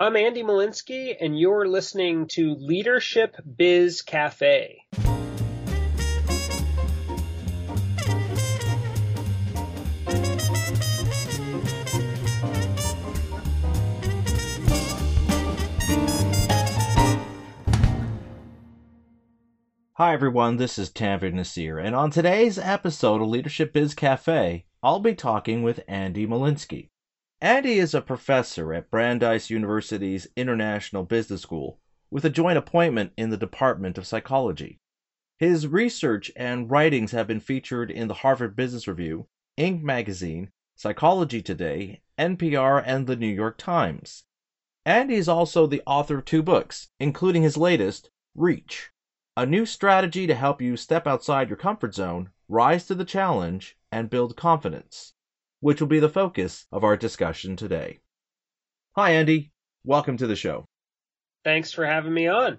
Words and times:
I'm 0.00 0.14
Andy 0.14 0.44
Molinsky, 0.44 1.16
and 1.20 1.36
you're 1.36 1.66
listening 1.66 2.28
to 2.28 2.54
Leadership 2.54 3.34
Biz 3.56 4.02
Cafe. 4.02 4.84
Hi 19.94 20.12
everyone, 20.12 20.58
this 20.58 20.78
is 20.78 20.90
Tanveer 20.90 21.34
Naseer, 21.34 21.84
and 21.84 21.96
on 21.96 22.12
today's 22.12 22.56
episode 22.56 23.20
of 23.20 23.26
Leadership 23.26 23.72
Biz 23.72 23.96
Cafe, 23.96 24.64
I'll 24.80 25.00
be 25.00 25.16
talking 25.16 25.64
with 25.64 25.80
Andy 25.88 26.24
Molinsky. 26.24 26.90
Andy 27.40 27.78
is 27.78 27.94
a 27.94 28.00
professor 28.00 28.74
at 28.74 28.90
Brandeis 28.90 29.48
University's 29.48 30.26
International 30.34 31.04
Business 31.04 31.42
School 31.42 31.78
with 32.10 32.24
a 32.24 32.30
joint 32.30 32.58
appointment 32.58 33.12
in 33.16 33.30
the 33.30 33.36
Department 33.36 33.96
of 33.96 34.08
Psychology. 34.08 34.80
His 35.38 35.68
research 35.68 36.32
and 36.34 36.68
writings 36.68 37.12
have 37.12 37.28
been 37.28 37.38
featured 37.38 37.92
in 37.92 38.08
the 38.08 38.14
Harvard 38.14 38.56
Business 38.56 38.88
Review, 38.88 39.28
Inc. 39.56 39.82
magazine, 39.82 40.50
Psychology 40.74 41.40
Today, 41.40 42.02
NPR, 42.18 42.82
and 42.84 43.06
the 43.06 43.14
New 43.14 43.32
York 43.32 43.56
Times. 43.56 44.24
Andy 44.84 45.14
is 45.14 45.28
also 45.28 45.64
the 45.64 45.82
author 45.86 46.18
of 46.18 46.24
two 46.24 46.42
books, 46.42 46.88
including 46.98 47.44
his 47.44 47.56
latest, 47.56 48.10
Reach 48.34 48.90
a 49.36 49.46
new 49.46 49.64
strategy 49.64 50.26
to 50.26 50.34
help 50.34 50.60
you 50.60 50.76
step 50.76 51.06
outside 51.06 51.48
your 51.48 51.56
comfort 51.56 51.94
zone, 51.94 52.30
rise 52.48 52.84
to 52.86 52.96
the 52.96 53.04
challenge, 53.04 53.78
and 53.92 54.10
build 54.10 54.36
confidence, 54.36 55.14
which 55.60 55.80
will 55.80 55.88
be 55.88 56.00
the 56.00 56.08
focus 56.08 56.66
of 56.70 56.84
our 56.84 56.96
discussion 56.96 57.56
today. 57.56 57.98
Hi, 58.94 59.12
Andy. 59.12 59.50
Welcome 59.84 60.16
to 60.18 60.26
the 60.26 60.36
show. 60.36 60.64
Thanks 61.44 61.72
for 61.72 61.86
having 61.86 62.12
me 62.12 62.26
on. 62.26 62.58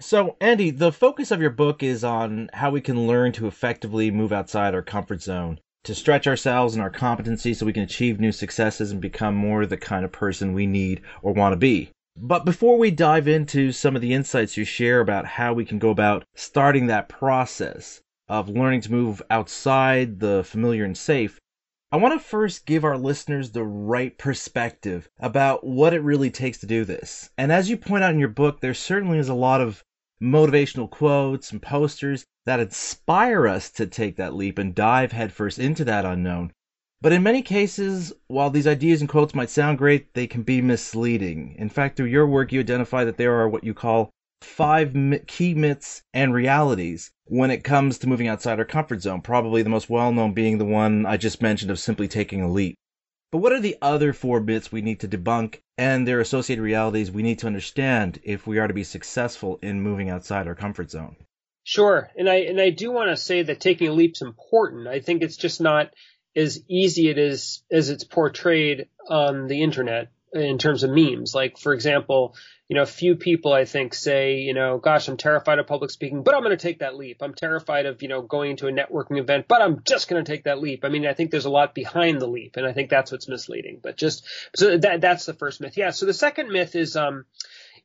So, 0.00 0.36
Andy, 0.40 0.70
the 0.70 0.92
focus 0.92 1.30
of 1.30 1.40
your 1.40 1.50
book 1.50 1.82
is 1.82 2.02
on 2.04 2.50
how 2.52 2.70
we 2.70 2.80
can 2.80 3.06
learn 3.06 3.32
to 3.32 3.46
effectively 3.46 4.10
move 4.10 4.32
outside 4.32 4.74
our 4.74 4.82
comfort 4.82 5.22
zone, 5.22 5.60
to 5.84 5.94
stretch 5.94 6.26
ourselves 6.26 6.74
and 6.74 6.82
our 6.82 6.90
competency 6.90 7.54
so 7.54 7.64
we 7.64 7.72
can 7.72 7.84
achieve 7.84 8.18
new 8.18 8.32
successes 8.32 8.90
and 8.90 9.00
become 9.00 9.34
more 9.34 9.64
the 9.66 9.76
kind 9.76 10.04
of 10.04 10.12
person 10.12 10.52
we 10.52 10.66
need 10.66 11.00
or 11.22 11.32
want 11.32 11.52
to 11.52 11.56
be. 11.56 11.90
But 12.16 12.44
before 12.44 12.78
we 12.78 12.90
dive 12.90 13.28
into 13.28 13.72
some 13.72 13.96
of 13.96 14.02
the 14.02 14.14
insights 14.14 14.56
you 14.56 14.64
share 14.64 15.00
about 15.00 15.26
how 15.26 15.52
we 15.52 15.64
can 15.64 15.78
go 15.78 15.90
about 15.90 16.24
starting 16.34 16.86
that 16.86 17.08
process 17.08 18.00
of 18.28 18.48
learning 18.48 18.82
to 18.82 18.92
move 18.92 19.22
outside 19.30 20.20
the 20.20 20.44
familiar 20.44 20.84
and 20.84 20.96
safe, 20.96 21.38
I 21.94 21.96
want 21.96 22.20
to 22.20 22.28
first 22.28 22.66
give 22.66 22.82
our 22.82 22.98
listeners 22.98 23.52
the 23.52 23.62
right 23.62 24.18
perspective 24.18 25.08
about 25.20 25.64
what 25.64 25.94
it 25.94 26.02
really 26.02 26.28
takes 26.28 26.58
to 26.58 26.66
do 26.66 26.84
this. 26.84 27.30
And 27.38 27.52
as 27.52 27.70
you 27.70 27.76
point 27.76 28.02
out 28.02 28.12
in 28.12 28.18
your 28.18 28.28
book, 28.28 28.58
there 28.58 28.74
certainly 28.74 29.20
is 29.20 29.28
a 29.28 29.32
lot 29.34 29.60
of 29.60 29.84
motivational 30.20 30.90
quotes 30.90 31.52
and 31.52 31.62
posters 31.62 32.24
that 32.46 32.58
inspire 32.58 33.46
us 33.46 33.70
to 33.70 33.86
take 33.86 34.16
that 34.16 34.34
leap 34.34 34.58
and 34.58 34.74
dive 34.74 35.12
headfirst 35.12 35.60
into 35.60 35.84
that 35.84 36.04
unknown. 36.04 36.50
But 37.00 37.12
in 37.12 37.22
many 37.22 37.42
cases, 37.42 38.12
while 38.26 38.50
these 38.50 38.66
ideas 38.66 39.00
and 39.00 39.08
quotes 39.08 39.32
might 39.32 39.50
sound 39.50 39.78
great, 39.78 40.14
they 40.14 40.26
can 40.26 40.42
be 40.42 40.60
misleading. 40.60 41.54
In 41.60 41.68
fact, 41.68 41.96
through 41.96 42.06
your 42.06 42.26
work, 42.26 42.50
you 42.50 42.58
identify 42.58 43.04
that 43.04 43.18
there 43.18 43.36
are 43.36 43.48
what 43.48 43.62
you 43.62 43.72
call 43.72 44.10
five 44.44 44.94
key 45.26 45.54
myths 45.54 46.02
and 46.12 46.32
realities 46.34 47.10
when 47.26 47.50
it 47.50 47.64
comes 47.64 47.98
to 47.98 48.08
moving 48.08 48.28
outside 48.28 48.58
our 48.58 48.64
comfort 48.64 49.02
zone, 49.02 49.22
probably 49.22 49.62
the 49.62 49.70
most 49.70 49.88
well 49.90 50.12
known 50.12 50.34
being 50.34 50.58
the 50.58 50.64
one 50.64 51.06
I 51.06 51.16
just 51.16 51.42
mentioned 51.42 51.70
of 51.70 51.78
simply 51.78 52.08
taking 52.08 52.42
a 52.42 52.50
leap. 52.50 52.76
But 53.32 53.38
what 53.38 53.52
are 53.52 53.60
the 53.60 53.76
other 53.82 54.12
four 54.12 54.40
myths 54.40 54.70
we 54.70 54.82
need 54.82 55.00
to 55.00 55.08
debunk 55.08 55.60
and 55.76 56.06
their 56.06 56.20
associated 56.20 56.62
realities 56.62 57.10
we 57.10 57.22
need 57.22 57.40
to 57.40 57.48
understand 57.48 58.20
if 58.22 58.46
we 58.46 58.58
are 58.58 58.68
to 58.68 58.74
be 58.74 58.84
successful 58.84 59.58
in 59.60 59.80
moving 59.80 60.08
outside 60.08 60.46
our 60.46 60.54
comfort 60.54 60.90
zone? 60.90 61.16
Sure. 61.64 62.10
And 62.16 62.28
I 62.28 62.36
and 62.42 62.60
I 62.60 62.70
do 62.70 62.92
want 62.92 63.10
to 63.10 63.16
say 63.16 63.42
that 63.42 63.58
taking 63.58 63.88
a 63.88 63.92
leap's 63.92 64.22
important. 64.22 64.86
I 64.86 65.00
think 65.00 65.22
it's 65.22 65.36
just 65.36 65.60
not 65.60 65.92
as 66.36 66.62
easy 66.68 67.08
it 67.08 67.18
is 67.18 67.64
as 67.70 67.90
it's 67.90 68.04
portrayed 68.04 68.88
on 69.08 69.48
the 69.48 69.62
internet 69.62 70.08
in 70.34 70.58
terms 70.58 70.82
of 70.82 70.90
memes. 70.90 71.34
Like, 71.34 71.58
for 71.58 71.72
example, 71.72 72.34
you 72.68 72.76
know, 72.76 72.82
a 72.82 72.86
few 72.86 73.14
people 73.14 73.52
I 73.52 73.64
think 73.64 73.94
say, 73.94 74.38
you 74.38 74.52
know, 74.52 74.78
gosh, 74.78 75.06
I'm 75.08 75.16
terrified 75.16 75.58
of 75.58 75.66
public 75.66 75.90
speaking, 75.90 76.22
but 76.22 76.34
I'm 76.34 76.42
going 76.42 76.56
to 76.56 76.62
take 76.62 76.80
that 76.80 76.96
leap. 76.96 77.22
I'm 77.22 77.34
terrified 77.34 77.86
of, 77.86 78.02
you 78.02 78.08
know, 78.08 78.22
going 78.22 78.56
to 78.56 78.66
a 78.66 78.72
networking 78.72 79.18
event, 79.18 79.46
but 79.48 79.62
I'm 79.62 79.82
just 79.84 80.08
going 80.08 80.24
to 80.24 80.30
take 80.30 80.44
that 80.44 80.60
leap. 80.60 80.84
I 80.84 80.88
mean, 80.88 81.06
I 81.06 81.14
think 81.14 81.30
there's 81.30 81.44
a 81.44 81.50
lot 81.50 81.74
behind 81.74 82.20
the 82.20 82.26
leap, 82.26 82.56
and 82.56 82.66
I 82.66 82.72
think 82.72 82.90
that's 82.90 83.12
what's 83.12 83.28
misleading. 83.28 83.78
But 83.82 83.96
just 83.96 84.26
so 84.56 84.76
that 84.78 85.00
that's 85.00 85.26
the 85.26 85.34
first 85.34 85.60
myth. 85.60 85.76
Yeah. 85.76 85.90
So 85.90 86.06
the 86.06 86.14
second 86.14 86.50
myth 86.50 86.74
is 86.74 86.96
um 86.96 87.26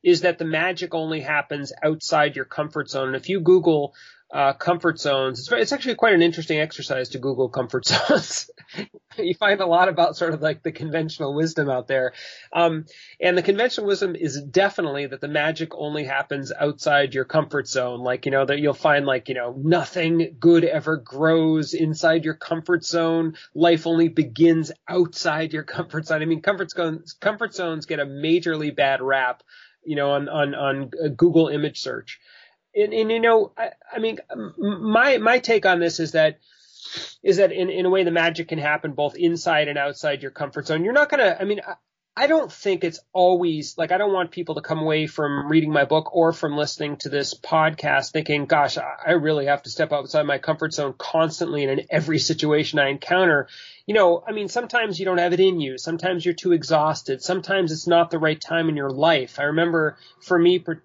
is 0.02 0.22
that 0.22 0.38
the 0.38 0.44
magic 0.46 0.94
only 0.94 1.20
happens 1.20 1.72
outside 1.82 2.34
your 2.34 2.46
comfort 2.46 2.88
zone. 2.88 3.08
And 3.08 3.16
if 3.16 3.28
you 3.28 3.40
Google 3.40 3.94
uh, 4.32 4.52
comfort 4.52 5.00
zones. 5.00 5.40
It's, 5.40 5.52
it's 5.52 5.72
actually 5.72 5.96
quite 5.96 6.14
an 6.14 6.22
interesting 6.22 6.60
exercise 6.60 7.10
to 7.10 7.18
Google 7.18 7.48
comfort 7.48 7.86
zones. 7.86 8.50
you 9.18 9.34
find 9.34 9.60
a 9.60 9.66
lot 9.66 9.88
about 9.88 10.16
sort 10.16 10.34
of 10.34 10.40
like 10.40 10.62
the 10.62 10.70
conventional 10.70 11.34
wisdom 11.34 11.68
out 11.68 11.88
there. 11.88 12.12
Um, 12.52 12.86
and 13.20 13.36
the 13.36 13.42
conventional 13.42 13.88
wisdom 13.88 14.14
is 14.14 14.40
definitely 14.40 15.06
that 15.06 15.20
the 15.20 15.28
magic 15.28 15.74
only 15.74 16.04
happens 16.04 16.52
outside 16.52 17.12
your 17.12 17.24
comfort 17.24 17.66
zone. 17.66 18.00
Like, 18.00 18.24
you 18.24 18.30
know, 18.30 18.44
that 18.44 18.60
you'll 18.60 18.72
find 18.74 19.04
like, 19.04 19.28
you 19.28 19.34
know, 19.34 19.54
nothing 19.56 20.36
good 20.38 20.64
ever 20.64 20.96
grows 20.96 21.74
inside 21.74 22.24
your 22.24 22.34
comfort 22.34 22.84
zone. 22.84 23.34
Life 23.54 23.86
only 23.86 24.08
begins 24.08 24.70
outside 24.88 25.52
your 25.52 25.64
comfort 25.64 26.06
zone. 26.06 26.22
I 26.22 26.26
mean, 26.26 26.42
comfort 26.42 26.70
zones, 26.70 27.14
comfort 27.14 27.54
zones 27.54 27.86
get 27.86 27.98
a 27.98 28.06
majorly 28.06 28.74
bad 28.74 29.02
rap, 29.02 29.42
you 29.84 29.96
know, 29.96 30.12
on, 30.12 30.28
on, 30.28 30.54
on 30.54 30.90
Google 31.16 31.48
image 31.48 31.80
search 31.80 32.20
and, 32.74 32.92
and 32.92 33.10
you 33.10 33.20
know, 33.20 33.52
I, 33.56 33.70
I 33.92 33.98
mean, 33.98 34.18
my 34.58 35.18
my 35.18 35.38
take 35.38 35.66
on 35.66 35.80
this 35.80 36.00
is 36.00 36.12
that 36.12 36.38
is 37.22 37.36
that 37.36 37.52
in, 37.52 37.70
in 37.70 37.86
a 37.86 37.90
way 37.90 38.04
the 38.04 38.10
magic 38.10 38.48
can 38.48 38.58
happen 38.58 38.92
both 38.92 39.16
inside 39.16 39.68
and 39.68 39.78
outside 39.78 40.22
your 40.22 40.30
comfort 40.30 40.66
zone. 40.66 40.84
You're 40.84 40.92
not 40.92 41.08
gonna. 41.08 41.36
I 41.38 41.44
mean, 41.44 41.60
I, 41.66 41.74
I 42.16 42.26
don't 42.26 42.52
think 42.52 42.82
it's 42.84 43.00
always 43.12 43.78
like 43.78 43.92
I 43.92 43.98
don't 43.98 44.12
want 44.12 44.30
people 44.30 44.56
to 44.56 44.60
come 44.60 44.80
away 44.80 45.06
from 45.06 45.48
reading 45.48 45.72
my 45.72 45.84
book 45.84 46.14
or 46.14 46.32
from 46.32 46.56
listening 46.56 46.96
to 46.98 47.08
this 47.08 47.34
podcast 47.34 48.12
thinking, 48.12 48.46
gosh, 48.46 48.76
I 48.78 49.12
really 49.12 49.46
have 49.46 49.62
to 49.62 49.70
step 49.70 49.92
outside 49.92 50.24
my 50.24 50.38
comfort 50.38 50.74
zone 50.74 50.94
constantly 50.98 51.64
and 51.64 51.80
in 51.80 51.86
every 51.88 52.18
situation 52.18 52.78
I 52.78 52.88
encounter 52.88 53.48
you 53.90 53.94
know, 53.94 54.22
I 54.24 54.30
mean, 54.30 54.46
sometimes 54.46 55.00
you 55.00 55.04
don't 55.04 55.18
have 55.18 55.32
it 55.32 55.40
in 55.40 55.58
you. 55.58 55.76
Sometimes 55.76 56.24
you're 56.24 56.32
too 56.32 56.52
exhausted. 56.52 57.24
Sometimes 57.24 57.72
it's 57.72 57.88
not 57.88 58.12
the 58.12 58.20
right 58.20 58.40
time 58.40 58.68
in 58.68 58.76
your 58.76 58.90
life. 58.90 59.40
I 59.40 59.46
remember 59.46 59.98
for 60.20 60.38
me, 60.38 60.60
for, 60.60 60.84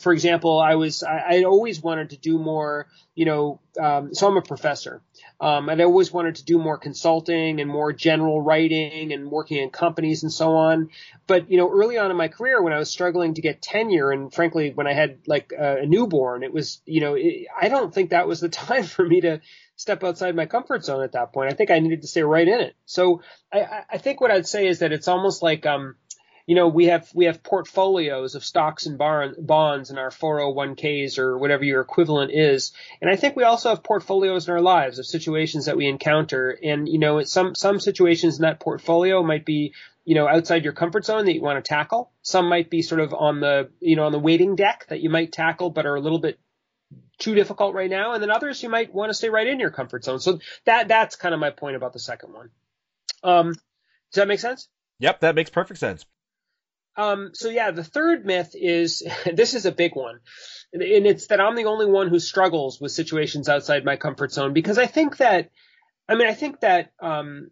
for 0.00 0.12
example, 0.12 0.58
I 0.58 0.74
was, 0.74 1.04
I, 1.04 1.18
I 1.18 1.42
always 1.44 1.80
wanted 1.80 2.10
to 2.10 2.16
do 2.16 2.40
more, 2.40 2.88
you 3.14 3.24
know, 3.24 3.60
um, 3.80 4.12
so 4.12 4.26
I'm 4.26 4.36
a 4.36 4.42
professor. 4.42 5.00
Um, 5.40 5.68
and 5.68 5.80
I 5.80 5.84
always 5.84 6.12
wanted 6.12 6.34
to 6.36 6.44
do 6.44 6.58
more 6.58 6.76
consulting 6.76 7.60
and 7.60 7.70
more 7.70 7.92
general 7.92 8.40
writing 8.40 9.12
and 9.12 9.30
working 9.30 9.58
in 9.58 9.70
companies 9.70 10.24
and 10.24 10.32
so 10.32 10.56
on. 10.56 10.90
But, 11.28 11.52
you 11.52 11.56
know, 11.56 11.70
early 11.70 11.98
on 11.98 12.10
in 12.10 12.16
my 12.16 12.26
career 12.26 12.60
when 12.60 12.72
I 12.72 12.78
was 12.78 12.90
struggling 12.90 13.34
to 13.34 13.42
get 13.42 13.62
tenure 13.62 14.10
and 14.10 14.34
frankly, 14.34 14.72
when 14.74 14.88
I 14.88 14.92
had 14.92 15.18
like 15.28 15.52
a, 15.56 15.82
a 15.82 15.86
newborn, 15.86 16.42
it 16.42 16.52
was, 16.52 16.82
you 16.84 17.00
know, 17.00 17.14
it, 17.14 17.46
I 17.56 17.68
don't 17.68 17.94
think 17.94 18.10
that 18.10 18.26
was 18.26 18.40
the 18.40 18.48
time 18.66 18.82
for 18.82 19.06
me 19.06 19.20
to, 19.20 19.40
step 19.80 20.04
outside 20.04 20.36
my 20.36 20.44
comfort 20.44 20.84
zone 20.84 21.02
at 21.02 21.12
that 21.12 21.32
point. 21.32 21.50
I 21.50 21.54
think 21.54 21.70
I 21.70 21.78
needed 21.78 22.02
to 22.02 22.06
stay 22.06 22.22
right 22.22 22.46
in 22.46 22.60
it. 22.60 22.76
So 22.84 23.22
I, 23.50 23.84
I 23.90 23.96
think 23.96 24.20
what 24.20 24.30
I'd 24.30 24.46
say 24.46 24.66
is 24.66 24.80
that 24.80 24.92
it's 24.92 25.08
almost 25.08 25.42
like, 25.42 25.64
um, 25.64 25.96
you 26.46 26.54
know, 26.54 26.68
we 26.68 26.86
have 26.86 27.08
we 27.14 27.24
have 27.24 27.42
portfolios 27.42 28.34
of 28.34 28.44
stocks 28.44 28.84
and 28.84 28.98
bar- 28.98 29.34
bonds 29.38 29.90
in 29.90 29.96
our 29.96 30.10
401ks 30.10 31.18
or 31.18 31.38
whatever 31.38 31.64
your 31.64 31.80
equivalent 31.80 32.30
is, 32.32 32.72
and 33.00 33.10
I 33.10 33.16
think 33.16 33.36
we 33.36 33.44
also 33.44 33.70
have 33.70 33.82
portfolios 33.82 34.48
in 34.48 34.54
our 34.54 34.60
lives 34.60 34.98
of 34.98 35.06
situations 35.06 35.66
that 35.66 35.76
we 35.76 35.86
encounter. 35.86 36.58
And 36.62 36.88
you 36.88 36.98
know, 36.98 37.22
some 37.22 37.54
some 37.54 37.78
situations 37.78 38.36
in 38.36 38.42
that 38.42 38.60
portfolio 38.60 39.22
might 39.22 39.46
be 39.46 39.74
you 40.04 40.14
know 40.16 40.26
outside 40.26 40.64
your 40.64 40.72
comfort 40.72 41.04
zone 41.04 41.24
that 41.26 41.34
you 41.34 41.40
want 41.40 41.64
to 41.64 41.68
tackle. 41.68 42.10
Some 42.22 42.48
might 42.48 42.68
be 42.68 42.82
sort 42.82 43.00
of 43.00 43.14
on 43.14 43.40
the 43.40 43.70
you 43.80 43.94
know 43.96 44.04
on 44.04 44.12
the 44.12 44.18
waiting 44.18 44.56
deck 44.56 44.86
that 44.88 45.00
you 45.00 45.08
might 45.08 45.32
tackle, 45.32 45.70
but 45.70 45.86
are 45.86 45.94
a 45.94 46.00
little 46.00 46.20
bit 46.20 46.40
too 47.18 47.34
difficult 47.34 47.74
right 47.74 47.90
now, 47.90 48.12
and 48.12 48.22
then 48.22 48.30
others 48.30 48.62
you 48.62 48.68
might 48.68 48.92
want 48.92 49.10
to 49.10 49.14
stay 49.14 49.28
right 49.28 49.46
in 49.46 49.60
your 49.60 49.70
comfort 49.70 50.04
zone. 50.04 50.20
So 50.20 50.40
that 50.64 50.88
that's 50.88 51.16
kind 51.16 51.34
of 51.34 51.40
my 51.40 51.50
point 51.50 51.76
about 51.76 51.92
the 51.92 51.98
second 51.98 52.32
one. 52.32 52.50
Um, 53.22 53.52
does 53.52 54.14
that 54.14 54.28
make 54.28 54.40
sense? 54.40 54.68
Yep, 54.98 55.20
that 55.20 55.34
makes 55.34 55.50
perfect 55.50 55.80
sense. 55.80 56.04
Um, 56.96 57.30
so 57.34 57.48
yeah, 57.48 57.70
the 57.70 57.84
third 57.84 58.26
myth 58.26 58.54
is 58.54 59.02
this 59.32 59.54
is 59.54 59.66
a 59.66 59.72
big 59.72 59.94
one, 59.94 60.20
and 60.72 61.06
it's 61.06 61.28
that 61.28 61.40
I'm 61.40 61.56
the 61.56 61.66
only 61.66 61.86
one 61.86 62.08
who 62.08 62.18
struggles 62.18 62.80
with 62.80 62.92
situations 62.92 63.48
outside 63.48 63.84
my 63.84 63.96
comfort 63.96 64.32
zone 64.32 64.52
because 64.52 64.78
I 64.78 64.86
think 64.86 65.18
that, 65.18 65.50
I 66.08 66.16
mean, 66.16 66.26
I 66.26 66.34
think 66.34 66.60
that 66.60 66.92
um, 67.00 67.50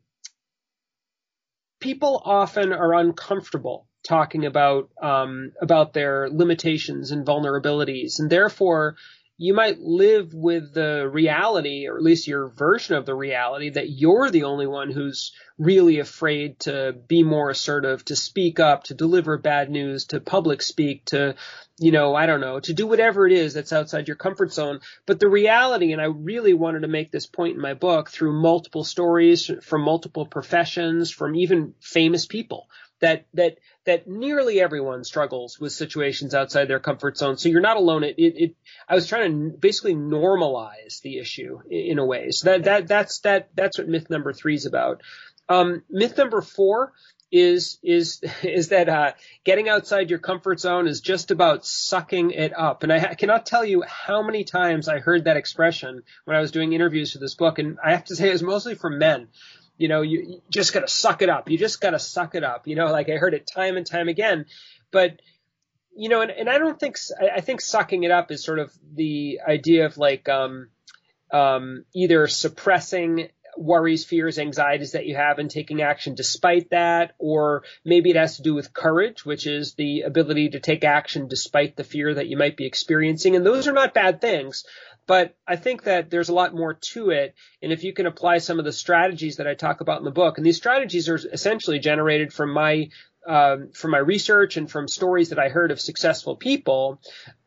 people 1.81 2.21
often 2.25 2.73
are 2.73 2.95
uncomfortable 2.95 3.87
talking 4.07 4.47
about 4.47 4.91
um, 5.01 5.53
about 5.61 5.93
their 5.93 6.29
limitations 6.31 7.11
and 7.11 7.27
vulnerabilities, 7.27 8.19
and 8.19 8.31
therefore 8.31 8.97
you 9.41 9.55
might 9.55 9.79
live 9.79 10.35
with 10.35 10.75
the 10.75 11.09
reality, 11.09 11.87
or 11.87 11.97
at 11.97 12.03
least 12.03 12.27
your 12.27 12.49
version 12.49 12.97
of 12.97 13.07
the 13.07 13.15
reality, 13.15 13.71
that 13.71 13.89
you're 13.89 14.31
the 14.31 14.43
only 14.43 14.67
one 14.67 14.91
who's 14.91 15.33
really 15.59 16.01
afraid 16.01 16.59
to 16.59 16.93
be 17.07 17.23
more 17.23 17.49
assertive, 17.49 18.05
to 18.05 18.17
speak 18.17 18.59
up, 18.59 18.85
to 18.85 18.95
deliver 18.95 19.39
bad 19.39 19.71
news, 19.71 20.07
to 20.07 20.19
public 20.19 20.61
speak, 20.61 21.05
to, 21.05 21.37
you 21.79 21.93
know, 21.93 22.17
I 22.17 22.27
don't 22.27 22.41
know, 22.41 22.59
to 22.59 22.75
do 22.75 22.89
whatever 22.89 23.29
it 23.29 23.33
is 23.33 23.55
that's 23.55 23.73
outside 23.73 24.09
your 24.09 24.17
comfort 24.17 24.53
zone. 24.53 24.81
But 25.07 25.21
the 25.21 25.29
reality, 25.29 25.93
and 25.93 26.03
I 26.03 26.07
really 26.07 26.53
wanted 26.55 26.81
to 26.81 26.89
make 26.89 27.13
this 27.13 27.27
point 27.27 27.55
in 27.55 27.63
my 27.63 27.75
book 27.75 28.11
through 28.11 28.43
multiple 28.43 28.83
stories 28.83 29.49
from 29.63 29.83
multiple 29.83 30.27
professions, 30.27 31.13
from 31.13 31.37
even 31.37 31.75
famous 31.81 32.27
people, 32.27 32.67
that 33.01 33.27
that 33.35 33.59
that 33.85 34.07
nearly 34.07 34.61
everyone 34.61 35.05
struggles 35.05 35.59
with 35.59 35.73
situations 35.73 36.35
outside 36.35 36.67
their 36.67 36.81
comfort 36.81 37.17
zone. 37.17 37.39
So 37.39 37.49
you're 37.49 37.61
not 37.61 37.77
alone. 37.77 38.05
It, 38.05 38.17
it, 38.19 38.35
it 38.37 38.57
I 38.89 38.95
was 38.95 39.07
trying 39.07 39.51
to 39.51 39.57
basically 39.57 39.95
normalize 39.95 41.01
the 41.03 41.19
issue 41.19 41.61
in, 41.71 41.99
a 41.99 42.05
way. 42.05 42.31
So 42.31 42.51
that 42.51 42.65
that 42.65 42.89
that's 42.89 43.21
that 43.21 43.49
that's 43.55 43.79
what 43.79 43.89
myth 43.89 44.11
number 44.11 44.33
three 44.33 44.55
is 44.55 44.67
about. 44.67 45.03
Um, 45.49 45.83
myth 45.89 46.17
number 46.19 46.41
four 46.43 46.93
is 47.31 47.79
is 47.83 48.21
is 48.43 48.69
that 48.69 48.89
uh, 48.89 49.13
getting 49.45 49.69
outside 49.69 50.11
your 50.11 50.19
comfort 50.19 50.61
zone 50.61 50.89
is 50.89 51.01
just 51.01 51.31
about 51.31 51.65
sucking 51.65 52.33
it 52.33 52.57
up. 52.57 52.83
And 52.83 52.93
I, 52.93 53.11
I 53.11 53.15
cannot 53.15 53.47
tell 53.47 53.65
you 53.65 53.83
how 53.87 54.23
many 54.23 54.45
times 54.45 54.89
I 54.89 54.99
heard 54.99 55.25
that 55.25 55.37
expression 55.37 56.03
when 56.25 56.37
I 56.37 56.41
was 56.41 56.51
doing 56.51 56.73
interviews 56.73 57.13
for 57.13 57.19
this 57.19 57.35
book. 57.35 57.59
And 57.59 57.79
I 57.85 57.93
have 57.93 58.05
to 58.07 58.17
say 58.17 58.29
it 58.29 58.33
was 58.33 58.43
mostly 58.43 58.75
from 58.75 58.99
men 58.99 59.29
you 59.79 59.89
know, 59.89 60.03
you, 60.03 60.23
you 60.29 60.43
just 60.51 60.75
got 60.75 60.81
to 60.81 60.89
suck 60.89 61.23
it 61.23 61.31
up. 61.31 61.49
You 61.49 61.57
just 61.57 61.81
got 61.81 61.91
to 61.91 61.99
suck 61.99 62.35
it 62.35 62.45
up. 62.45 62.67
You 62.67 62.77
know, 62.77 62.91
like 62.93 63.09
I 63.09 63.17
heard 63.17 63.33
it 63.33 63.47
time 63.47 63.77
and 63.77 63.87
time 63.87 64.09
again. 64.09 64.45
But, 64.91 65.23
you 65.97 66.09
know, 66.09 66.21
and, 66.21 66.31
and 66.31 66.51
I 66.51 66.59
don't 66.59 66.79
think, 66.79 66.99
I 67.35 67.41
think 67.41 67.61
sucking 67.61 68.03
it 68.03 68.11
up 68.11 68.31
is 68.31 68.45
sort 68.45 68.59
of 68.59 68.73
the 68.95 69.41
idea 69.47 69.87
of 69.87 69.97
like, 69.97 70.29
um, 70.29 70.69
um, 71.33 71.85
either 71.95 72.27
suppressing 72.27 73.29
worries, 73.57 74.05
fears, 74.05 74.39
anxieties 74.39 74.93
that 74.93 75.07
you 75.07 75.17
have 75.17 75.39
and 75.39 75.51
taking 75.51 75.83
action 75.83 76.15
despite 76.15 76.71
that, 76.71 77.15
or 77.19 77.65
maybe 77.85 78.11
it 78.11 78.17
has 78.17 78.37
to 78.37 78.43
do 78.43 78.55
with 78.55 78.73
courage, 78.73 79.25
which 79.25 79.47
is 79.47 79.75
the 79.75 80.03
ability 80.03 80.51
to 80.51 80.61
take 80.61 80.85
action 80.85 81.29
despite 81.29 81.77
the 81.77 81.85
fear 81.85 82.15
that 82.15 82.29
you 82.29 82.37
might 82.37 82.57
be 82.57 82.67
experiencing. 82.67 83.37
And 83.37 83.45
those 83.45 83.69
are 83.69 83.73
not 83.73 83.95
bad 83.95 84.21
things. 84.21 84.65
But 85.09 85.35
I 85.47 85.57
think 85.57 85.85
that 85.85 86.11
there's 86.11 86.29
a 86.29 86.35
lot 86.35 86.55
more 86.55 86.75
to 86.93 87.11
it. 87.11 87.35
And 87.63 87.73
if 87.73 87.83
you 87.83 87.95
can 87.95 88.05
apply 88.05 88.39
some 88.39 88.59
of 88.59 88.67
the 88.67 88.73
strategies 88.73 89.39
that 89.39 89.47
I 89.47 89.55
talk 89.55 89.81
about 89.81 89.99
in 89.99 90.05
the 90.05 90.11
book, 90.11 90.37
and 90.37 90.47
these 90.47 90.59
strategies 90.59 91.09
are 91.09 91.17
essentially 91.17 91.79
generated 91.79 92.31
from 92.31 92.53
my 92.53 92.91
um, 93.27 93.73
from 93.73 93.91
my 93.91 93.99
research 93.99 94.57
and 94.57 94.71
from 94.71 94.87
stories 94.87 95.31
that 95.31 95.39
I 95.39 95.49
heard 95.49 95.71
of 95.71 95.81
successful 95.81 96.37
people, 96.37 97.01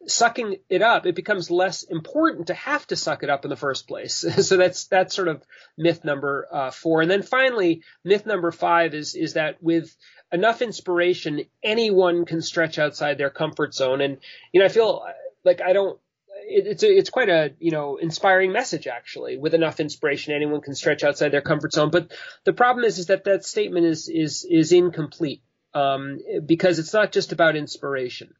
sucking 0.05 0.57
it 0.69 0.81
up, 0.81 1.05
it 1.05 1.15
becomes 1.15 1.49
less 1.49 1.83
important 1.83 2.47
to 2.47 2.53
have 2.53 2.85
to 2.87 2.95
suck 2.95 3.23
it 3.23 3.29
up 3.29 3.45
in 3.45 3.49
the 3.49 3.55
first 3.55 3.87
place. 3.87 4.15
so 4.47 4.57
that's 4.57 4.87
that's 4.87 5.15
sort 5.15 5.27
of 5.27 5.43
myth 5.77 6.03
number 6.03 6.47
uh, 6.51 6.71
four. 6.71 7.01
And 7.01 7.11
then 7.11 7.21
finally, 7.21 7.83
myth 8.03 8.25
number 8.25 8.51
five 8.51 8.95
is 8.95 9.13
is 9.13 9.33
that 9.33 9.61
with 9.61 9.95
enough 10.31 10.63
inspiration, 10.63 11.45
anyone 11.63 12.25
can 12.25 12.41
stretch 12.41 12.79
outside 12.79 13.19
their 13.19 13.29
comfort 13.29 13.75
zone. 13.75 14.01
And 14.01 14.17
you 14.51 14.59
know, 14.59 14.65
I 14.65 14.69
feel 14.69 15.05
like 15.45 15.61
I 15.61 15.73
don't 15.73 15.99
it, 16.41 16.67
it's 16.67 16.83
a, 16.83 16.87
it's 16.87 17.09
quite 17.09 17.29
a 17.29 17.53
you 17.59 17.71
know 17.71 17.97
inspiring 17.97 18.51
message 18.51 18.87
actually. 18.87 19.37
With 19.37 19.53
enough 19.53 19.79
inspiration, 19.79 20.33
anyone 20.33 20.61
can 20.61 20.75
stretch 20.75 21.03
outside 21.03 21.29
their 21.29 21.41
comfort 21.41 21.73
zone. 21.73 21.89
But 21.89 22.11
the 22.43 22.53
problem 22.53 22.85
is 22.85 22.99
is 22.99 23.07
that 23.07 23.23
that 23.25 23.45
statement 23.45 23.85
is 23.85 24.09
is 24.09 24.45
is 24.49 24.71
incomplete 24.71 25.43
um, 25.73 26.19
because 26.45 26.79
it's 26.79 26.93
not 26.93 27.11
just 27.11 27.31
about 27.31 27.55
inspiration. 27.55 28.33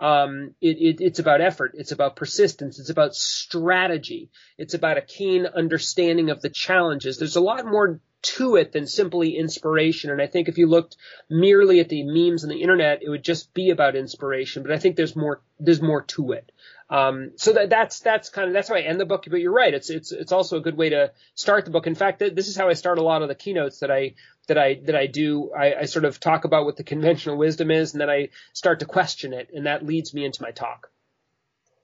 Um, 0.00 0.54
it, 0.60 0.78
it, 0.78 1.00
it's 1.00 1.20
about 1.20 1.40
effort. 1.40 1.72
It's 1.74 1.92
about 1.92 2.16
persistence. 2.16 2.80
It's 2.80 2.90
about 2.90 3.14
strategy. 3.14 4.30
It's 4.58 4.74
about 4.74 4.98
a 4.98 5.02
keen 5.02 5.46
understanding 5.46 6.30
of 6.30 6.42
the 6.42 6.50
challenges. 6.50 7.18
There's 7.18 7.36
a 7.36 7.40
lot 7.40 7.64
more 7.64 8.00
to 8.22 8.56
it 8.56 8.72
than 8.72 8.86
simply 8.86 9.36
inspiration. 9.36 10.10
And 10.10 10.20
I 10.20 10.26
think 10.26 10.48
if 10.48 10.58
you 10.58 10.66
looked 10.66 10.96
merely 11.28 11.80
at 11.80 11.88
the 11.88 12.02
memes 12.04 12.42
on 12.42 12.50
the 12.50 12.62
internet, 12.62 13.02
it 13.02 13.08
would 13.08 13.24
just 13.24 13.52
be 13.52 13.70
about 13.70 13.96
inspiration. 13.96 14.62
But 14.62 14.72
I 14.72 14.78
think 14.78 14.96
there's 14.96 15.16
more, 15.16 15.40
there's 15.60 15.82
more 15.82 16.02
to 16.02 16.32
it. 16.32 16.50
Um, 16.92 17.32
so 17.36 17.54
that, 17.54 17.70
that's 17.70 18.00
that's 18.00 18.28
kind 18.28 18.48
of 18.48 18.52
that's 18.52 18.68
how 18.68 18.74
I 18.74 18.80
end 18.80 19.00
the 19.00 19.06
book. 19.06 19.24
But 19.30 19.40
you're 19.40 19.50
right; 19.50 19.72
it's 19.72 19.88
it's 19.88 20.12
it's 20.12 20.30
also 20.30 20.58
a 20.58 20.60
good 20.60 20.76
way 20.76 20.90
to 20.90 21.12
start 21.34 21.64
the 21.64 21.70
book. 21.70 21.86
In 21.86 21.94
fact, 21.94 22.18
this 22.18 22.48
is 22.48 22.56
how 22.56 22.68
I 22.68 22.74
start 22.74 22.98
a 22.98 23.02
lot 23.02 23.22
of 23.22 23.28
the 23.28 23.34
keynotes 23.34 23.78
that 23.78 23.90
I 23.90 24.14
that 24.48 24.58
I 24.58 24.74
that 24.84 24.94
I 24.94 25.06
do. 25.06 25.52
I, 25.58 25.74
I 25.74 25.84
sort 25.86 26.04
of 26.04 26.20
talk 26.20 26.44
about 26.44 26.66
what 26.66 26.76
the 26.76 26.84
conventional 26.84 27.38
wisdom 27.38 27.70
is, 27.70 27.94
and 27.94 28.00
then 28.02 28.10
I 28.10 28.28
start 28.52 28.80
to 28.80 28.84
question 28.84 29.32
it, 29.32 29.48
and 29.54 29.64
that 29.64 29.86
leads 29.86 30.12
me 30.12 30.26
into 30.26 30.42
my 30.42 30.50
talk. 30.50 30.90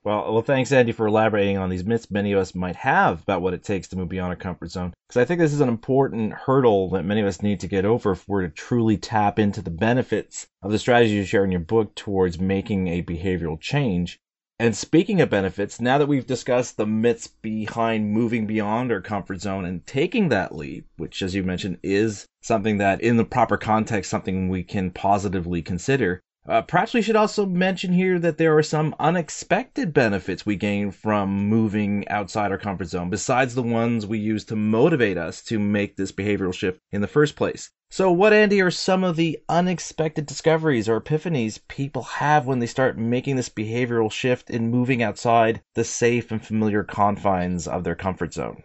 Well, 0.04 0.30
well, 0.30 0.42
thanks, 0.42 0.72
Andy, 0.72 0.92
for 0.92 1.06
elaborating 1.06 1.56
on 1.56 1.70
these 1.70 1.84
myths 1.84 2.10
many 2.10 2.32
of 2.32 2.40
us 2.40 2.54
might 2.54 2.76
have 2.76 3.22
about 3.22 3.40
what 3.40 3.54
it 3.54 3.64
takes 3.64 3.88
to 3.88 3.96
move 3.96 4.10
beyond 4.10 4.28
our 4.28 4.36
comfort 4.36 4.70
zone. 4.70 4.92
Because 5.08 5.22
I 5.22 5.24
think 5.24 5.40
this 5.40 5.54
is 5.54 5.60
an 5.62 5.68
important 5.68 6.34
hurdle 6.34 6.90
that 6.90 7.04
many 7.04 7.22
of 7.22 7.26
us 7.26 7.42
need 7.42 7.60
to 7.60 7.66
get 7.66 7.86
over 7.86 8.12
if 8.12 8.28
we're 8.28 8.42
to 8.42 8.50
truly 8.50 8.98
tap 8.98 9.38
into 9.38 9.62
the 9.62 9.70
benefits 9.70 10.46
of 10.62 10.70
the 10.70 10.78
strategies 10.78 11.14
you 11.14 11.24
share 11.24 11.44
in 11.44 11.50
your 11.50 11.60
book 11.60 11.94
towards 11.94 12.38
making 12.38 12.88
a 12.88 13.02
behavioral 13.02 13.58
change. 13.58 14.20
And 14.60 14.76
speaking 14.76 15.20
of 15.20 15.30
benefits, 15.30 15.80
now 15.80 15.98
that 15.98 16.08
we've 16.08 16.26
discussed 16.26 16.76
the 16.76 16.86
myths 16.86 17.28
behind 17.28 18.10
moving 18.10 18.44
beyond 18.44 18.90
our 18.90 19.00
comfort 19.00 19.40
zone 19.40 19.64
and 19.64 19.86
taking 19.86 20.30
that 20.30 20.54
leap, 20.54 20.88
which, 20.96 21.22
as 21.22 21.32
you 21.34 21.44
mentioned, 21.44 21.78
is 21.84 22.26
something 22.42 22.78
that, 22.78 23.00
in 23.00 23.16
the 23.16 23.24
proper 23.24 23.56
context, 23.56 24.10
something 24.10 24.48
we 24.48 24.64
can 24.64 24.90
positively 24.90 25.62
consider, 25.62 26.20
uh, 26.46 26.62
perhaps 26.62 26.94
we 26.94 27.02
should 27.02 27.16
also 27.16 27.44
mention 27.44 27.92
here 27.92 28.18
that 28.18 28.38
there 28.38 28.56
are 28.56 28.62
some 28.62 28.94
unexpected 28.98 29.92
benefits 29.92 30.46
we 30.46 30.56
gain 30.56 30.90
from 30.90 31.48
moving 31.48 32.08
outside 32.08 32.50
our 32.50 32.58
comfort 32.58 32.86
zone, 32.86 33.10
besides 33.10 33.54
the 33.54 33.62
ones 33.62 34.06
we 34.06 34.18
use 34.18 34.44
to 34.44 34.56
motivate 34.56 35.18
us 35.18 35.42
to 35.42 35.58
make 35.58 35.96
this 35.96 36.10
behavioral 36.10 36.54
shift 36.54 36.80
in 36.90 37.00
the 37.00 37.06
first 37.06 37.36
place. 37.36 37.70
So, 37.90 38.12
what, 38.12 38.32
Andy, 38.32 38.60
are 38.60 38.70
some 38.70 39.04
of 39.04 39.16
the 39.16 39.38
unexpected 39.48 40.26
discoveries 40.26 40.88
or 40.88 41.00
epiphanies 41.00 41.58
people 41.68 42.02
have 42.02 42.46
when 42.46 42.58
they 42.58 42.66
start 42.66 42.98
making 42.98 43.36
this 43.36 43.48
behavioral 43.48 44.12
shift 44.12 44.50
in 44.50 44.70
moving 44.70 45.02
outside 45.02 45.62
the 45.74 45.84
safe 45.84 46.30
and 46.30 46.44
familiar 46.44 46.84
confines 46.84 47.66
of 47.66 47.84
their 47.84 47.94
comfort 47.94 48.32
zone? 48.34 48.62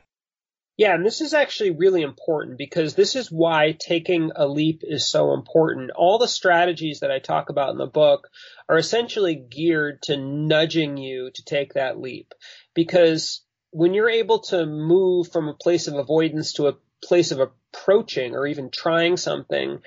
Yeah, 0.75 0.95
and 0.95 1.05
this 1.05 1.21
is 1.21 1.35
actually 1.35 1.71
really 1.71 2.01
important 2.01 2.57
because 2.57 2.95
this 2.95 3.15
is 3.15 3.31
why 3.31 3.77
taking 3.79 4.31
a 4.35 4.47
leap 4.47 4.81
is 4.83 5.05
so 5.05 5.33
important. 5.33 5.91
All 5.95 6.17
the 6.17 6.27
strategies 6.27 7.01
that 7.01 7.11
I 7.11 7.19
talk 7.19 7.49
about 7.49 7.69
in 7.69 7.77
the 7.77 7.85
book 7.85 8.27
are 8.67 8.77
essentially 8.77 9.35
geared 9.35 10.01
to 10.03 10.17
nudging 10.17 10.97
you 10.97 11.29
to 11.31 11.45
take 11.45 11.75
that 11.75 11.99
leap. 11.99 12.33
Because 12.73 13.43
when 13.69 13.93
you're 13.93 14.09
able 14.09 14.39
to 14.39 14.65
move 14.65 15.31
from 15.31 15.47
a 15.47 15.53
place 15.53 15.87
of 15.87 15.93
avoidance 15.93 16.53
to 16.53 16.67
a 16.67 16.77
place 17.03 17.31
of 17.31 17.39
approaching 17.39 18.33
or 18.33 18.47
even 18.47 18.71
trying 18.71 19.17
something, 19.17 19.79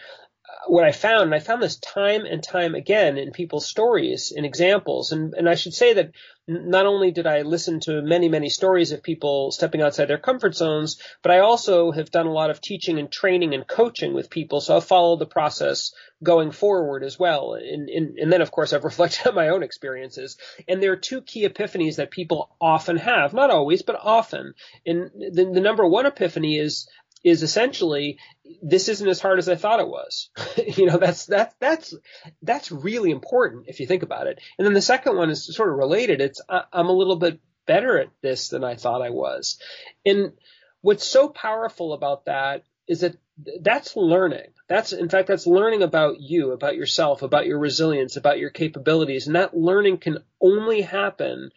what 0.69 0.85
I 0.85 0.93
found, 0.93 1.25
and 1.25 1.35
I 1.35 1.39
found 1.39 1.63
this 1.63 1.77
time 1.77 2.25
and 2.25 2.43
time 2.43 2.75
again 2.75 3.19
in 3.19 3.31
people's 3.33 3.69
stories 3.69 4.33
and 4.35 4.45
examples, 4.45 5.13
and, 5.13 5.35
and 5.35 5.49
I 5.49 5.55
should 5.55 5.75
say 5.75 5.95
that 5.95 6.13
not 6.49 6.87
only 6.87 7.11
did 7.11 7.27
I 7.27 7.43
listen 7.43 7.81
to 7.81 8.03
many, 8.03 8.29
many 8.29 8.49
stories 8.49 8.93
of 8.93 9.03
people 9.03 9.51
stepping 9.51 9.83
outside 9.83 10.07
their 10.07 10.19
comfort 10.19 10.55
zones, 10.55 11.01
but 11.23 11.33
I 11.33 11.41
also 11.41 11.91
have 11.91 12.13
done 12.13 12.27
a 12.27 12.33
lot 12.33 12.51
of 12.51 12.61
teaching 12.61 12.99
and 12.99 13.11
training 13.11 13.53
and 13.53 13.67
coaching 13.67 14.15
with 14.15 14.31
people. 14.31 14.61
So 14.61 14.77
I've 14.77 14.85
followed 14.85 15.19
the 15.19 15.27
process 15.27 15.93
going 16.23 16.53
forward 16.53 17.03
as 17.03 17.19
well. 17.19 17.55
And, 17.55 17.89
and, 17.89 18.17
and 18.19 18.33
then, 18.33 18.43
of 18.43 18.53
course, 18.53 18.73
I've 18.73 18.85
reflected 18.93 19.27
on 19.27 19.35
my 19.35 19.49
own 19.49 19.65
experiences. 19.65 20.37
And 20.69 20.81
there 20.81 20.93
are 20.93 20.97
two 20.97 21.21
key 21.21 21.49
epiphanies 21.49 21.97
that 21.97 22.13
people 22.13 22.55
often 22.61 22.97
have, 22.97 23.35
not 23.35 23.51
always, 23.51 23.83
but 23.83 23.99
often. 24.01 24.55
And 24.87 25.11
the, 25.17 25.51
the 25.53 25.61
number 25.61 25.87
one 25.87 26.07
epiphany 26.07 26.59
is 26.59 26.89
is 27.27 27.43
essentially 27.43 28.21
this 28.63 28.89
isn't 28.89 29.09
as 29.09 29.19
hard 29.21 29.41
as 29.41 29.49
I 29.49 29.57
thought 29.57 29.81
it 29.81 29.89
was. 29.89 30.31
you 30.77 30.87
know, 30.87 30.97
that's 30.97 31.27
that 31.27 31.55
that's 31.59 31.93
that's 32.41 32.71
really 32.71 33.11
important 33.11 33.65
if 33.67 33.81
you 33.81 33.87
think 33.89 34.05
about 34.05 34.29
it. 34.29 34.41
And 34.57 34.65
then 34.65 34.75
the 34.75 34.81
second 34.81 35.17
one 35.17 35.29
is 35.29 35.53
sort 35.53 35.71
of 35.71 35.77
related. 35.77 36.21
It's 36.21 36.41
I, 36.49 36.63
I'm 36.73 36.87
a 36.87 36.93
little 36.93 37.17
bit 37.17 37.41
better 37.67 37.99
at 37.99 38.11
this 38.23 38.51
than 38.51 38.63
I 38.63 38.77
thought 38.77 39.03
I 39.03 39.11
was. 39.11 39.59
And 40.05 40.35
what's 40.83 41.05
so 41.05 41.29
powerful 41.29 41.95
about 41.95 42.27
that 42.27 42.63
is 42.87 43.01
that 43.01 43.17
that's 43.61 43.97
learning. 43.97 44.53
That's 44.69 44.93
in 44.93 45.09
fact 45.09 45.27
that's 45.27 45.49
learning 45.49 45.83
about 45.83 46.21
you, 46.21 46.53
about 46.53 46.77
yourself, 46.77 47.23
about 47.23 47.47
your 47.47 47.59
resilience, 47.59 48.17
about 48.17 48.39
your 48.39 48.51
capabilities, 48.51 49.27
and 49.27 49.35
that 49.35 49.57
learning 49.57 49.99
can 49.99 50.19
only 50.41 50.83
happen 50.83 51.51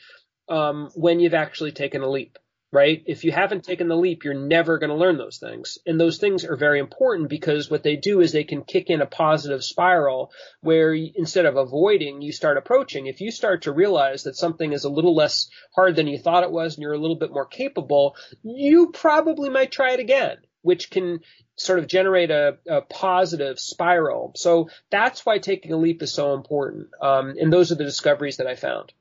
um, 0.50 0.90
when 0.96 1.20
you've 1.20 1.36
actually 1.36 1.74
taken 1.74 2.02
a 2.02 2.10
leap 2.10 2.40
right? 2.72 3.04
If 3.08 3.24
you 3.24 3.32
haven't 3.32 3.64
taken 3.64 3.88
the 3.88 3.98
leap, 3.98 4.24
you're 4.24 4.34
never 4.36 4.78
going 4.78 4.92
to 4.92 4.96
learn 4.96 5.18
those 5.18 5.40
things. 5.40 5.80
And 5.86 6.00
those 6.00 6.20
things 6.20 6.46
are 6.46 6.56
very 6.56 6.80
important 6.80 7.30
because 7.30 7.70
what 7.70 7.82
they 7.82 7.96
do 7.96 8.22
is 8.22 8.32
they 8.32 8.44
can 8.44 8.64
kick 8.64 8.90
in 8.90 9.02
a 9.02 9.08
positive 9.08 9.64
spiral 9.64 10.32
where 10.62 10.94
instead 10.94 11.46
of 11.46 11.56
avoiding, 11.56 12.22
you 12.22 12.32
start 12.32 12.58
approaching. 12.58 13.08
If 13.08 13.22
you 13.22 13.32
start 13.32 13.64
to 13.64 13.72
realize 13.72 14.24
that 14.24 14.36
something 14.36 14.72
is 14.72 14.84
a 14.84 14.90
little 14.90 15.16
less 15.16 15.50
hard 15.76 15.96
than 15.96 16.08
you 16.08 16.20
thought 16.20 16.44
it 16.44 16.52
was 16.52 16.76
and 16.76 16.84
you're 16.84 16.94
a 16.94 17.00
little 17.00 17.18
bit 17.18 17.34
more 17.34 17.48
capable, 17.48 18.16
you 18.44 18.92
probably 18.92 19.50
might 19.50 19.72
try 19.72 19.94
it 19.94 20.00
again. 20.00 20.38
Which 20.62 20.92
can 20.92 21.22
sort 21.56 21.80
of 21.80 21.88
generate 21.88 22.32
a, 22.32 22.58
a 22.68 22.82
positive 22.82 23.60
spiral. 23.60 24.34
So 24.36 24.70
that's 24.92 25.26
why 25.26 25.38
taking 25.38 25.72
a 25.72 25.78
leap 25.78 26.02
is 26.02 26.12
so 26.12 26.34
important. 26.34 26.90
Um, 27.02 27.36
and 27.40 27.52
those 27.52 27.72
are 27.72 27.76
the 27.76 27.86
discoveries 27.86 28.38
that 28.38 28.48
I 28.48 28.56
found. 28.56 28.92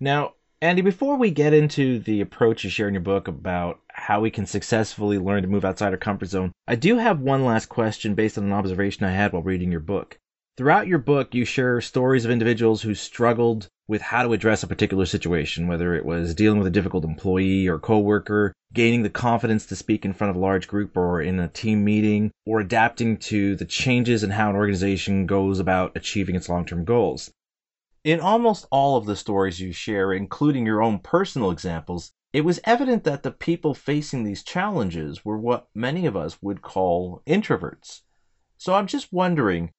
Now, 0.00 0.32
Andy, 0.64 0.80
before 0.80 1.18
we 1.18 1.30
get 1.30 1.52
into 1.52 1.98
the 1.98 2.22
approach 2.22 2.64
you 2.64 2.70
share 2.70 2.88
in 2.88 2.94
your 2.94 3.02
book 3.02 3.28
about 3.28 3.80
how 3.88 4.22
we 4.22 4.30
can 4.30 4.46
successfully 4.46 5.18
learn 5.18 5.42
to 5.42 5.48
move 5.48 5.62
outside 5.62 5.92
our 5.92 5.98
comfort 5.98 6.30
zone, 6.30 6.52
I 6.66 6.74
do 6.74 6.96
have 6.96 7.20
one 7.20 7.44
last 7.44 7.66
question 7.66 8.14
based 8.14 8.38
on 8.38 8.44
an 8.44 8.52
observation 8.54 9.04
I 9.04 9.10
had 9.10 9.34
while 9.34 9.42
reading 9.42 9.70
your 9.70 9.80
book. 9.80 10.16
Throughout 10.56 10.86
your 10.86 11.00
book, 11.00 11.34
you 11.34 11.44
share 11.44 11.82
stories 11.82 12.24
of 12.24 12.30
individuals 12.30 12.80
who 12.80 12.94
struggled 12.94 13.68
with 13.88 14.00
how 14.00 14.22
to 14.22 14.32
address 14.32 14.62
a 14.62 14.66
particular 14.66 15.04
situation, 15.04 15.66
whether 15.66 15.94
it 15.94 16.06
was 16.06 16.34
dealing 16.34 16.60
with 16.60 16.68
a 16.68 16.70
difficult 16.70 17.04
employee 17.04 17.68
or 17.68 17.78
coworker, 17.78 18.54
gaining 18.72 19.02
the 19.02 19.10
confidence 19.10 19.66
to 19.66 19.76
speak 19.76 20.06
in 20.06 20.14
front 20.14 20.30
of 20.30 20.36
a 20.36 20.40
large 20.40 20.66
group 20.66 20.96
or 20.96 21.20
in 21.20 21.38
a 21.40 21.48
team 21.48 21.84
meeting, 21.84 22.30
or 22.46 22.60
adapting 22.60 23.18
to 23.18 23.54
the 23.56 23.66
changes 23.66 24.24
in 24.24 24.30
how 24.30 24.48
an 24.48 24.56
organization 24.56 25.26
goes 25.26 25.58
about 25.58 25.92
achieving 25.94 26.34
its 26.34 26.48
long-term 26.48 26.86
goals. 26.86 27.30
In 28.04 28.20
almost 28.20 28.66
all 28.70 28.96
of 28.96 29.06
the 29.06 29.16
stories 29.16 29.60
you 29.60 29.72
share, 29.72 30.12
including 30.12 30.66
your 30.66 30.82
own 30.82 30.98
personal 30.98 31.50
examples, 31.50 32.12
it 32.32 32.44
was 32.44 32.60
evident 32.64 33.04
that 33.04 33.22
the 33.22 33.32
people 33.32 33.74
facing 33.74 34.24
these 34.24 34.42
challenges 34.42 35.24
were 35.24 35.38
what 35.38 35.68
many 35.74 36.04
of 36.04 36.16
us 36.16 36.38
would 36.42 36.62
call 36.62 37.22
introverts. 37.26 38.02
So 38.58 38.74
I'm 38.74 38.86
just 38.86 39.12
wondering, 39.12 39.70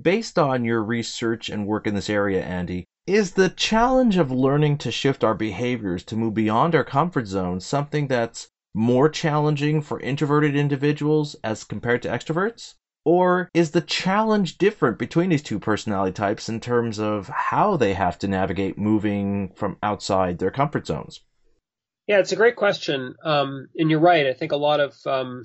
Based 0.00 0.38
on 0.38 0.64
your 0.64 0.82
research 0.82 1.50
and 1.50 1.66
work 1.66 1.86
in 1.86 1.94
this 1.94 2.08
area, 2.08 2.42
Andy, 2.42 2.86
is 3.06 3.32
the 3.32 3.50
challenge 3.50 4.16
of 4.16 4.30
learning 4.30 4.78
to 4.78 4.90
shift 4.90 5.22
our 5.22 5.34
behaviors 5.34 6.02
to 6.04 6.16
move 6.16 6.32
beyond 6.32 6.74
our 6.74 6.84
comfort 6.84 7.26
zone 7.26 7.60
something 7.60 8.06
that's 8.06 8.48
more 8.72 9.10
challenging 9.10 9.82
for 9.82 10.00
introverted 10.00 10.56
individuals 10.56 11.36
as 11.44 11.64
compared 11.64 12.00
to 12.02 12.08
extroverts? 12.08 12.74
Or 13.04 13.50
is 13.52 13.72
the 13.72 13.80
challenge 13.80 14.58
different 14.58 14.98
between 14.98 15.30
these 15.30 15.42
two 15.42 15.58
personality 15.58 16.12
types 16.12 16.48
in 16.48 16.60
terms 16.60 17.00
of 17.00 17.28
how 17.28 17.76
they 17.76 17.94
have 17.94 18.18
to 18.20 18.28
navigate 18.28 18.78
moving 18.78 19.52
from 19.56 19.76
outside 19.82 20.38
their 20.38 20.52
comfort 20.52 20.86
zones? 20.86 21.20
Yeah, 22.06 22.18
it's 22.18 22.32
a 22.32 22.36
great 22.36 22.56
question. 22.56 23.16
Um, 23.24 23.68
and 23.76 23.90
you're 23.90 24.00
right. 24.00 24.26
I 24.26 24.34
think 24.34 24.52
a 24.52 24.56
lot 24.56 24.80
of 24.80 24.94
um, 25.06 25.44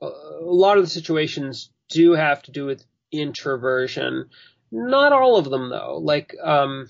a 0.00 0.08
lot 0.40 0.78
of 0.78 0.84
the 0.84 0.90
situations 0.90 1.70
do 1.88 2.12
have 2.12 2.42
to 2.42 2.52
do 2.52 2.66
with 2.66 2.84
introversion. 3.12 4.30
Not 4.70 5.12
all 5.12 5.38
of 5.38 5.48
them 5.48 5.70
though. 5.70 5.98
Like, 6.02 6.34
um, 6.42 6.88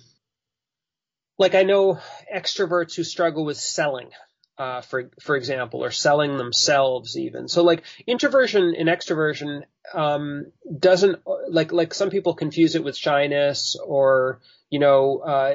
like 1.38 1.54
I 1.54 1.62
know 1.62 2.00
extroverts 2.34 2.94
who 2.94 3.04
struggle 3.04 3.44
with 3.44 3.58
selling, 3.58 4.10
uh, 4.58 4.80
for, 4.80 5.10
for 5.20 5.36
example, 5.36 5.84
or 5.84 5.90
selling 5.90 6.36
themselves 6.36 7.16
even. 7.16 7.48
So 7.48 7.62
like 7.62 7.82
introversion 8.06 8.74
and 8.76 8.88
extroversion, 8.88 9.62
um, 9.94 10.46
doesn't, 10.78 11.20
like, 11.48 11.72
like 11.72 11.94
some 11.94 12.10
people 12.10 12.34
confuse 12.34 12.74
it 12.74 12.84
with 12.84 12.96
shyness 12.96 13.76
or, 13.84 14.40
you 14.70 14.78
know, 14.78 15.18
uh, 15.18 15.54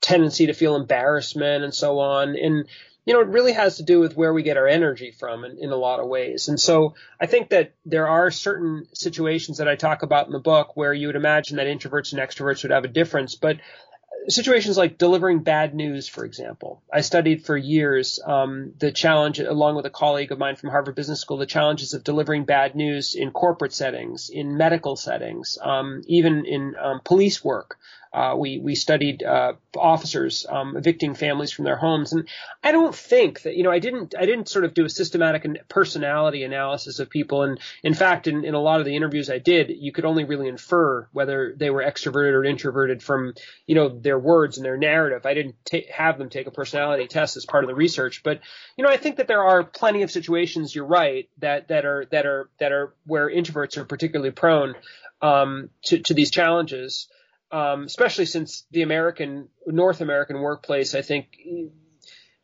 tendency 0.00 0.46
to 0.46 0.52
feel 0.52 0.76
embarrassment 0.76 1.64
and 1.64 1.74
so 1.74 2.00
on. 2.00 2.36
And, 2.36 2.68
you 3.06 3.14
know, 3.14 3.20
it 3.20 3.28
really 3.28 3.52
has 3.52 3.76
to 3.76 3.82
do 3.82 4.00
with 4.00 4.16
where 4.16 4.32
we 4.32 4.42
get 4.42 4.56
our 4.56 4.66
energy 4.66 5.10
from 5.10 5.44
in, 5.44 5.58
in, 5.58 5.70
a 5.70 5.76
lot 5.76 6.00
of 6.00 6.08
ways. 6.08 6.48
And 6.48 6.58
so 6.58 6.94
I 7.20 7.26
think 7.26 7.50
that 7.50 7.74
there 7.84 8.08
are 8.08 8.30
certain 8.30 8.86
situations 8.94 9.58
that 9.58 9.68
I 9.68 9.76
talk 9.76 10.02
about 10.02 10.26
in 10.26 10.32
the 10.32 10.40
book 10.40 10.76
where 10.76 10.92
you 10.92 11.06
would 11.08 11.16
imagine 11.16 11.56
that 11.56 11.66
introverts 11.66 12.12
and 12.12 12.20
extroverts 12.20 12.62
would 12.62 12.72
have 12.72 12.84
a 12.84 12.88
difference, 12.88 13.34
but 13.34 13.58
situations 14.28 14.76
like 14.76 14.98
delivering 14.98 15.40
bad 15.40 15.74
news, 15.74 16.08
for 16.08 16.24
example. 16.24 16.82
I 16.92 17.00
studied 17.00 17.44
for 17.44 17.56
years 17.56 18.20
um, 18.24 18.72
the 18.78 18.92
challenge, 18.92 19.38
along 19.38 19.76
with 19.76 19.86
a 19.86 19.90
colleague 19.90 20.32
of 20.32 20.38
mine 20.38 20.56
from 20.56 20.70
Harvard 20.70 20.94
Business 20.94 21.20
School, 21.20 21.36
the 21.36 21.46
challenges 21.46 21.94
of 21.94 22.04
delivering 22.04 22.44
bad 22.44 22.74
news 22.74 23.14
in 23.14 23.30
corporate 23.30 23.72
settings, 23.72 24.30
in 24.30 24.56
medical 24.56 24.96
settings, 24.96 25.58
um, 25.62 26.02
even 26.06 26.44
in 26.46 26.74
um, 26.80 27.00
police 27.04 27.44
work. 27.44 27.78
Uh, 28.14 28.36
we 28.36 28.58
we 28.60 28.76
studied 28.76 29.24
uh, 29.24 29.54
officers 29.76 30.46
um, 30.48 30.76
evicting 30.76 31.16
families 31.16 31.50
from 31.50 31.64
their 31.64 31.74
homes, 31.74 32.12
and 32.12 32.28
I 32.62 32.70
don't 32.70 32.94
think 32.94 33.42
that 33.42 33.56
you 33.56 33.64
know 33.64 33.72
I 33.72 33.80
didn't 33.80 34.14
I 34.16 34.24
didn't 34.24 34.48
sort 34.48 34.64
of 34.64 34.72
do 34.72 34.84
a 34.84 34.88
systematic 34.88 35.44
personality 35.68 36.44
analysis 36.44 37.00
of 37.00 37.10
people, 37.10 37.42
and 37.42 37.58
in 37.82 37.92
fact, 37.92 38.28
in, 38.28 38.44
in 38.44 38.54
a 38.54 38.60
lot 38.60 38.78
of 38.78 38.86
the 38.86 38.94
interviews 38.94 39.28
I 39.28 39.38
did, 39.38 39.68
you 39.68 39.90
could 39.90 40.04
only 40.04 40.22
really 40.22 40.46
infer 40.46 41.08
whether 41.10 41.56
they 41.56 41.70
were 41.70 41.82
extroverted 41.82 42.34
or 42.34 42.44
introverted 42.44 43.02
from 43.02 43.34
you 43.66 43.74
know 43.74 43.88
their 43.88 44.18
words 44.18 44.58
and 44.58 44.64
their 44.64 44.76
narrative. 44.76 45.26
I 45.26 45.34
didn't 45.34 45.56
have 45.92 46.16
them 46.16 46.30
take 46.30 46.46
a 46.46 46.52
personality 46.52 47.08
test 47.08 47.36
as 47.36 47.44
part 47.44 47.64
of 47.64 47.68
the 47.68 47.74
research, 47.74 48.22
but 48.22 48.38
you 48.76 48.84
know 48.84 48.90
I 48.90 48.96
think 48.96 49.16
that 49.16 49.26
there 49.26 49.42
are 49.42 49.64
plenty 49.64 50.02
of 50.02 50.12
situations. 50.12 50.72
You're 50.72 50.86
right 50.86 51.28
that 51.38 51.66
that 51.66 51.84
are 51.84 52.04
that 52.12 52.26
are 52.26 52.48
that 52.60 52.70
are 52.70 52.94
where 53.06 53.28
introverts 53.28 53.76
are 53.76 53.84
particularly 53.84 54.30
prone 54.30 54.76
um, 55.20 55.70
to 55.86 55.98
to 55.98 56.14
these 56.14 56.30
challenges 56.30 57.08
um, 57.54 57.84
especially 57.84 58.26
since 58.26 58.64
the 58.72 58.82
American 58.82 59.48
North 59.64 60.00
American 60.00 60.40
workplace, 60.40 60.96
I 60.96 61.02
think, 61.02 61.38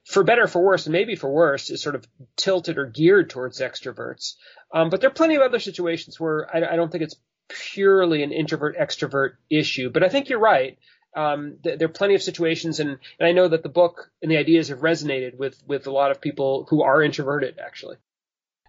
for 0.04 0.22
better 0.22 0.46
for 0.46 0.62
worse, 0.62 0.86
and 0.86 0.92
maybe 0.92 1.16
for 1.16 1.28
worse, 1.28 1.68
is 1.68 1.82
sort 1.82 1.96
of 1.96 2.06
tilted 2.36 2.78
or 2.78 2.86
geared 2.86 3.28
towards 3.28 3.60
extroverts. 3.60 4.36
Um, 4.72 4.88
but 4.88 5.00
there 5.00 5.10
are 5.10 5.12
plenty 5.14 5.34
of 5.34 5.42
other 5.42 5.58
situations 5.58 6.20
where 6.20 6.48
I, 6.54 6.74
I, 6.74 6.76
don't 6.76 6.92
think 6.92 7.02
it's 7.02 7.16
purely 7.48 8.22
an 8.22 8.30
introvert 8.30 8.78
extrovert 8.78 9.30
issue. 9.50 9.90
But 9.90 10.04
I 10.04 10.08
think 10.10 10.28
you're 10.28 10.38
right. 10.38 10.78
Um, 11.16 11.56
th- 11.64 11.80
there 11.80 11.86
are 11.86 11.92
plenty 11.92 12.14
of 12.14 12.22
situations, 12.22 12.78
and, 12.78 12.90
and 13.18 13.28
I 13.28 13.32
know 13.32 13.48
that 13.48 13.64
the 13.64 13.68
book 13.68 14.12
and 14.22 14.30
the 14.30 14.36
ideas 14.36 14.68
have 14.68 14.78
resonated 14.78 15.36
with 15.36 15.60
with 15.66 15.88
a 15.88 15.90
lot 15.90 16.12
of 16.12 16.20
people 16.20 16.68
who 16.70 16.84
are 16.84 17.02
introverted, 17.02 17.58
actually. 17.58 17.96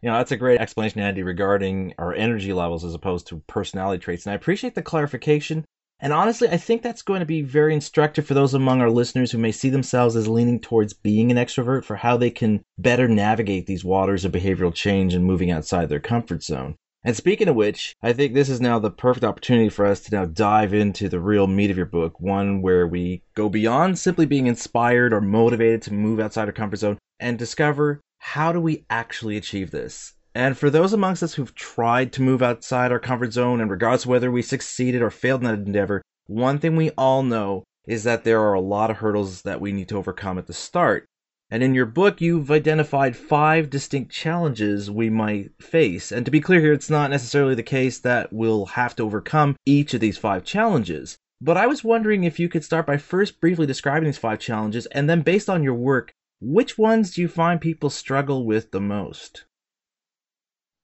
You 0.02 0.10
know, 0.10 0.18
that's 0.18 0.32
a 0.32 0.38
great 0.38 0.60
explanation, 0.60 1.02
Andy, 1.02 1.22
regarding 1.22 1.94
our 2.00 2.16
energy 2.16 2.52
levels 2.52 2.84
as 2.84 2.96
opposed 2.96 3.28
to 3.28 3.44
personality 3.46 4.04
traits. 4.04 4.26
And 4.26 4.34
I 4.34 4.36
appreciate 4.36 4.74
the 4.74 4.82
clarification 4.82 5.66
and 6.02 6.12
honestly, 6.12 6.50
I 6.50 6.58
think 6.58 6.82
that's 6.82 7.04
going 7.04 7.20
to 7.20 7.26
be 7.26 7.44
very 7.44 7.76
instructive 7.76 8.26
for 8.26 8.34
those 8.34 8.56
among 8.56 8.82
our 8.82 8.90
listeners 8.90 9.32
who 9.32 9.38
may 9.38 9.52
see 9.52 9.70
themselves 9.70 10.16
as 10.16 10.28
leaning 10.28 10.60
towards 10.60 10.94
being 10.94 11.30
an 11.30 11.38
extrovert 11.38 11.86
for 11.86 11.96
how 11.96 12.18
they 12.18 12.32
can 12.32 12.64
better 12.80 13.08
navigate 13.08 13.68
these 13.68 13.86
waters 13.86 14.26
of 14.26 14.32
behavioral 14.32 14.74
change 14.74 15.14
and 15.14 15.24
moving 15.24 15.52
outside 15.52 15.90
their 15.90 16.00
comfort 16.00 16.44
zone. 16.44 16.76
And 17.04 17.16
speaking 17.16 17.48
of 17.48 17.56
which, 17.56 17.96
I 18.02 18.14
think 18.14 18.34
this 18.34 18.50
is 18.50 18.62
now 18.62 18.80
the 18.80 18.92
perfect 18.92 19.24
opportunity 19.24 19.70
for 19.70 19.86
us 19.86 20.02
to 20.02 20.16
now 20.16 20.26
dive 20.26 20.74
into 20.74 21.08
the 21.08 21.20
real 21.20 21.48
meat 21.48 21.72
of 21.72 21.78
your 21.78 21.86
book, 21.86 22.20
one 22.20 22.62
where 22.62 22.88
we 22.88 23.24
go 23.36 23.50
beyond 23.50 23.98
simply 23.98 24.26
being 24.26 24.48
inspired 24.48 25.14
or 25.14 25.22
motivated 25.22 25.82
to 25.84 25.94
move 25.94 26.20
outside 26.20 26.48
our 26.48 26.52
comfort 26.52 26.78
zone 26.78 26.98
and 27.20 27.40
discover 27.40 28.02
how 28.20 28.52
do 28.52 28.60
we 28.60 28.86
actually 28.90 29.36
achieve 29.36 29.72
this? 29.72 30.14
And 30.34 30.58
for 30.58 30.70
those 30.70 30.94
amongst 30.94 31.24
us 31.24 31.34
who've 31.34 31.54
tried 31.54 32.14
to 32.14 32.22
move 32.22 32.42
outside 32.42 32.92
our 32.92 33.00
comfort 33.00 33.34
zone, 33.34 33.60
and 33.60 33.70
regardless 33.70 34.06
whether 34.06 34.32
we 34.32 34.42
succeeded 34.42 35.02
or 35.02 35.10
failed 35.10 35.42
in 35.42 35.48
that 35.48 35.66
endeavor, 35.66 36.02
one 36.28 36.58
thing 36.58 36.76
we 36.78 36.92
all 36.92 37.22
know 37.22 37.64
is 37.86 38.06
that 38.06 38.24
there 38.24 38.40
are 38.40 38.54
a 38.54 38.62
lot 38.62 38.90
of 38.90 38.98
hurdles 38.98 39.42
that 39.42 39.60
we 39.60 39.74
need 39.74 39.90
to 39.90 39.98
overcome 39.98 40.38
at 40.38 40.48
the 40.48 40.54
start. 40.54 41.06
And 41.50 41.62
in 41.62 41.76
your 41.76 41.86
book, 41.86 42.22
you've 42.22 42.50
identified 42.50 43.18
five 43.18 43.70
distinct 43.70 44.14
challenges 44.14 44.90
we 44.90 45.10
might 45.10 45.52
face. 45.62 46.14
And 46.14 46.24
to 46.24 46.32
be 46.32 46.40
clear 46.40 46.62
here, 46.62 46.72
it's 46.72 46.90
not 46.90 47.10
necessarily 47.10 47.56
the 47.56 47.64
case 47.64 48.00
that 48.00 48.32
we'll 48.32 48.68
have 48.68 48.96
to 48.96 49.04
overcome 49.04 49.58
each 49.66 49.94
of 49.94 50.00
these 50.00 50.18
five 50.18 50.46
challenges. 50.46 51.18
But 51.42 51.58
I 51.58 51.68
was 51.68 51.84
wondering 51.84 52.24
if 52.24 52.40
you 52.40 52.48
could 52.48 52.64
start 52.64 52.86
by 52.86 52.96
first 52.96 53.42
briefly 53.42 53.66
describing 53.66 54.06
these 54.06 54.18
five 54.18 54.40
challenges, 54.40 54.86
and 54.88 55.10
then 55.10 55.24
based 55.24 55.50
on 55.50 55.62
your 55.62 55.74
work, 55.74 56.14
which 56.40 56.78
ones 56.78 57.16
do 57.16 57.22
you 57.22 57.28
find 57.28 57.60
people 57.60 57.90
struggle 57.90 58.46
with 58.46 58.72
the 58.72 58.80
most? 58.80 59.44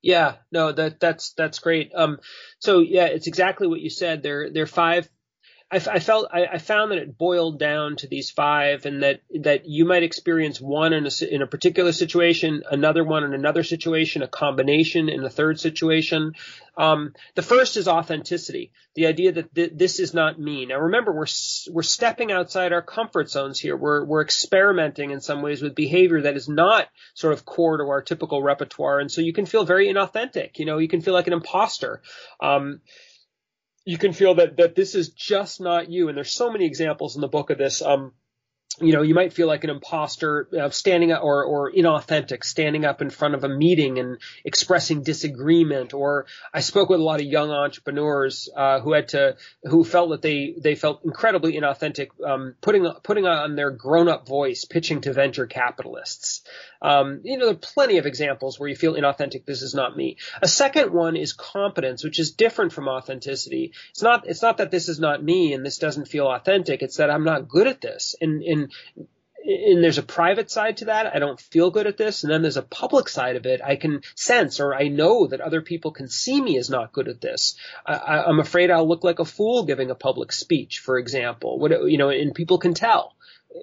Yeah, 0.01 0.35
no, 0.51 0.71
that 0.71 0.99
that's 0.99 1.33
that's 1.33 1.59
great. 1.59 1.91
Um, 1.95 2.19
so 2.59 2.79
yeah, 2.79 3.05
it's 3.05 3.27
exactly 3.27 3.67
what 3.67 3.81
you 3.81 3.89
said. 3.89 4.23
There 4.23 4.49
there 4.51 4.63
are 4.63 4.67
five 4.67 5.09
I, 5.69 5.75
I 5.75 5.99
felt 5.99 6.29
I, 6.31 6.45
I, 6.45 6.57
found 6.59 6.91
that 6.91 6.97
it 6.97 7.17
boiled 7.17 7.59
down 7.59 7.97
to 7.97 8.07
these 8.07 8.29
five, 8.29 8.85
and 8.85 9.03
that 9.03 9.21
that 9.41 9.67
you 9.67 9.83
might 9.83 10.03
experience 10.03 10.61
one 10.61 10.93
in 10.93 11.05
a 11.05 11.25
in 11.29 11.41
a 11.41 11.47
particular 11.47 11.91
situation, 11.91 12.63
another 12.71 13.03
one 13.03 13.25
in 13.25 13.33
another 13.33 13.63
situation, 13.63 14.21
a 14.21 14.29
combination 14.29 15.09
in 15.09 15.25
a 15.25 15.29
third 15.29 15.59
situation. 15.59 16.33
Um, 16.77 17.13
the 17.35 17.41
first 17.41 17.75
is 17.75 17.87
authenticity, 17.87 18.71
the 18.95 19.07
idea 19.07 19.33
that 19.33 19.53
th- 19.53 19.73
this 19.75 19.99
is 19.99 20.13
not 20.13 20.39
me. 20.39 20.65
Now 20.65 20.79
remember, 20.79 21.11
we're 21.11 21.25
we're 21.69 21.83
stepping 21.83 22.31
outside 22.31 22.71
our 22.71 22.81
comfort 22.81 23.29
zones 23.29 23.59
here. 23.59 23.75
We're 23.75 24.05
we're 24.05 24.21
experimenting 24.21 25.11
in 25.11 25.19
some 25.19 25.41
ways 25.41 25.61
with 25.61 25.75
behavior 25.75 26.21
that 26.21 26.37
is 26.37 26.47
not 26.47 26.87
sort 27.13 27.33
of 27.33 27.43
core 27.43 27.77
to 27.77 27.83
our 27.83 28.01
typical 28.01 28.41
repertoire, 28.41 29.01
and 29.01 29.11
so 29.11 29.19
you 29.19 29.33
can 29.33 29.45
feel 29.45 29.65
very 29.65 29.87
inauthentic. 29.87 30.59
You 30.59 30.65
know, 30.65 30.77
you 30.77 30.87
can 30.87 31.01
feel 31.01 31.13
like 31.13 31.27
an 31.27 31.33
imposter. 31.33 32.01
Um, 32.39 32.79
you 33.87 33.97
can 33.97 34.11
feel 34.11 34.35
that 34.35 34.57
that 34.57 34.75
this 34.75 34.95
is 34.95 35.09
just 35.09 35.61
not 35.61 35.89
you. 35.89 36.09
And 36.09 36.17
there's 36.17 36.33
so 36.33 36.51
many 36.51 36.65
examples 36.65 37.15
in 37.15 37.21
the 37.21 37.29
book 37.29 37.49
of 37.49 37.57
this. 37.57 37.81
Um, 37.81 38.11
you 38.79 38.93
know, 38.93 39.01
you 39.01 39.13
might 39.13 39.33
feel 39.33 39.47
like 39.47 39.63
an 39.63 39.69
imposter 39.69 40.47
uh, 40.59 40.69
standing 40.69 41.11
up 41.11 41.23
or, 41.23 41.43
or 41.43 41.71
inauthentic, 41.71 42.43
standing 42.43 42.85
up 42.85 43.01
in 43.01 43.09
front 43.09 43.33
of 43.33 43.43
a 43.43 43.49
meeting 43.49 43.97
and 43.97 44.17
expressing 44.45 45.03
disagreement. 45.03 45.93
Or 45.93 46.27
I 46.53 46.59
spoke 46.59 46.89
with 46.89 46.99
a 46.99 47.03
lot 47.03 47.19
of 47.19 47.25
young 47.25 47.49
entrepreneurs 47.51 48.49
uh, 48.55 48.79
who 48.79 48.93
had 48.93 49.09
to, 49.09 49.37
who 49.63 49.83
felt 49.83 50.09
that 50.11 50.21
they 50.21 50.55
they 50.57 50.75
felt 50.75 51.03
incredibly 51.03 51.53
inauthentic, 51.53 52.09
um, 52.25 52.55
putting 52.61 52.91
putting 53.03 53.25
on 53.25 53.55
their 53.55 53.71
grown 53.71 54.07
up 54.07 54.27
voice, 54.27 54.65
pitching 54.65 55.01
to 55.01 55.13
venture 55.13 55.47
capitalists. 55.47 56.43
Um, 56.81 57.21
you 57.23 57.37
know, 57.37 57.45
there 57.45 57.55
are 57.55 57.57
plenty 57.57 57.97
of 57.97 58.05
examples 58.05 58.59
where 58.59 58.69
you 58.69 58.75
feel 58.75 58.93
inauthentic. 58.93 59.45
This 59.45 59.63
is 59.63 59.73
not 59.73 59.97
me. 59.97 60.17
A 60.41 60.47
second 60.47 60.93
one 60.93 61.15
is 61.15 61.33
competence, 61.33 62.03
which 62.03 62.19
is 62.19 62.31
different 62.31 62.73
from 62.73 62.87
authenticity. 62.87 63.73
It's 63.89 64.03
not 64.03 64.27
it's 64.27 64.41
not 64.41 64.57
that 64.57 64.71
this 64.71 64.87
is 64.87 64.99
not 64.99 65.23
me 65.23 65.53
and 65.53 65.65
this 65.65 65.79
doesn't 65.79 66.07
feel 66.07 66.27
authentic. 66.27 66.83
It's 66.83 66.97
that 66.97 67.09
I'm 67.09 67.23
not 67.23 67.47
good 67.47 67.67
at 67.67 67.81
this. 67.81 68.15
And 68.21 68.43
and 68.43 68.66
and 69.47 69.81
there's 69.81 69.97
a 69.97 70.03
private 70.03 70.51
side 70.51 70.77
to 70.77 70.85
that. 70.85 71.15
I 71.15 71.19
don't 71.19 71.39
feel 71.39 71.71
good 71.71 71.87
at 71.87 71.95
this. 71.95 72.23
And 72.23 72.31
then 72.31 72.41
there's 72.41 72.57
a 72.57 72.61
public 72.61 73.07
side 73.07 73.37
of 73.37 73.45
it. 73.45 73.61
I 73.63 73.77
can 73.77 74.01
sense 74.15 74.59
or 74.59 74.75
I 74.75 74.89
know 74.89 75.27
that 75.27 75.39
other 75.39 75.61
people 75.61 75.91
can 75.91 76.09
see 76.09 76.41
me 76.41 76.57
as 76.57 76.69
not 76.69 76.91
good 76.91 77.07
at 77.07 77.21
this. 77.21 77.55
I, 77.85 78.29
am 78.29 78.39
afraid 78.39 78.71
I'll 78.71 78.87
look 78.87 79.05
like 79.05 79.19
a 79.19 79.25
fool 79.25 79.63
giving 79.63 79.89
a 79.89 79.95
public 79.95 80.33
speech, 80.33 80.79
for 80.79 80.97
example. 80.97 81.59
What, 81.59 81.89
you 81.89 81.97
know, 81.97 82.09
and 82.09 82.35
people 82.35 82.57
can 82.57 82.73
tell. 82.73 83.15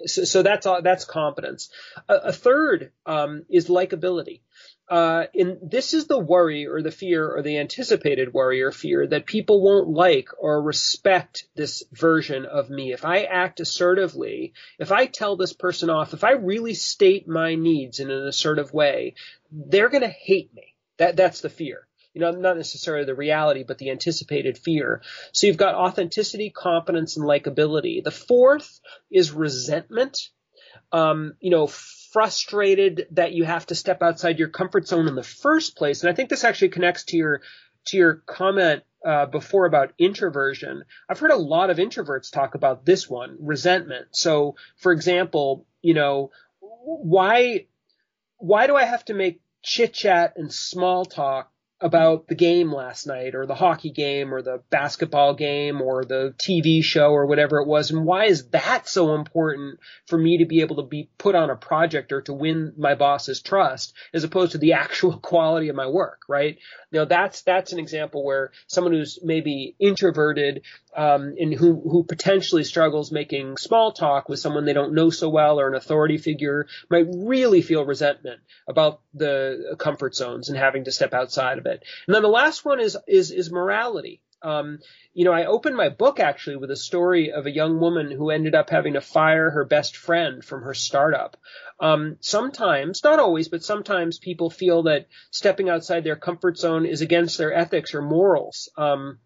So, 0.05 0.23
so 0.23 0.41
that's 0.41 0.65
that's 0.83 1.05
competence. 1.05 1.69
A, 2.09 2.15
a 2.15 2.33
third 2.33 2.91
um, 3.05 3.45
is 3.49 3.67
likability 3.69 4.41
uh, 4.87 5.25
and 5.33 5.57
this 5.63 5.95
is 5.95 6.05
the 6.05 6.19
worry 6.19 6.67
or 6.67 6.81
the 6.81 6.91
fear 6.91 7.27
or 7.27 7.41
the 7.41 7.57
anticipated 7.57 8.33
worry 8.33 8.61
or 8.61 8.71
fear 8.71 9.07
that 9.07 9.25
people 9.25 9.63
won't 9.63 9.89
like 9.89 10.29
or 10.37 10.61
respect 10.61 11.47
this 11.55 11.83
version 11.91 12.45
of 12.45 12.69
me. 12.69 12.93
If 12.93 13.03
I 13.03 13.23
act 13.23 13.59
assertively, 13.59 14.53
if 14.77 14.91
I 14.91 15.07
tell 15.07 15.37
this 15.37 15.53
person 15.53 15.89
off, 15.89 16.13
if 16.13 16.23
I 16.23 16.33
really 16.33 16.75
state 16.75 17.27
my 17.27 17.55
needs 17.55 17.99
in 17.99 18.11
an 18.11 18.27
assertive 18.27 18.73
way, 18.73 19.15
they're 19.51 19.89
going 19.89 20.03
to 20.03 20.07
hate 20.07 20.53
me. 20.53 20.75
That, 20.97 21.15
that's 21.15 21.41
the 21.41 21.49
fear. 21.49 21.87
You 22.13 22.21
know, 22.21 22.31
not 22.31 22.55
necessarily 22.55 23.05
the 23.05 23.15
reality, 23.15 23.63
but 23.67 23.79
the 23.79 23.89
anticipated 23.89 24.57
fear. 24.57 25.01
So 25.33 25.47
you've 25.47 25.57
got 25.57 25.75
authenticity, 25.75 26.51
competence, 26.51 27.17
and 27.17 27.25
likability. 27.25 28.03
The 28.03 28.11
fourth 28.11 28.79
is 29.11 29.31
resentment. 29.31 30.29
Um, 30.91 31.33
you 31.41 31.49
know, 31.49 31.67
frustrated 32.15 33.07
that 33.11 33.33
you 33.33 33.43
have 33.43 33.65
to 33.65 33.75
step 33.75 34.01
outside 34.01 34.39
your 34.39 34.47
comfort 34.47 34.87
zone 34.87 35.09
in 35.09 35.15
the 35.15 35.21
first 35.21 35.75
place. 35.75 36.01
And 36.01 36.09
I 36.09 36.13
think 36.13 36.29
this 36.29 36.45
actually 36.45 36.69
connects 36.69 37.03
to 37.05 37.17
your 37.17 37.41
to 37.87 37.97
your 37.97 38.23
comment 38.25 38.83
uh, 39.05 39.25
before 39.25 39.65
about 39.65 39.91
introversion. 39.97 40.85
I've 41.09 41.19
heard 41.19 41.31
a 41.31 41.35
lot 41.35 41.69
of 41.69 41.75
introverts 41.75 42.31
talk 42.31 42.55
about 42.55 42.85
this 42.85 43.09
one, 43.09 43.35
resentment. 43.41 44.07
So, 44.11 44.55
for 44.77 44.93
example, 44.93 45.67
you 45.81 45.93
know, 45.93 46.31
why 46.61 47.67
why 48.37 48.67
do 48.67 48.77
I 48.77 48.85
have 48.85 49.03
to 49.05 49.13
make 49.13 49.41
chit 49.61 49.93
chat 49.93 50.35
and 50.37 50.53
small 50.53 51.03
talk 51.03 51.51
about 51.81 52.27
the 52.27 52.35
game 52.35 52.71
last 52.71 53.05
night 53.05 53.35
or 53.35 53.45
the 53.45 53.53
hockey 53.53 53.91
game 53.91 54.33
or 54.33 54.41
the 54.41 54.61
basketball 54.69 55.33
game 55.33 55.81
or 55.81 56.05
the 56.05 56.33
TV 56.37 56.81
show 56.81 57.09
or 57.09 57.25
whatever 57.25 57.59
it 57.59 57.67
was. 57.67 57.91
And 57.91 58.05
why 58.05 58.25
is 58.25 58.47
that 58.49 58.87
so 58.87 59.13
important 59.13 59.79
for 60.07 60.17
me 60.17 60.37
to 60.37 60.45
be 60.45 60.61
able 60.61 60.77
to 60.77 60.83
be 60.83 61.09
put 61.17 61.35
on 61.35 61.49
a 61.49 61.55
project 61.55 62.13
or 62.13 62.21
to 62.21 62.33
win 62.33 62.73
my 62.77 62.95
boss's 62.95 63.41
trust 63.41 63.93
as 64.13 64.23
opposed 64.23 64.53
to 64.53 64.57
the 64.57 64.73
actual 64.85 65.17
quality 65.17 65.67
of 65.67 65.75
my 65.75 65.87
work, 65.87 66.21
right? 66.29 66.57
Know, 66.91 67.03
that's, 67.03 67.41
that's 67.41 67.73
an 67.73 67.79
example 67.79 68.23
where 68.23 68.51
someone 68.67 68.93
who's 68.93 69.19
maybe 69.21 69.75
introverted, 69.77 70.61
um, 70.95 71.35
and 71.37 71.53
who, 71.53 71.81
who 71.81 72.05
potentially 72.05 72.63
struggles 72.63 73.11
making 73.11 73.57
small 73.57 73.91
talk 73.91 74.29
with 74.29 74.39
someone 74.39 74.63
they 74.63 74.71
don't 74.71 74.93
know 74.93 75.09
so 75.09 75.27
well 75.27 75.59
or 75.59 75.67
an 75.67 75.75
authority 75.75 76.17
figure 76.17 76.67
might 76.89 77.05
really 77.13 77.61
feel 77.61 77.83
resentment 77.83 78.39
about 78.65 79.01
the 79.13 79.75
comfort 79.77 80.15
zones 80.15 80.47
and 80.47 80.57
having 80.57 80.85
to 80.85 80.91
step 80.93 81.13
outside 81.13 81.57
of 81.57 81.64
And 81.73 82.15
then 82.15 82.23
the 82.23 82.29
last 82.29 82.65
one 82.65 82.79
is, 82.79 82.97
is, 83.07 83.31
is 83.31 83.51
morality. 83.51 84.21
Um, 84.41 84.79
you 85.13 85.25
know, 85.25 85.31
I 85.31 85.45
opened 85.45 85.75
my 85.75 85.89
book 85.89 86.19
actually 86.19 86.57
with 86.57 86.69
a 86.69 86.75
story 86.75 87.31
of 87.31 87.45
a 87.45 87.51
young 87.51 87.79
woman 87.79 88.11
who 88.11 88.29
ended 88.29 88.53
up 88.53 88.69
having 88.69 88.93
to 88.93 89.01
fire 89.01 89.49
her 89.49 89.65
best 89.65 89.97
friend 89.97 90.43
from 90.43 90.61
her 90.61 90.75
startup. 90.75 91.37
Um, 91.79 92.17
sometimes, 92.19 93.03
not 93.03 93.19
always, 93.19 93.47
but 93.47 93.63
sometimes 93.63 94.19
people 94.19 94.49
feel 94.49 94.83
that 94.83 95.07
stepping 95.31 95.69
outside 95.69 96.03
their 96.03 96.15
comfort 96.15 96.57
zone 96.57 96.85
is 96.85 97.01
against 97.01 97.37
their 97.37 97.53
ethics 97.53 97.95
or 97.95 98.01
morals. 98.01 98.69
Um, 98.77 99.19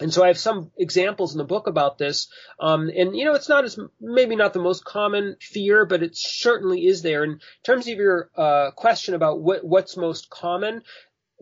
and 0.00 0.12
so 0.12 0.24
I 0.24 0.28
have 0.28 0.38
some 0.38 0.70
examples 0.76 1.32
in 1.32 1.38
the 1.38 1.44
book 1.44 1.66
about 1.66 1.98
this. 1.98 2.28
Um, 2.58 2.90
and 2.96 3.16
you 3.16 3.24
know, 3.24 3.34
it's 3.34 3.48
not 3.48 3.64
as 3.64 3.78
maybe 4.00 4.36
not 4.36 4.52
the 4.52 4.58
most 4.58 4.84
common 4.84 5.36
fear, 5.40 5.84
but 5.84 6.02
it 6.02 6.16
certainly 6.16 6.86
is 6.86 7.02
there. 7.02 7.24
In 7.24 7.40
terms 7.64 7.86
of 7.88 7.98
your 7.98 8.30
uh, 8.36 8.70
question 8.72 9.14
about 9.14 9.40
what 9.40 9.64
what's 9.64 9.96
most 9.96 10.30
common, 10.30 10.82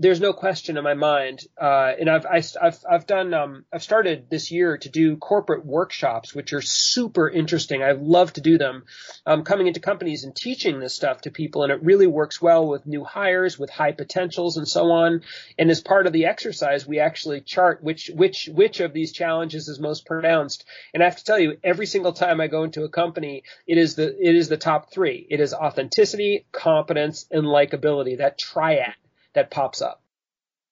there's 0.01 0.21
no 0.21 0.33
question 0.33 0.79
in 0.79 0.85
my 0.85 0.95
mind, 0.95 1.47
uh, 1.61 1.93
and 2.01 2.09
I've 2.09 2.25
I, 2.25 2.37
have 2.37 2.83
i 2.89 2.95
I've 2.95 3.07
done 3.07 3.35
um, 3.35 3.67
I've 3.71 3.83
started 3.83 4.31
this 4.31 4.51
year 4.51 4.79
to 4.79 4.89
do 4.89 5.19
corporate 5.19 5.67
workshops, 5.67 6.35
which 6.35 6.55
are 6.55 6.63
super 6.63 7.29
interesting. 7.29 7.83
I 7.83 7.93
love 7.93 8.33
to 8.33 8.41
do 8.41 8.57
them, 8.57 8.85
um, 9.27 9.45
coming 9.45 9.67
into 9.67 9.79
companies 9.79 10.25
and 10.25 10.35
teaching 10.35 10.81
this 10.81 10.95
stuff 10.95 11.21
to 11.23 11.31
people, 11.31 11.65
and 11.65 11.71
it 11.71 11.83
really 11.83 12.07
works 12.07 12.41
well 12.41 12.67
with 12.67 12.87
new 12.87 13.05
hires, 13.05 13.59
with 13.59 13.69
high 13.69 13.93
potentials, 13.93 14.57
and 14.57 14.67
so 14.67 14.91
on. 14.91 15.21
And 15.59 15.71
as 15.71 15.83
part 15.83 16.07
of 16.07 16.15
the 16.15 16.25
exercise, 16.25 16.87
we 16.87 16.99
actually 16.99 17.43
chart 17.43 17.83
which 17.83 18.11
which 18.15 18.49
which 18.51 18.81
of 18.81 18.95
these 18.95 19.13
challenges 19.13 19.69
is 19.69 19.79
most 19.79 20.07
pronounced. 20.07 20.65
And 20.95 21.03
I 21.03 21.07
have 21.07 21.17
to 21.17 21.25
tell 21.25 21.39
you, 21.39 21.59
every 21.63 21.87
single 21.87 22.15
time 22.15 22.41
I 22.41 22.47
go 22.47 22.65
into 22.65 22.85
a 22.85 22.89
company, 22.89 23.43
it 23.67 23.77
is 23.77 23.97
the 23.97 24.09
it 24.19 24.35
is 24.35 24.49
the 24.49 24.57
top 24.57 24.91
three. 24.91 25.27
It 25.29 25.41
is 25.41 25.53
authenticity, 25.53 26.47
competence, 26.53 27.27
and 27.31 27.45
likability. 27.45 28.17
That 28.17 28.39
triad 28.39 28.95
that 29.35 29.51
pops 29.51 29.83
up. 29.83 30.03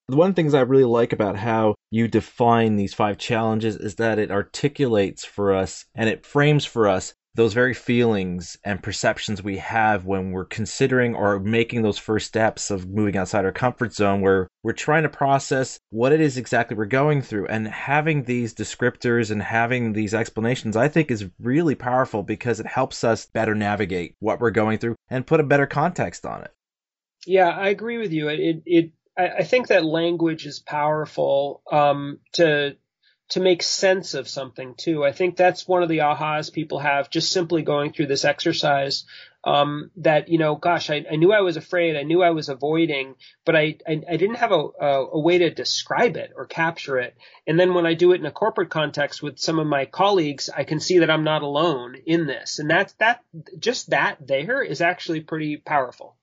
One 0.09 0.31
of 0.31 0.35
the 0.35 0.43
things 0.43 0.55
I 0.55 0.63
really 0.63 0.85
like 0.85 1.13
about 1.13 1.37
how 1.37 1.75
you 1.91 2.09
define 2.09 2.77
these 2.77 2.95
five 2.95 3.19
challenges 3.19 3.77
is 3.77 3.97
that 3.97 4.19
it 4.19 4.31
articulates 4.31 5.25
for 5.25 5.55
us 5.55 5.85
and 5.95 6.09
it 6.09 6.25
frames 6.25 6.65
for 6.65 6.89
us 6.89 7.13
those 7.35 7.53
very 7.53 7.75
feelings 7.75 8.59
and 8.65 8.83
perceptions 8.83 9.43
we 9.43 9.59
have 9.59 10.07
when 10.07 10.33
we're 10.33 10.45
considering 10.45 11.15
or 11.15 11.39
making 11.39 11.83
those 11.83 11.97
first 11.97 12.27
steps 12.27 12.69
of 12.71 12.89
moving 12.89 13.17
outside 13.17 13.45
our 13.45 13.53
comfort 13.53 13.95
zone 13.95 14.21
where 14.21 14.49
we're 14.65 14.73
trying 14.73 15.05
to 15.05 15.09
process 15.09 15.79
what 15.91 16.13
it 16.13 16.21
is 16.21 16.37
exactly 16.37 16.77
we're 16.77 16.85
going 16.85 17.23
through 17.23 17.47
and 17.47 17.69
having 17.69 18.25
these 18.25 18.53
descriptors 18.53 19.31
and 19.31 19.41
having 19.41 19.93
these 19.93 20.15
explanations 20.15 20.77
I 20.77 20.89
think 20.89 21.13
is 21.13 21.31
really 21.39 21.77
powerful 21.77 22.25
because 22.25 22.59
it 22.59 22.67
helps 22.67 23.05
us 23.05 23.27
better 23.27 23.55
navigate 23.55 24.17
what 24.19 24.41
we're 24.41 24.51
going 24.51 24.79
through 24.79 24.97
and 25.09 25.27
put 25.27 25.39
a 25.39 25.45
better 25.45 25.67
context 25.67 26.27
on 26.27 26.43
it. 26.43 26.51
Yeah, 27.27 27.49
I 27.49 27.69
agree 27.69 27.99
with 27.99 28.13
you. 28.13 28.29
It, 28.29 28.63
it, 28.65 28.93
I, 29.17 29.43
think 29.43 29.69
that 29.69 29.85
language 29.85 30.47
is 30.47 30.61
powerful, 30.61 31.63
um, 31.71 32.21
to, 32.35 32.77
to 33.31 33.41
make 33.41 33.63
sense 33.63 34.15
of 34.15 34.29
something 34.29 34.75
too. 34.77 35.05
I 35.05 35.13
think 35.13 35.37
that's 35.37 35.69
one 35.69 35.83
of 35.83 35.89
the 35.89 35.99
ahas 35.99 36.53
people 36.53 36.79
have 36.79 37.11
just 37.11 37.33
simply 37.33 37.63
going 37.63 37.93
through 37.93 38.07
this 38.07 38.25
exercise. 38.25 39.05
Um, 39.45 39.91
that, 39.97 40.29
you 40.29 40.39
know, 40.39 40.57
gosh, 40.57 40.91
I, 40.91 41.05
I, 41.11 41.17
knew 41.17 41.33
I 41.33 41.43
was 41.43 41.57
afraid. 41.57 41.97
I 41.97 42.03
knew 42.03 42.23
I 42.23 42.31
was 42.31 42.49
avoiding, 42.49 43.15
but 43.45 43.55
I, 43.55 43.79
I, 43.87 44.03
I 44.11 44.17
didn't 44.17 44.37
have 44.37 44.51
a, 44.53 44.69
a, 44.81 45.07
a, 45.13 45.21
way 45.21 45.39
to 45.39 45.51
describe 45.51 46.17
it 46.17 46.33
or 46.37 46.47
capture 46.47 46.99
it. 46.99 47.17
And 47.47 47.59
then 47.59 47.73
when 47.73 47.87
I 47.87 47.95
do 47.95 48.13
it 48.13 48.21
in 48.21 48.27
a 48.27 48.33
corporate 48.33 48.69
context 48.69 49.23
with 49.23 49.39
some 49.39 49.59
of 49.59 49.67
my 49.67 49.85
colleagues, 49.85 50.51
I 50.55 50.65
can 50.65 50.81
see 50.81 50.99
that 50.99 51.11
I'm 51.11 51.25
not 51.25 51.43
alone 51.43 51.97
in 52.05 52.27
this. 52.27 52.59
And 52.59 52.69
that's, 52.69 52.93
that, 52.95 53.23
just 53.59 53.91
that 53.91 54.19
there 54.27 54.63
is 54.63 54.81
actually 54.81 55.21
pretty 55.21 55.57
powerful. 55.57 56.18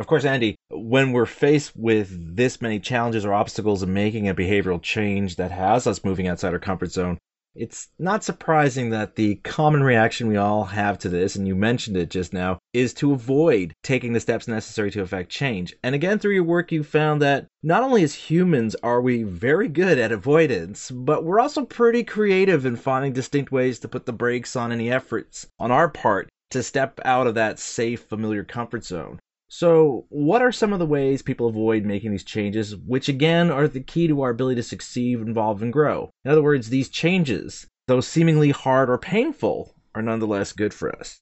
Of 0.00 0.08
course, 0.08 0.24
Andy, 0.24 0.56
when 0.70 1.12
we're 1.12 1.24
faced 1.24 1.76
with 1.76 2.36
this 2.36 2.60
many 2.60 2.80
challenges 2.80 3.24
or 3.24 3.32
obstacles 3.32 3.82
in 3.82 3.94
making 3.94 4.28
a 4.28 4.34
behavioral 4.34 4.82
change 4.82 5.36
that 5.36 5.52
has 5.52 5.86
us 5.86 6.04
moving 6.04 6.26
outside 6.26 6.52
our 6.52 6.58
comfort 6.58 6.90
zone, 6.90 7.18
it's 7.54 7.86
not 8.00 8.24
surprising 8.24 8.90
that 8.90 9.14
the 9.14 9.36
common 9.36 9.84
reaction 9.84 10.26
we 10.26 10.36
all 10.36 10.64
have 10.64 10.98
to 10.98 11.08
this, 11.08 11.36
and 11.36 11.46
you 11.46 11.54
mentioned 11.54 11.96
it 11.96 12.10
just 12.10 12.32
now, 12.32 12.58
is 12.72 12.92
to 12.94 13.12
avoid 13.12 13.72
taking 13.84 14.12
the 14.12 14.18
steps 14.18 14.48
necessary 14.48 14.90
to 14.90 15.02
effect 15.02 15.30
change. 15.30 15.76
And 15.84 15.94
again, 15.94 16.18
through 16.18 16.34
your 16.34 16.42
work, 16.42 16.72
you 16.72 16.82
found 16.82 17.22
that 17.22 17.46
not 17.62 17.84
only 17.84 18.02
as 18.02 18.14
humans 18.14 18.74
are 18.82 19.00
we 19.00 19.22
very 19.22 19.68
good 19.68 20.00
at 20.00 20.10
avoidance, 20.10 20.90
but 20.90 21.22
we're 21.24 21.38
also 21.38 21.64
pretty 21.64 22.02
creative 22.02 22.66
in 22.66 22.74
finding 22.74 23.12
distinct 23.12 23.52
ways 23.52 23.78
to 23.78 23.88
put 23.88 24.06
the 24.06 24.12
brakes 24.12 24.56
on 24.56 24.72
any 24.72 24.90
efforts 24.90 25.46
on 25.60 25.70
our 25.70 25.88
part 25.88 26.28
to 26.50 26.64
step 26.64 26.98
out 27.04 27.28
of 27.28 27.36
that 27.36 27.60
safe, 27.60 28.02
familiar 28.02 28.42
comfort 28.42 28.84
zone. 28.84 29.20
So, 29.56 30.04
what 30.08 30.42
are 30.42 30.50
some 30.50 30.72
of 30.72 30.80
the 30.80 30.84
ways 30.84 31.22
people 31.22 31.46
avoid 31.46 31.84
making 31.84 32.10
these 32.10 32.24
changes, 32.24 32.74
which 32.74 33.08
again 33.08 33.52
are 33.52 33.68
the 33.68 33.78
key 33.78 34.08
to 34.08 34.22
our 34.22 34.30
ability 34.30 34.56
to 34.56 34.64
succeed, 34.64 35.20
evolve, 35.20 35.62
and 35.62 35.72
grow? 35.72 36.10
In 36.24 36.32
other 36.32 36.42
words, 36.42 36.70
these 36.70 36.88
changes, 36.88 37.64
though 37.86 38.00
seemingly 38.00 38.50
hard 38.50 38.90
or 38.90 38.98
painful, 38.98 39.72
are 39.94 40.02
nonetheless 40.02 40.52
good 40.52 40.74
for 40.74 40.90
us. 40.98 41.20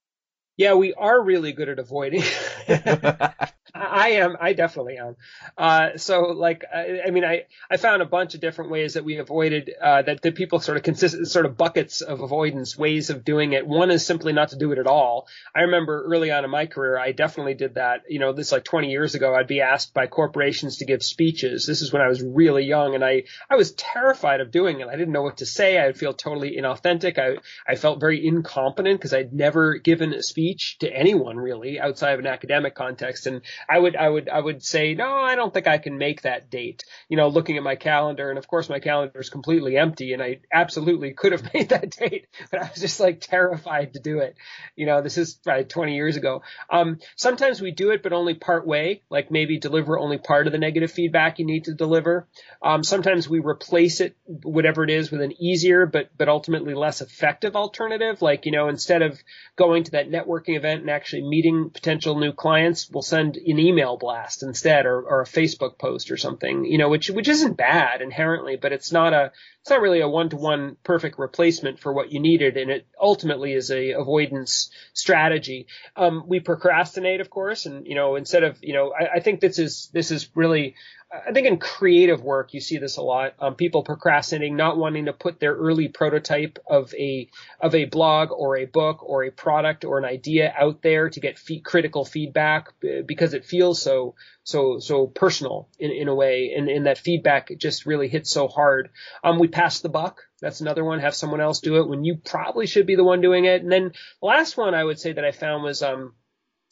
Yeah, 0.57 0.75
we 0.75 0.93
are 0.93 1.21
really 1.23 1.53
good 1.53 1.71
at 1.71 1.79
avoiding. 1.79 2.23
I 3.75 4.11
am. 4.11 4.37
I 4.39 4.53
definitely 4.53 4.99
am. 4.99 5.17
Uh, 5.57 5.97
so 5.97 6.25
like, 6.25 6.65
I, 6.73 7.01
I, 7.07 7.11
mean, 7.11 7.25
I, 7.25 7.45
I 7.71 7.79
found 7.79 8.03
a 8.03 8.07
bunch 8.07 8.35
of 8.35 8.41
different 8.41 8.71
ways 8.71 8.95
that 8.95 9.05
we 9.05 9.17
avoided, 9.17 9.71
uh, 9.81 10.03
that, 10.03 10.21
that 10.21 10.35
people 10.35 10.61
sort 10.61 10.77
of 10.77 10.83
consist, 10.83 11.27
sort 11.27 11.47
of 11.47 11.57
buckets 11.57 12.03
of 12.03 12.21
avoidance, 12.21 12.77
ways 12.77 13.09
of 13.09 13.25
doing 13.25 13.55
it. 13.55 13.67
One 13.67 13.91
is 13.91 14.05
simply 14.05 14.35
not 14.35 14.51
to 14.51 14.57
do 14.57 14.73
it 14.73 14.79
at 14.79 14.87
all. 14.87 15.27
I 15.55 15.63
remember 15.63 16.05
early 16.05 16.31
on 16.31 16.45
in 16.45 16.51
my 16.51 16.67
career, 16.67 16.99
I 16.99 17.13
definitely 17.13 17.55
did 17.55 17.77
that. 17.77 18.03
You 18.09 18.19
know, 18.19 18.35
this 18.35 18.53
like 18.53 18.65
20 18.65 18.91
years 18.91 19.15
ago, 19.15 19.35
I'd 19.35 19.47
be 19.47 19.63
asked 19.63 19.95
by 19.95 20.07
corporations 20.07 20.79
to 20.79 20.85
give 20.85 21.03
speeches. 21.03 21.65
This 21.67 21.81
is 21.81 21.95
when 21.95 22.03
I 22.03 22.09
was 22.09 22.23
really 22.23 22.65
young 22.65 22.95
and 22.95 23.05
I, 23.05 23.25
I 23.49 23.57
was 23.57 23.73
terrified 23.73 24.43
of 24.43 24.51
doing 24.51 24.81
it. 24.81 24.89
I 24.89 24.97
didn't 24.97 25.13
know 25.13 25.23
what 25.23 25.39
to 25.39 25.47
say. 25.47 25.79
I 25.79 25.87
would 25.87 25.97
feel 25.97 26.13
totally 26.13 26.59
inauthentic. 26.59 27.19
I, 27.19 27.39
I 27.67 27.77
felt 27.77 28.01
very 28.01 28.27
incompetent 28.27 29.01
because 29.01 29.15
I'd 29.15 29.33
never 29.33 29.79
given 29.79 30.13
a 30.13 30.23
speech 30.23 30.42
speech 30.43 30.79
to 30.79 30.93
anyone 30.93 31.37
really 31.37 31.79
outside 31.79 32.15
of 32.15 32.19
an 32.19 32.27
academic 32.27 32.75
context. 32.75 33.29
And 33.29 33.43
I 33.69 33.79
would, 33.79 33.95
I 33.95 34.09
would, 34.09 34.29
I 34.29 34.41
would 34.41 34.65
say, 34.65 34.95
no, 34.95 35.09
I 35.09 35.37
don't 35.37 35.55
think 35.55 35.69
I 35.69 35.79
can 35.79 35.99
make 35.99 36.23
that 36.23 36.51
date. 36.51 36.83
You 37.09 37.17
know, 37.17 37.29
looking 37.29 37.57
at 37.57 37.63
my 37.63 37.77
calendar, 37.77 38.29
and 38.29 38.39
of 38.39 38.49
course 38.49 38.69
my 38.69 38.81
calendar 38.81 39.21
is 39.21 39.31
completely 39.31 39.77
empty, 39.77 40.13
and 40.13 40.23
I 40.23 40.41
absolutely 40.53 41.13
could 41.13 41.31
have 41.31 41.49
made 41.55 41.69
that 41.69 41.91
date, 41.91 42.27
but 42.51 42.61
I 42.61 42.71
was 42.71 42.81
just 42.81 42.99
like 42.99 43.21
terrified 43.21 43.95
to 43.95 44.01
do 44.01 44.19
it. 44.19 44.35
You 44.75 44.87
know, 44.87 45.01
this 45.01 45.17
is 45.17 45.35
probably 45.35 45.65
20 45.65 45.95
years 45.95 46.17
ago. 46.17 46.43
Um, 46.69 46.99
sometimes 47.15 47.61
we 47.61 47.71
do 47.71 47.91
it, 47.91 48.03
but 48.03 48.13
only 48.13 48.35
part 48.35 48.67
way, 48.67 49.03
like 49.11 49.31
maybe 49.31 49.59
deliver 49.59 49.97
only 49.97 50.19
part 50.19 50.49
of 50.49 50.53
the 50.53 50.59
negative 50.59 50.91
feedback 50.91 51.39
you 51.39 51.47
need 51.47 51.65
to 51.65 51.75
deliver. 51.75 52.27
Um, 52.61 52.83
sometimes 52.83 53.29
we 53.29 53.39
replace 53.39 54.01
it, 54.01 54.17
whatever 54.27 54.83
it 54.83 54.91
is, 54.91 55.13
with 55.13 55.21
an 55.21 55.41
easier 55.41 55.87
but 55.87 56.11
but 56.19 56.29
ultimately 56.29 56.75
less 56.75 57.01
effective 57.01 57.55
alternative. 57.55 58.23
Like 58.23 58.45
you 58.47 58.53
know, 58.53 58.69
instead 58.69 59.03
of 59.03 59.21
going 59.57 59.85
to 59.85 59.93
that 59.93 60.11
networking 60.33 60.57
event 60.57 60.81
and 60.81 60.91
actually 60.91 61.23
meeting 61.23 61.71
potential 61.71 62.19
new 62.19 62.33
clients, 62.33 62.89
we'll 62.91 63.03
send 63.03 63.37
an 63.37 63.59
email 63.59 63.97
blast 63.97 64.43
instead, 64.43 64.87
or, 64.87 65.03
or 65.03 65.23
a 65.23 65.27
Facebook 65.27 65.79
post 65.79 66.11
or 66.11 66.17
something. 66.17 66.65
You 66.65 66.79
know, 66.79 66.89
which 66.89 67.11
which 67.11 67.29
isn't 67.29 67.57
bad 67.57 68.03
inherently, 68.03 68.57
but 68.57 68.73
it's 68.73 68.93
not 68.93 69.13
a 69.13 69.33
it's 69.61 69.71
not 69.71 69.81
really 69.81 70.01
a 70.01 70.09
one 70.09 70.29
to 70.31 70.37
one 70.37 70.77
perfect 70.83 71.19
replacement 71.19 71.79
for 71.79 71.93
what 71.93 72.13
you 72.13 72.21
needed, 72.21 72.57
and 72.57 72.71
it 72.71 72.87
ultimately 73.01 73.53
is 73.53 73.71
a 73.71 73.93
avoidance 73.93 74.71
strategy. 74.93 75.67
Um, 75.97 76.25
we 76.27 76.41
procrastinate, 76.41 77.21
of 77.21 77.31
course, 77.31 77.67
and 77.67 77.87
you 77.87 77.95
know, 77.95 78.17
instead 78.17 78.43
of 78.43 78.59
you 78.63 78.75
know, 78.75 78.93
I, 78.93 79.17
I 79.17 79.21
think 79.21 79.41
this 79.41 79.59
is 79.59 79.89
this 79.93 80.11
is 80.11 80.29
really 80.35 80.75
I 81.13 81.33
think 81.33 81.47
in 81.47 81.59
creative 81.59 82.23
work 82.23 82.55
you 82.55 82.61
see 82.61 82.79
this 82.79 82.97
a 82.97 83.03
lot. 83.03 83.35
Um, 83.39 83.55
people 83.55 83.83
procrastinating, 83.83 84.57
not 84.57 84.79
wanting 84.79 85.07
to 85.07 85.13
put 85.13 85.39
their 85.41 85.55
early 85.55 85.89
prototype 85.89 86.59
of 86.67 86.95
a 86.95 87.29
of 87.61 87.75
a 87.75 87.85
blog 87.85 88.31
or 88.33 88.57
a 88.57 88.65
book 88.65 89.03
or 89.03 89.25
a 89.25 89.31
product 89.31 89.85
or 89.85 89.99
an 89.99 90.07
idea 90.07 90.55
out 90.57 90.81
there 90.81 91.11
to 91.11 91.21
get 91.21 91.39
fee- 91.39 91.61
critical 91.61 92.07
feedback 92.07 92.73
because 93.07 93.35
it 93.35 93.45
feels 93.45 93.83
so 93.83 94.15
so 94.45 94.79
so 94.79 95.07
personal 95.07 95.69
in, 95.79 95.91
in 95.91 96.09
a 96.09 96.15
way, 96.15 96.55
and, 96.57 96.69
and 96.69 96.87
that 96.87 96.99
feedback 96.99 97.51
just 97.59 97.85
really 97.85 98.09
hits 98.09 98.31
so 98.31 98.49
hard. 98.49 98.89
Um, 99.23 99.39
we 99.39 99.49
pass 99.49 99.81
the 99.81 99.91
buck. 99.91 100.23
That's 100.41 100.63
another 100.63 100.85
one. 100.85 101.01
Have 101.01 101.15
someone 101.15 101.43
else 101.43 101.61
do 101.61 101.77
it 101.77 101.89
when 101.89 102.05
you 102.05 102.17
probably 102.17 102.67
should 102.67 102.87
be 102.87 102.97
the 102.97 103.05
one 103.05 103.21
doing 103.21 103.45
it. 103.45 103.63
And 103.63 103.71
then 103.71 103.93
the 104.21 104.27
last 104.27 104.57
one 104.57 104.75
I 104.75 104.83
would 104.83 104.99
say 104.99 105.13
that 105.13 105.25
I 105.25 105.33
found 105.33 105.63
was 105.63 105.83
um 105.83 106.15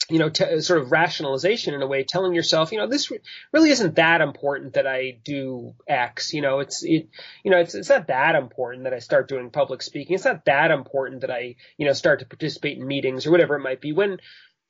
you 0.08 0.18
know, 0.18 0.28
t- 0.28 0.60
sort 0.60 0.80
of 0.80 0.90
rationalization 0.90 1.74
in 1.74 1.82
a 1.82 1.86
way, 1.86 2.04
telling 2.04 2.34
yourself, 2.34 2.72
you 2.72 2.78
know, 2.78 2.86
this 2.86 3.10
re- 3.10 3.20
really 3.52 3.70
isn't 3.70 3.96
that 3.96 4.20
important 4.20 4.74
that 4.74 4.86
I 4.86 5.18
do 5.22 5.74
X. 5.86 6.32
You 6.34 6.42
know, 6.42 6.60
it's 6.60 6.82
it, 6.82 7.08
you 7.44 7.50
know, 7.50 7.58
it's 7.58 7.74
it's 7.74 7.88
not 7.88 8.08
that 8.08 8.34
important 8.34 8.84
that 8.84 8.94
I 8.94 8.98
start 8.98 9.28
doing 9.28 9.50
public 9.50 9.82
speaking. 9.82 10.14
It's 10.14 10.24
not 10.24 10.44
that 10.46 10.70
important 10.70 11.20
that 11.20 11.30
I, 11.30 11.56
you 11.76 11.86
know, 11.86 11.92
start 11.92 12.20
to 12.20 12.26
participate 12.26 12.78
in 12.78 12.86
meetings 12.86 13.26
or 13.26 13.30
whatever 13.30 13.54
it 13.56 13.62
might 13.62 13.80
be. 13.80 13.92
When 13.92 14.18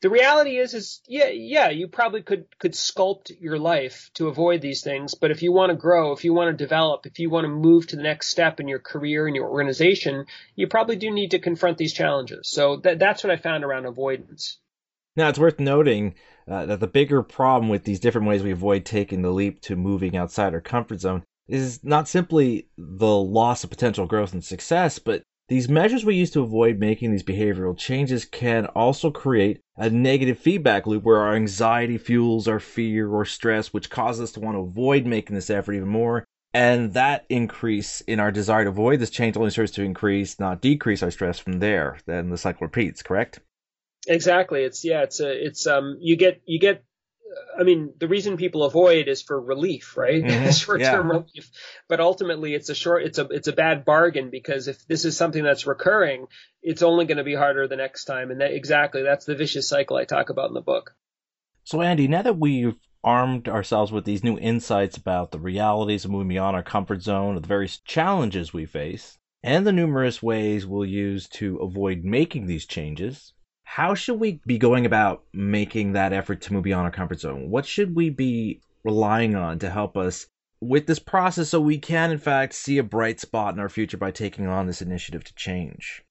the 0.03 0.11
reality 0.11 0.59
is, 0.59 0.73
is 0.73 1.01
yeah, 1.07 1.29
yeah, 1.29 1.69
you 1.69 1.89
probably 1.89 2.23
could 2.23 2.47
could 2.59 2.73
sculpt 2.73 3.31
your 3.41 3.59
life 3.59 4.11
to 4.15 4.29
avoid 4.29 4.61
these 4.61 4.83
things. 4.83 5.15
But 5.15 5.31
if 5.31 5.43
you 5.43 5.53
want 5.53 5.71
to 5.71 5.77
grow, 5.77 6.13
if 6.13 6.25
you 6.25 6.33
want 6.33 6.57
to 6.57 6.65
develop, 6.65 7.07
if 7.07 7.19
you 7.19 7.29
want 7.29 7.45
to 7.45 7.49
move 7.49 7.87
to 7.89 7.97
the 7.97 8.03
next 8.03 8.29
step 8.29 8.61
in 8.61 8.69
your 8.69 8.79
career 8.79 9.27
and 9.27 9.37
your 9.37 9.49
organization, 9.49 10.27
you 10.55 10.69
probably 10.69 10.97
do 10.97 11.11
need 11.11 11.33
to 11.33 11.39
confront 11.39 11.77
these 11.77 11.93
challenges. 11.93 12.51
So 12.51 12.77
that 12.79 12.99
that's 12.99 13.23
what 13.23 13.31
I 13.31 13.37
found 13.37 13.65
around 13.65 13.87
avoidance. 13.87 14.59
Now, 15.21 15.29
it's 15.29 15.39
worth 15.39 15.61
noting 15.61 16.15
uh, 16.49 16.65
that 16.65 16.81
the 16.81 16.87
bigger 16.87 17.23
problem 17.23 17.69
with 17.69 17.85
these 17.85 18.01
different 18.01 18.27
ways 18.27 18.43
we 18.43 18.53
avoid 18.53 18.87
taking 18.87 19.21
the 19.21 19.31
leap 19.31 19.61
to 19.61 19.77
moving 19.77 20.17
outside 20.17 20.55
our 20.55 20.63
comfort 20.63 20.99
zone 20.99 21.25
is 21.47 21.85
not 21.85 22.09
simply 22.09 22.69
the 22.79 23.15
loss 23.15 23.63
of 23.63 23.69
potential 23.69 24.07
growth 24.07 24.33
and 24.33 24.43
success, 24.43 24.99
but 24.99 25.23
these 25.49 25.69
measures 25.69 26.07
we 26.07 26.17
use 26.17 26.31
to 26.31 26.41
avoid 26.41 26.79
making 26.79 27.11
these 27.13 27.23
behavioral 27.23 27.77
changes 27.77 28.25
can 28.25 28.65
also 28.69 29.11
create 29.11 29.61
a 29.77 29.91
negative 29.91 30.39
feedback 30.39 30.87
loop 30.87 31.03
where 31.03 31.19
our 31.19 31.35
anxiety 31.35 31.99
fuels 31.99 32.49
our 32.49 32.59
fear 32.59 33.07
or 33.11 33.27
stress, 33.27 33.75
which 33.75 33.91
causes 33.91 34.23
us 34.23 34.33
to 34.33 34.41
want 34.41 34.55
to 34.55 34.61
avoid 34.61 35.05
making 35.05 35.35
this 35.35 35.51
effort 35.51 35.75
even 35.75 35.89
more. 35.89 36.25
And 36.55 36.95
that 36.95 37.27
increase 37.29 38.01
in 38.01 38.21
our 38.21 38.33
desire 38.33 38.65
to 38.65 38.71
avoid 38.71 39.01
this 39.01 39.11
change 39.11 39.37
only 39.37 39.51
serves 39.51 39.73
to 39.73 39.83
increase, 39.83 40.41
not 40.41 40.63
decrease 40.63 41.03
our 41.03 41.11
stress 41.11 41.39
from 41.39 41.59
there. 41.59 41.99
Then 42.07 42.31
the 42.31 42.39
cycle 42.39 42.67
repeats, 42.67 43.03
correct? 43.03 43.41
Exactly. 44.07 44.63
It's 44.63 44.85
yeah. 44.85 45.03
It's 45.03 45.21
a. 45.21 45.47
It's 45.47 45.67
um. 45.67 45.99
You 46.01 46.17
get 46.17 46.43
you 46.47 46.59
get. 46.59 46.85
I 47.59 47.63
mean, 47.63 47.95
the 47.99 48.09
reason 48.09 48.37
people 48.37 48.65
avoid 48.65 49.07
is 49.07 49.23
for 49.23 49.41
relief, 49.41 49.97
right? 49.97 50.23
Mm-hmm. 50.23 50.51
Short-term 50.51 51.09
yeah. 51.09 51.13
relief. 51.13 51.51
But 51.89 52.01
ultimately, 52.01 52.55
it's 52.55 52.71
a 52.71 52.75
short. 52.75 53.05
It's 53.05 53.19
a. 53.19 53.27
It's 53.27 53.49
a 53.49 53.53
bad 53.53 53.85
bargain 53.85 54.31
because 54.31 54.69
if 54.69 54.87
this 54.87 55.05
is 55.05 55.17
something 55.17 55.43
that's 55.43 55.67
recurring, 55.67 56.27
it's 56.63 56.83
only 56.83 57.05
going 57.05 57.19
to 57.19 57.25
be 57.25 57.35
harder 57.35 57.69
the 57.69 57.77
next 57.77 58.05
time. 58.05 58.31
And 58.31 58.41
that 58.41 58.53
exactly 58.53 59.03
that's 59.03 59.27
the 59.27 59.37
vicious 59.37 59.69
cycle 59.69 59.97
I 59.97 60.05
talk 60.05 60.31
about 60.31 60.49
in 60.49 60.55
the 60.55 60.61
book. 60.61 60.95
So, 61.65 61.83
Andy, 61.83 62.09
now 62.09 62.23
that 62.23 62.39
we've 62.39 62.75
armed 63.03 63.49
ourselves 63.49 63.93
with 63.93 64.05
these 64.05 64.25
new 64.25 64.39
insights 64.39 64.97
about 64.97 65.31
the 65.31 65.39
realities 65.39 66.05
of 66.05 66.11
moving 66.11 66.29
beyond 66.29 66.57
our 66.57 66.63
comfort 66.63 67.03
zone, 67.03 67.37
of 67.37 67.43
the 67.43 67.49
various 67.49 67.79
challenges 67.79 68.53
we 68.53 68.67
face, 68.67 69.19
and 69.43 69.67
the 69.67 69.73
numerous 69.73 70.23
ways 70.23 70.67
we'll 70.67 70.85
use 70.85 71.29
to 71.29 71.57
avoid 71.59 72.05
making 72.05 72.47
these 72.47 72.67
changes, 72.67 73.33
how 73.71 73.95
should 73.95 74.19
we 74.19 74.41
be 74.45 74.59
going 74.59 74.85
about 74.85 75.23
making 75.33 75.93
that 75.93 76.13
effort 76.13 76.41
to 76.41 76.53
move 76.53 76.65
beyond 76.65 76.87
our 76.87 76.91
comfort 76.91 77.21
zone? 77.21 77.51
What 77.51 77.65
should 77.65 77.95
we 77.95 78.11
be 78.11 78.61
relying 78.83 79.37
on 79.37 79.61
to 79.61 79.71
help 79.71 79.97
us 79.97 80.27
with 80.61 80.89
this 80.89 80.99
process 80.99 81.51
so 81.51 81.61
we 81.61 81.79
can, 81.79 82.11
in 82.11 82.19
fact, 82.19 82.55
see 82.55 82.79
a 82.79 82.83
bright 82.83 83.21
spot 83.21 83.55
in 83.55 83.61
our 83.61 83.69
future 83.69 83.97
by 83.97 84.11
taking 84.11 84.49
on 84.49 84.67
this 84.67 84.83
initiative 84.83 85.23
to 85.23 85.35
change? 85.37 86.03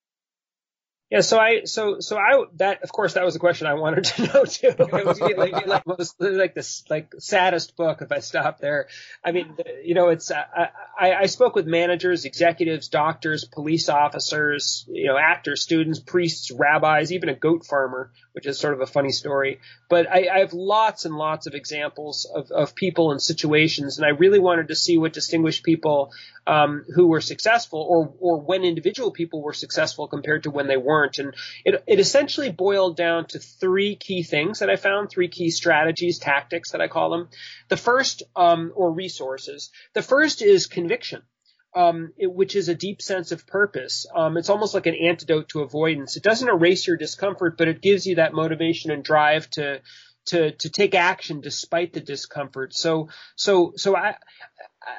Yeah, 1.09 1.21
so 1.21 1.39
I 1.39 1.63
so 1.63 1.99
so 2.01 2.17
I 2.17 2.43
that 2.57 2.83
of 2.83 2.91
course 2.91 3.15
that 3.15 3.25
was 3.25 3.35
a 3.35 3.39
question 3.39 3.65
I 3.65 3.73
wanted 3.73 4.03
to 4.03 4.21
know 4.33 4.45
too. 4.45 4.67
It 4.67 5.05
was 5.05 5.19
like 5.19 5.65
like, 5.65 5.87
most, 5.87 6.21
like 6.21 6.55
like 6.87 7.13
saddest 7.17 7.75
book 7.75 8.03
if 8.03 8.11
I 8.11 8.19
stop 8.19 8.59
there. 8.59 8.87
I 9.25 9.31
mean, 9.31 9.57
you 9.83 9.95
know, 9.95 10.09
it's 10.09 10.31
I, 10.31 10.69
I, 10.99 11.13
I 11.13 11.25
spoke 11.25 11.55
with 11.55 11.65
managers, 11.65 12.25
executives, 12.25 12.89
doctors, 12.89 13.43
police 13.43 13.89
officers, 13.89 14.85
you 14.87 15.07
know, 15.07 15.17
actors, 15.17 15.63
students, 15.63 15.99
priests, 15.99 16.51
rabbis, 16.51 17.11
even 17.11 17.29
a 17.29 17.35
goat 17.35 17.65
farmer, 17.65 18.11
which 18.33 18.45
is 18.45 18.59
sort 18.59 18.75
of 18.75 18.81
a 18.81 18.87
funny 18.87 19.11
story. 19.11 19.61
But 19.89 20.07
I, 20.07 20.27
I 20.31 20.39
have 20.39 20.53
lots 20.53 21.05
and 21.05 21.15
lots 21.15 21.47
of 21.47 21.55
examples 21.55 22.29
of, 22.31 22.51
of 22.51 22.75
people 22.75 23.11
and 23.11 23.19
situations, 23.19 23.97
and 23.97 24.05
I 24.05 24.09
really 24.09 24.39
wanted 24.39 24.67
to 24.67 24.75
see 24.75 24.99
what 24.99 25.13
distinguished 25.13 25.63
people 25.63 26.11
um, 26.49 26.83
who 26.95 27.07
were 27.07 27.21
successful, 27.21 27.79
or 27.87 28.11
or 28.19 28.41
when 28.41 28.63
individual 28.63 29.11
people 29.11 29.41
were 29.43 29.53
successful 29.53 30.07
compared 30.07 30.43
to 30.43 30.49
when 30.49 30.67
they 30.67 30.77
weren't. 30.77 31.19
And 31.19 31.35
it 31.63 31.83
it 31.85 31.99
essentially 31.99 32.51
boiled 32.51 32.97
down 32.97 33.27
to 33.27 33.39
three 33.39 33.95
key 33.95 34.23
things 34.23 34.59
that 34.59 34.69
I 34.69 34.75
found, 34.75 35.09
three 35.09 35.27
key 35.27 35.51
strategies, 35.51 36.17
tactics 36.17 36.71
that 36.71 36.81
I 36.81 36.87
call 36.87 37.11
them. 37.11 37.29
The 37.67 37.77
first, 37.77 38.23
um, 38.35 38.71
or 38.75 38.91
resources. 38.91 39.69
The 39.93 40.01
first 40.01 40.41
is 40.41 40.65
conviction. 40.65 41.21
Um, 41.75 42.13
it, 42.17 42.33
which 42.33 42.55
is 42.55 42.67
a 42.67 42.73
deep 42.73 42.99
sense 42.99 43.31
of 43.31 43.45
purpose. 43.45 44.07
Um, 44.15 44.37
it's 44.37 44.49
almost 44.49 44.73
like 44.73 44.87
an 44.87 44.95
antidote 44.95 45.49
to 45.49 45.61
avoidance. 45.61 46.17
It 46.17 46.23
doesn't 46.23 46.49
erase 46.49 46.87
your 46.87 46.97
discomfort, 46.97 47.59
but 47.59 47.67
it 47.67 47.79
gives 47.79 48.07
you 48.07 48.15
that 48.15 48.33
motivation 48.33 48.89
and 48.89 49.03
drive 49.03 49.47
to 49.51 49.81
to 50.29 50.51
to 50.51 50.69
take 50.69 50.95
action 50.95 51.41
despite 51.41 51.93
the 51.93 51.99
discomfort. 51.99 52.73
So 52.73 53.09
so 53.35 53.73
so 53.75 53.95
I 53.95 54.15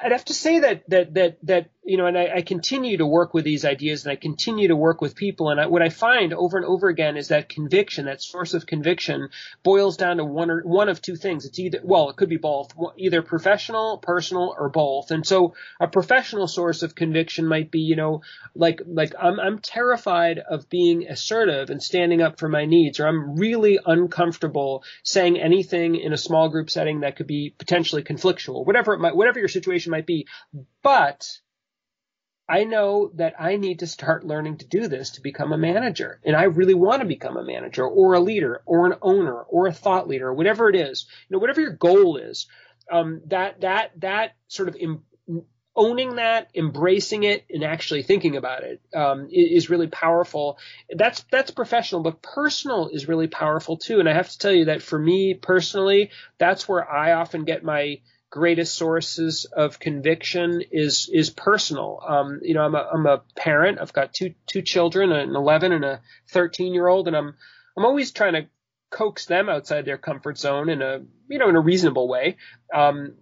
I'd 0.03 0.11
have 0.11 0.25
to 0.25 0.33
say 0.33 0.59
that 0.59 0.89
that 0.89 1.13
that 1.15 1.37
that 1.43 1.69
you 1.83 1.97
know, 1.97 2.05
and 2.05 2.17
I, 2.17 2.29
I, 2.35 2.41
continue 2.43 2.97
to 2.97 3.07
work 3.07 3.33
with 3.33 3.43
these 3.43 3.65
ideas, 3.65 4.05
and 4.05 4.11
I 4.11 4.15
continue 4.15 4.67
to 4.67 4.75
work 4.75 5.01
with 5.01 5.15
people, 5.15 5.49
and 5.49 5.59
I, 5.59 5.65
what 5.65 5.81
I 5.81 5.89
find 5.89 6.31
over 6.31 6.57
and 6.57 6.65
over 6.65 6.89
again 6.89 7.17
is 7.17 7.29
that 7.29 7.49
conviction, 7.49 8.05
that 8.05 8.21
source 8.21 8.53
of 8.53 8.67
conviction, 8.67 9.29
boils 9.63 9.97
down 9.97 10.17
to 10.17 10.23
one 10.23 10.51
or 10.51 10.61
one 10.61 10.89
of 10.89 11.01
two 11.01 11.15
things. 11.15 11.45
It's 11.45 11.57
either 11.57 11.79
well, 11.83 12.11
it 12.11 12.17
could 12.17 12.29
be 12.29 12.37
both, 12.37 12.71
either 12.97 13.23
professional, 13.23 13.97
personal, 13.97 14.55
or 14.57 14.69
both. 14.69 15.09
And 15.09 15.25
so, 15.25 15.55
a 15.79 15.87
professional 15.87 16.47
source 16.47 16.83
of 16.83 16.93
conviction 16.93 17.47
might 17.47 17.71
be, 17.71 17.79
you 17.79 17.95
know, 17.95 18.21
like 18.53 18.81
like 18.85 19.13
I'm 19.19 19.39
I'm 19.39 19.57
terrified 19.57 20.37
of 20.37 20.69
being 20.69 21.07
assertive 21.07 21.71
and 21.71 21.81
standing 21.81 22.21
up 22.21 22.39
for 22.39 22.47
my 22.47 22.65
needs, 22.65 22.99
or 22.99 23.07
I'm 23.07 23.37
really 23.37 23.79
uncomfortable 23.83 24.83
saying 25.01 25.39
anything 25.39 25.95
in 25.95 26.13
a 26.13 26.17
small 26.17 26.49
group 26.49 26.69
setting 26.69 26.99
that 26.99 27.15
could 27.15 27.27
be 27.27 27.55
potentially 27.57 28.03
conflictual, 28.03 28.67
whatever 28.67 28.93
it 28.93 28.99
might, 28.99 29.15
whatever 29.15 29.39
your 29.39 29.47
situation 29.47 29.89
might 29.89 30.05
be, 30.05 30.27
but 30.83 31.27
I 32.51 32.65
know 32.65 33.11
that 33.15 33.35
I 33.39 33.55
need 33.55 33.79
to 33.79 33.87
start 33.87 34.25
learning 34.25 34.57
to 34.57 34.67
do 34.67 34.89
this 34.89 35.11
to 35.11 35.21
become 35.21 35.53
a 35.53 35.57
manager. 35.57 36.19
And 36.25 36.35
I 36.35 36.43
really 36.43 36.73
want 36.73 37.01
to 37.01 37.07
become 37.07 37.37
a 37.37 37.45
manager 37.45 37.87
or 37.87 38.13
a 38.13 38.19
leader 38.19 38.61
or 38.65 38.87
an 38.87 38.97
owner 39.01 39.35
or 39.35 39.67
a 39.67 39.73
thought 39.73 40.09
leader 40.09 40.27
or 40.27 40.33
whatever 40.33 40.69
it 40.69 40.75
is. 40.75 41.05
You 41.29 41.35
know, 41.35 41.39
whatever 41.39 41.61
your 41.61 41.71
goal 41.71 42.17
is, 42.17 42.47
um, 42.91 43.21
that, 43.27 43.61
that, 43.61 43.91
that 44.01 44.35
sort 44.49 44.67
of 44.67 44.75
owning 45.77 46.15
that, 46.15 46.49
embracing 46.53 47.23
it, 47.23 47.45
and 47.49 47.63
actually 47.63 48.03
thinking 48.03 48.35
about 48.35 48.63
it 48.63 48.81
um, 48.93 49.29
is 49.31 49.69
really 49.69 49.87
powerful. 49.87 50.57
That's 50.93 51.23
that's 51.31 51.51
professional, 51.51 52.01
but 52.01 52.21
personal 52.21 52.89
is 52.89 53.07
really 53.07 53.27
powerful 53.27 53.77
too. 53.77 54.01
And 54.01 54.09
I 54.09 54.13
have 54.13 54.29
to 54.29 54.37
tell 54.37 54.51
you 54.51 54.65
that 54.65 54.81
for 54.81 54.99
me 54.99 55.35
personally, 55.35 56.11
that's 56.37 56.67
where 56.67 56.85
I 56.89 57.13
often 57.13 57.45
get 57.45 57.63
my 57.63 58.01
greatest 58.31 58.73
sources 58.75 59.45
of 59.45 59.77
conviction 59.77 60.63
is 60.71 61.09
is 61.13 61.29
personal. 61.29 62.01
Um, 62.07 62.39
you 62.41 62.55
know, 62.55 62.63
I'm 62.63 62.73
a 62.73 62.89
I'm 62.91 63.05
a 63.05 63.21
parent. 63.35 63.79
I've 63.79 63.93
got 63.93 64.13
two 64.13 64.33
two 64.47 64.63
children, 64.63 65.11
an 65.11 65.35
11 65.35 65.71
and 65.73 65.85
a 65.85 66.01
13 66.29 66.73
year 66.73 66.87
old, 66.87 67.07
and 67.07 67.15
I'm 67.15 67.35
I'm 67.77 67.85
always 67.85 68.11
trying 68.11 68.33
to 68.33 68.47
coax 68.89 69.25
them 69.25 69.49
outside 69.49 69.85
their 69.85 69.97
comfort 69.97 70.37
zone 70.37 70.69
in 70.69 70.81
a 70.81 71.01
you 71.27 71.37
know 71.37 71.49
in 71.49 71.55
a 71.55 71.61
reasonable 71.61 72.07
way. 72.07 72.37
Um, 72.73 73.13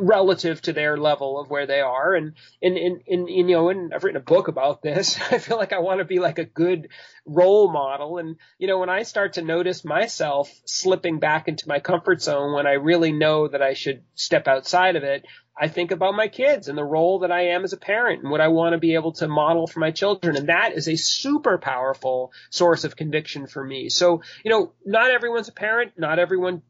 relative 0.00 0.62
to 0.62 0.72
their 0.72 0.96
level 0.96 1.40
of 1.40 1.50
where 1.50 1.66
they 1.66 1.80
are. 1.80 2.14
And, 2.14 2.34
and, 2.62 2.76
and, 2.76 3.02
and, 3.06 3.28
you 3.28 3.44
know, 3.44 3.68
and 3.70 3.92
I've 3.92 4.04
written 4.04 4.20
a 4.20 4.24
book 4.24 4.48
about 4.48 4.82
this. 4.82 5.18
I 5.30 5.38
feel 5.38 5.56
like 5.56 5.72
I 5.72 5.80
want 5.80 5.98
to 5.98 6.04
be 6.04 6.18
like 6.18 6.38
a 6.38 6.44
good 6.44 6.88
role 7.26 7.70
model. 7.70 8.18
And, 8.18 8.36
you 8.58 8.68
know, 8.68 8.78
when 8.78 8.90
I 8.90 9.02
start 9.02 9.34
to 9.34 9.42
notice 9.42 9.84
myself 9.84 10.50
slipping 10.64 11.18
back 11.18 11.48
into 11.48 11.68
my 11.68 11.80
comfort 11.80 12.22
zone 12.22 12.54
when 12.54 12.66
I 12.66 12.72
really 12.72 13.12
know 13.12 13.48
that 13.48 13.62
I 13.62 13.74
should 13.74 14.02
step 14.14 14.48
outside 14.48 14.96
of 14.96 15.02
it, 15.02 15.24
I 15.60 15.68
think 15.68 15.90
about 15.90 16.14
my 16.14 16.28
kids 16.28 16.68
and 16.68 16.78
the 16.78 16.84
role 16.84 17.20
that 17.20 17.32
I 17.32 17.48
am 17.48 17.64
as 17.64 17.72
a 17.72 17.78
parent 17.78 18.22
and 18.22 18.30
what 18.30 18.40
I 18.40 18.48
want 18.48 18.74
to 18.74 18.78
be 18.78 18.94
able 18.94 19.12
to 19.14 19.26
model 19.26 19.66
for 19.66 19.80
my 19.80 19.90
children. 19.90 20.36
And 20.36 20.48
that 20.48 20.72
is 20.74 20.88
a 20.88 20.96
super 20.96 21.58
powerful 21.58 22.32
source 22.50 22.84
of 22.84 22.94
conviction 22.94 23.48
for 23.48 23.64
me. 23.64 23.88
So, 23.88 24.22
you 24.44 24.52
know, 24.52 24.72
not 24.86 25.10
everyone's 25.10 25.48
a 25.48 25.52
parent. 25.52 25.92
Not 25.96 26.20
everyone 26.20 26.62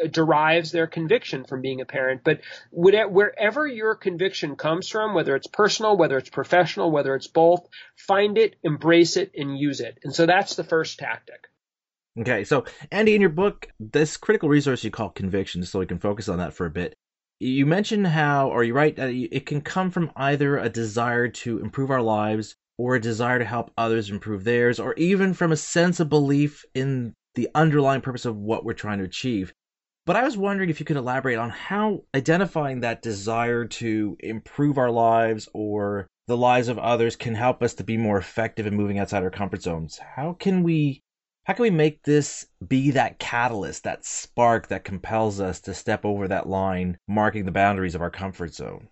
Uh, 0.00 0.06
derives 0.06 0.72
their 0.72 0.86
conviction 0.86 1.44
from 1.44 1.60
being 1.60 1.80
a 1.80 1.84
parent. 1.84 2.22
But 2.24 2.40
wherever 2.70 3.66
your 3.66 3.94
conviction 3.94 4.56
comes 4.56 4.88
from, 4.88 5.14
whether 5.14 5.36
it's 5.36 5.46
personal, 5.46 5.96
whether 5.96 6.16
it's 6.16 6.30
professional, 6.30 6.90
whether 6.90 7.14
it's 7.14 7.26
both, 7.26 7.66
find 7.96 8.38
it, 8.38 8.56
embrace 8.62 9.16
it, 9.16 9.32
and 9.36 9.58
use 9.58 9.80
it. 9.80 9.98
And 10.02 10.14
so 10.14 10.26
that's 10.26 10.56
the 10.56 10.64
first 10.64 10.98
tactic. 10.98 11.48
Okay, 12.18 12.44
so 12.44 12.64
Andy, 12.90 13.14
in 13.14 13.20
your 13.20 13.30
book, 13.30 13.68
this 13.80 14.16
critical 14.16 14.48
resource 14.48 14.84
you 14.84 14.90
call 14.90 15.10
conviction, 15.10 15.64
so 15.64 15.78
we 15.78 15.86
can 15.86 15.98
focus 15.98 16.28
on 16.28 16.38
that 16.38 16.54
for 16.54 16.66
a 16.66 16.70
bit. 16.70 16.94
You 17.40 17.66
mentioned 17.66 18.06
how, 18.06 18.50
or 18.50 18.62
you 18.62 18.74
write 18.74 18.96
that 18.96 19.10
it 19.10 19.46
can 19.46 19.62
come 19.62 19.90
from 19.90 20.12
either 20.14 20.58
a 20.58 20.68
desire 20.68 21.28
to 21.28 21.58
improve 21.58 21.90
our 21.90 22.02
lives 22.02 22.54
or 22.78 22.94
a 22.94 23.00
desire 23.00 23.38
to 23.38 23.44
help 23.44 23.70
others 23.76 24.10
improve 24.10 24.44
theirs, 24.44 24.80
or 24.80 24.94
even 24.94 25.34
from 25.34 25.52
a 25.52 25.56
sense 25.56 26.00
of 26.00 26.08
belief 26.08 26.64
in 26.74 27.14
the 27.34 27.48
underlying 27.54 28.00
purpose 28.00 28.24
of 28.24 28.36
what 28.36 28.64
we're 28.64 28.72
trying 28.72 28.98
to 28.98 29.04
achieve. 29.04 29.52
But 30.04 30.16
I 30.16 30.24
was 30.24 30.36
wondering 30.36 30.68
if 30.68 30.80
you 30.80 30.86
could 30.86 30.96
elaborate 30.96 31.38
on 31.38 31.50
how 31.50 32.02
identifying 32.14 32.80
that 32.80 33.02
desire 33.02 33.64
to 33.66 34.16
improve 34.18 34.76
our 34.76 34.90
lives 34.90 35.48
or 35.54 36.08
the 36.26 36.36
lives 36.36 36.66
of 36.68 36.78
others 36.78 37.14
can 37.14 37.36
help 37.36 37.62
us 37.62 37.74
to 37.74 37.84
be 37.84 37.96
more 37.96 38.18
effective 38.18 38.66
in 38.66 38.74
moving 38.74 38.98
outside 38.98 39.22
our 39.22 39.30
comfort 39.30 39.62
zones. 39.62 39.98
How 39.98 40.32
can 40.32 40.64
we 40.64 41.02
how 41.44 41.54
can 41.54 41.62
we 41.64 41.70
make 41.70 42.02
this 42.02 42.46
be 42.66 42.92
that 42.92 43.18
catalyst, 43.18 43.82
that 43.84 44.04
spark 44.04 44.68
that 44.68 44.84
compels 44.84 45.40
us 45.40 45.60
to 45.62 45.74
step 45.74 46.04
over 46.04 46.28
that 46.28 46.48
line 46.48 46.98
marking 47.08 47.44
the 47.44 47.52
boundaries 47.52 47.96
of 47.96 48.00
our 48.00 48.10
comfort 48.10 48.54
zone? 48.54 48.88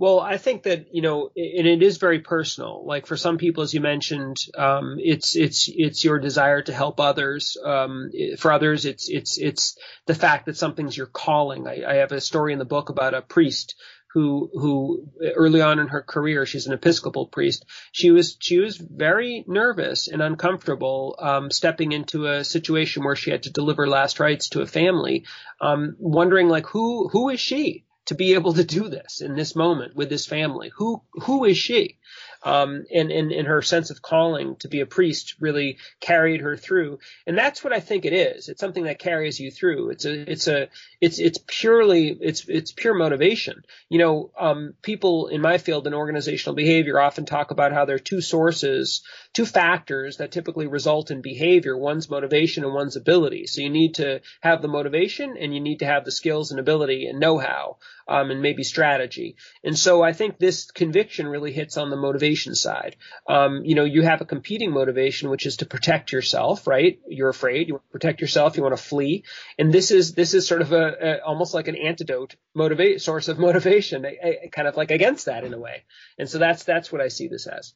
Well, 0.00 0.20
I 0.20 0.36
think 0.36 0.62
that 0.62 0.94
you 0.94 1.02
know, 1.02 1.32
and 1.34 1.66
it 1.66 1.82
is 1.82 1.96
very 1.98 2.20
personal. 2.20 2.86
Like 2.86 3.06
for 3.06 3.16
some 3.16 3.36
people, 3.36 3.64
as 3.64 3.74
you 3.74 3.80
mentioned, 3.80 4.36
um, 4.56 4.96
it's 5.00 5.34
it's 5.34 5.68
it's 5.68 6.04
your 6.04 6.20
desire 6.20 6.62
to 6.62 6.72
help 6.72 7.00
others. 7.00 7.56
Um, 7.62 8.10
for 8.38 8.52
others, 8.52 8.84
it's 8.84 9.08
it's 9.08 9.38
it's 9.38 9.76
the 10.06 10.14
fact 10.14 10.46
that 10.46 10.56
something's 10.56 10.96
your 10.96 11.08
calling. 11.08 11.66
I, 11.66 11.82
I 11.84 11.94
have 11.96 12.12
a 12.12 12.20
story 12.20 12.52
in 12.52 12.60
the 12.60 12.64
book 12.64 12.90
about 12.90 13.14
a 13.14 13.22
priest 13.22 13.74
who 14.12 14.48
who 14.52 15.08
early 15.34 15.62
on 15.62 15.80
in 15.80 15.88
her 15.88 16.02
career, 16.02 16.46
she's 16.46 16.68
an 16.68 16.74
Episcopal 16.74 17.26
priest. 17.26 17.64
She 17.90 18.12
was 18.12 18.36
she 18.38 18.58
was 18.58 18.76
very 18.76 19.44
nervous 19.48 20.06
and 20.06 20.22
uncomfortable 20.22 21.16
um, 21.18 21.50
stepping 21.50 21.90
into 21.90 22.26
a 22.26 22.44
situation 22.44 23.02
where 23.02 23.16
she 23.16 23.32
had 23.32 23.42
to 23.42 23.52
deliver 23.52 23.88
last 23.88 24.20
rites 24.20 24.50
to 24.50 24.60
a 24.60 24.66
family, 24.66 25.26
um, 25.60 25.96
wondering 25.98 26.48
like 26.48 26.66
who 26.66 27.08
who 27.08 27.30
is 27.30 27.40
she 27.40 27.84
to 28.08 28.14
be 28.14 28.34
able 28.34 28.52
to 28.52 28.64
do 28.64 28.88
this 28.88 29.22
in 29.22 29.36
this 29.36 29.56
moment 29.56 29.96
with 29.96 30.10
this 30.10 30.26
family. 30.26 30.70
Who 30.76 31.02
who 31.22 31.44
is 31.46 31.56
she? 31.56 31.98
um, 32.42 32.84
and, 32.94 33.10
and, 33.10 33.32
and 33.32 33.48
her 33.48 33.62
sense 33.62 33.90
of 33.90 34.02
calling 34.02 34.56
to 34.56 34.68
be 34.68 34.80
a 34.80 34.86
priest 34.86 35.34
really 35.40 35.78
carried 36.00 36.40
her 36.40 36.56
through. 36.56 37.00
And 37.26 37.36
that's 37.36 37.64
what 37.64 37.72
I 37.72 37.80
think 37.80 38.04
it 38.04 38.12
is. 38.12 38.48
It's 38.48 38.60
something 38.60 38.84
that 38.84 38.98
carries 38.98 39.40
you 39.40 39.50
through. 39.50 39.90
It's 39.90 40.04
a, 40.04 40.30
it's 40.30 40.46
a, 40.46 40.68
it's, 41.00 41.18
it's 41.18 41.38
purely, 41.46 42.16
it's, 42.20 42.48
it's 42.48 42.72
pure 42.72 42.94
motivation. 42.94 43.64
You 43.88 43.98
know, 43.98 44.30
um, 44.38 44.74
people 44.82 45.28
in 45.28 45.40
my 45.40 45.58
field 45.58 45.86
in 45.86 45.94
organizational 45.94 46.54
behavior 46.54 47.00
often 47.00 47.26
talk 47.26 47.50
about 47.50 47.72
how 47.72 47.84
there 47.84 47.96
are 47.96 48.00
two 48.00 48.20
sources, 48.20 49.02
two 49.38 49.46
factors 49.46 50.18
that 50.18 50.32
typically 50.32 50.66
result 50.66 51.10
in 51.10 51.22
behavior. 51.22 51.76
One's 51.76 52.10
motivation 52.10 52.64
and 52.64 52.74
one's 52.74 52.96
ability. 52.96 53.46
So 53.46 53.62
you 53.62 53.70
need 53.70 53.94
to 53.94 54.20
have 54.40 54.62
the 54.62 54.68
motivation 54.68 55.36
and 55.38 55.54
you 55.54 55.60
need 55.60 55.78
to 55.78 55.86
have 55.86 56.04
the 56.04 56.12
skills 56.12 56.50
and 56.50 56.60
ability 56.60 57.06
and 57.06 57.20
know-how, 57.20 57.78
um, 58.06 58.30
and 58.30 58.42
maybe 58.42 58.64
strategy. 58.64 59.36
And 59.64 59.78
so 59.78 60.02
I 60.02 60.12
think 60.12 60.38
this 60.38 60.70
conviction 60.70 61.26
really 61.26 61.52
hits 61.52 61.76
on 61.76 61.90
the 61.90 61.96
motivation 61.96 62.18
motivation 62.18 62.54
side. 62.54 62.96
Um, 63.28 63.64
you 63.64 63.74
know, 63.74 63.84
you 63.84 64.02
have 64.02 64.20
a 64.20 64.24
competing 64.24 64.72
motivation, 64.72 65.30
which 65.30 65.46
is 65.46 65.58
to 65.58 65.66
protect 65.66 66.12
yourself, 66.12 66.66
right? 66.66 66.98
You're 67.08 67.28
afraid, 67.28 67.68
you 67.68 67.74
want 67.74 67.84
to 67.84 67.92
protect 67.92 68.20
yourself, 68.20 68.56
you 68.56 68.62
want 68.62 68.76
to 68.76 68.82
flee. 68.82 69.24
And 69.58 69.72
this 69.72 69.90
is, 69.90 70.14
this 70.14 70.34
is 70.34 70.46
sort 70.46 70.62
of 70.62 70.72
a, 70.72 70.96
a 71.00 71.24
almost 71.24 71.54
like 71.54 71.68
an 71.68 71.76
antidote 71.76 72.36
motivate 72.54 73.00
source 73.00 73.28
of 73.28 73.38
motivation, 73.48 74.04
a, 74.04 74.44
a, 74.44 74.48
kind 74.50 74.68
of 74.68 74.76
like 74.76 74.90
against 74.90 75.26
that 75.26 75.44
in 75.44 75.54
a 75.54 75.58
way. 75.58 75.84
And 76.18 76.28
so 76.28 76.38
that's, 76.38 76.64
that's 76.64 76.90
what 76.90 77.00
I 77.00 77.08
see 77.08 77.28
this 77.28 77.46
as. 77.46 77.74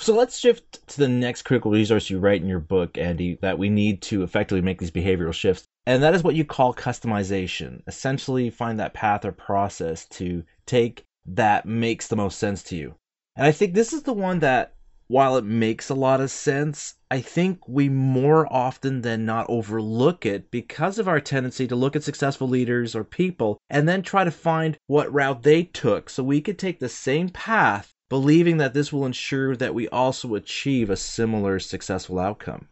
So 0.00 0.14
let's 0.14 0.38
shift 0.38 0.88
to 0.88 0.98
the 0.98 1.08
next 1.08 1.42
critical 1.42 1.70
resource 1.70 2.08
you 2.08 2.18
write 2.18 2.40
in 2.40 2.48
your 2.48 2.58
book, 2.58 2.96
Andy, 2.96 3.38
that 3.42 3.58
we 3.58 3.68
need 3.68 4.00
to 4.02 4.22
effectively 4.22 4.62
make 4.62 4.78
these 4.78 4.90
behavioral 4.90 5.34
shifts. 5.34 5.64
And 5.86 6.02
that 6.02 6.14
is 6.14 6.24
what 6.24 6.34
you 6.34 6.44
call 6.44 6.72
customization. 6.72 7.82
Essentially, 7.86 8.48
find 8.48 8.80
that 8.80 8.94
path 8.94 9.26
or 9.26 9.32
process 9.32 10.06
to 10.06 10.42
take 10.64 11.04
that 11.26 11.66
makes 11.66 12.08
the 12.08 12.16
most 12.16 12.38
sense 12.38 12.62
to 12.64 12.76
you. 12.76 12.94
And 13.36 13.46
I 13.46 13.52
think 13.52 13.74
this 13.74 13.92
is 13.92 14.02
the 14.02 14.14
one 14.14 14.38
that, 14.38 14.74
while 15.08 15.36
it 15.36 15.44
makes 15.44 15.90
a 15.90 15.94
lot 15.94 16.22
of 16.22 16.30
sense, 16.30 16.94
I 17.10 17.20
think 17.20 17.68
we 17.68 17.90
more 17.90 18.50
often 18.50 19.02
than 19.02 19.26
not 19.26 19.50
overlook 19.50 20.24
it 20.24 20.50
because 20.50 20.98
of 20.98 21.08
our 21.08 21.20
tendency 21.20 21.66
to 21.66 21.76
look 21.76 21.94
at 21.94 22.04
successful 22.04 22.48
leaders 22.48 22.94
or 22.94 23.04
people 23.04 23.58
and 23.68 23.86
then 23.86 24.00
try 24.00 24.24
to 24.24 24.30
find 24.30 24.78
what 24.86 25.12
route 25.12 25.42
they 25.42 25.64
took 25.64 26.08
so 26.08 26.22
we 26.22 26.40
could 26.40 26.58
take 26.58 26.80
the 26.80 26.88
same 26.88 27.28
path, 27.28 27.92
believing 28.10 28.58
that 28.58 28.74
this 28.74 28.92
will 28.92 29.06
ensure 29.06 29.56
that 29.56 29.74
we 29.74 29.88
also 29.88 30.34
achieve 30.34 30.90
a 30.90 30.96
similar 30.96 31.58
successful 31.58 32.18
outcome. 32.18 32.68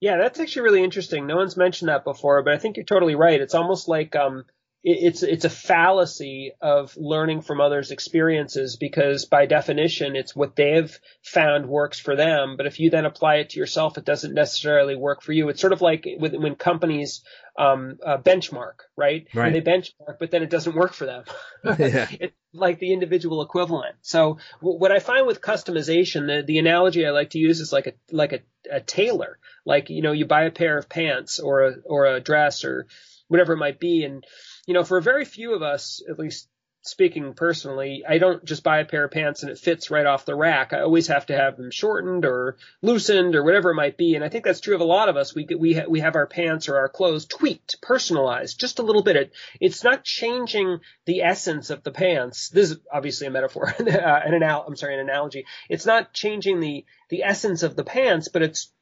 Yeah, 0.00 0.18
that's 0.18 0.38
actually 0.38 0.62
really 0.62 0.84
interesting. 0.84 1.26
No 1.26 1.36
one's 1.36 1.56
mentioned 1.56 1.88
that 1.88 2.04
before, 2.04 2.42
but 2.42 2.52
I 2.52 2.58
think 2.58 2.76
you're 2.76 2.84
totally 2.84 3.14
right. 3.14 3.40
It's 3.40 3.54
almost 3.54 3.88
like 3.88 4.14
um, 4.14 4.44
it's 4.84 5.24
it's 5.24 5.44
a 5.44 5.50
fallacy 5.50 6.52
of 6.60 6.96
learning 6.96 7.42
from 7.42 7.60
others' 7.60 7.90
experiences 7.90 8.76
because 8.76 9.24
by 9.24 9.46
definition 9.46 10.14
it's 10.14 10.36
what 10.36 10.54
they've 10.54 10.96
found 11.22 11.66
works 11.66 11.98
for 11.98 12.14
them. 12.14 12.56
But 12.56 12.66
if 12.66 12.78
you 12.78 12.90
then 12.90 13.06
apply 13.06 13.36
it 13.36 13.50
to 13.50 13.58
yourself, 13.58 13.98
it 13.98 14.04
doesn't 14.04 14.34
necessarily 14.34 14.94
work 14.94 15.22
for 15.22 15.32
you. 15.32 15.48
It's 15.48 15.60
sort 15.60 15.72
of 15.72 15.80
like 15.80 16.06
with, 16.18 16.34
when 16.34 16.54
companies 16.54 17.22
um, 17.58 17.98
uh, 18.06 18.18
benchmark, 18.18 18.82
right? 18.96 19.26
right. 19.34 19.52
they 19.52 19.60
benchmark, 19.60 20.18
but 20.20 20.30
then 20.30 20.44
it 20.44 20.50
doesn't 20.50 20.76
work 20.76 20.92
for 20.92 21.06
them. 21.06 21.24
yeah. 21.64 22.08
It's 22.20 22.36
like 22.52 22.78
the 22.78 22.92
individual 22.92 23.42
equivalent. 23.42 23.96
So 24.02 24.38
what 24.60 24.92
I 24.92 24.98
find 24.98 25.26
with 25.26 25.40
customization, 25.40 26.26
the, 26.26 26.42
the 26.46 26.58
analogy 26.58 27.06
I 27.06 27.10
like 27.10 27.30
to 27.30 27.38
use 27.38 27.60
is 27.60 27.72
like 27.72 27.86
a 27.86 27.92
like 28.10 28.32
a, 28.32 28.40
a 28.70 28.80
tailor. 28.80 29.38
Like 29.64 29.90
you 29.90 30.02
know, 30.02 30.12
you 30.12 30.26
buy 30.26 30.44
a 30.44 30.50
pair 30.50 30.78
of 30.78 30.88
pants 30.88 31.40
or 31.40 31.68
a 31.68 31.74
or 31.84 32.06
a 32.06 32.20
dress 32.20 32.64
or 32.64 32.86
whatever 33.28 33.52
it 33.52 33.58
might 33.58 33.78
be, 33.78 34.04
and 34.04 34.24
you 34.66 34.74
know, 34.74 34.84
for 34.84 34.98
a 34.98 35.02
very 35.02 35.24
few 35.24 35.54
of 35.54 35.62
us, 35.62 36.02
at 36.08 36.18
least 36.18 36.48
speaking 36.88 37.34
personally, 37.34 38.04
I 38.08 38.18
don't 38.18 38.44
just 38.44 38.62
buy 38.62 38.80
a 38.80 38.84
pair 38.84 39.04
of 39.04 39.10
pants 39.10 39.42
and 39.42 39.50
it 39.50 39.58
fits 39.58 39.90
right 39.90 40.06
off 40.06 40.24
the 40.24 40.34
rack. 40.34 40.72
I 40.72 40.80
always 40.80 41.06
have 41.08 41.26
to 41.26 41.36
have 41.36 41.56
them 41.56 41.70
shortened 41.70 42.24
or 42.24 42.56
loosened 42.82 43.34
or 43.34 43.44
whatever 43.44 43.70
it 43.70 43.74
might 43.76 43.96
be. 43.96 44.14
And 44.14 44.24
I 44.24 44.28
think 44.28 44.44
that's 44.44 44.60
true 44.60 44.74
of 44.74 44.80
a 44.80 44.84
lot 44.84 45.08
of 45.08 45.16
us. 45.16 45.34
We 45.34 45.46
we 45.58 45.74
ha- 45.74 45.86
we 45.88 46.00
have 46.00 46.16
our 46.16 46.26
pants 46.26 46.68
or 46.68 46.76
our 46.76 46.88
clothes 46.88 47.26
tweaked, 47.26 47.80
personalized, 47.82 48.58
just 48.58 48.78
a 48.78 48.82
little 48.82 49.02
bit. 49.02 49.16
It, 49.16 49.32
it's 49.60 49.84
not 49.84 50.04
changing 50.04 50.80
the 51.04 51.22
essence 51.22 51.70
of 51.70 51.82
the 51.82 51.92
pants. 51.92 52.48
This 52.48 52.70
is 52.70 52.78
obviously 52.92 53.26
a 53.26 53.30
metaphor, 53.30 53.68
uh, 53.80 53.82
an 53.84 54.34
anal- 54.34 54.64
I'm 54.66 54.76
sorry, 54.76 54.94
an 54.94 55.00
analogy. 55.00 55.46
It's 55.68 55.86
not 55.86 56.12
changing 56.12 56.60
the 56.60 56.84
the 57.10 57.22
essence 57.22 57.62
of 57.62 57.76
the 57.76 57.84
pants, 57.84 58.28
but 58.28 58.42
it's 58.42 58.72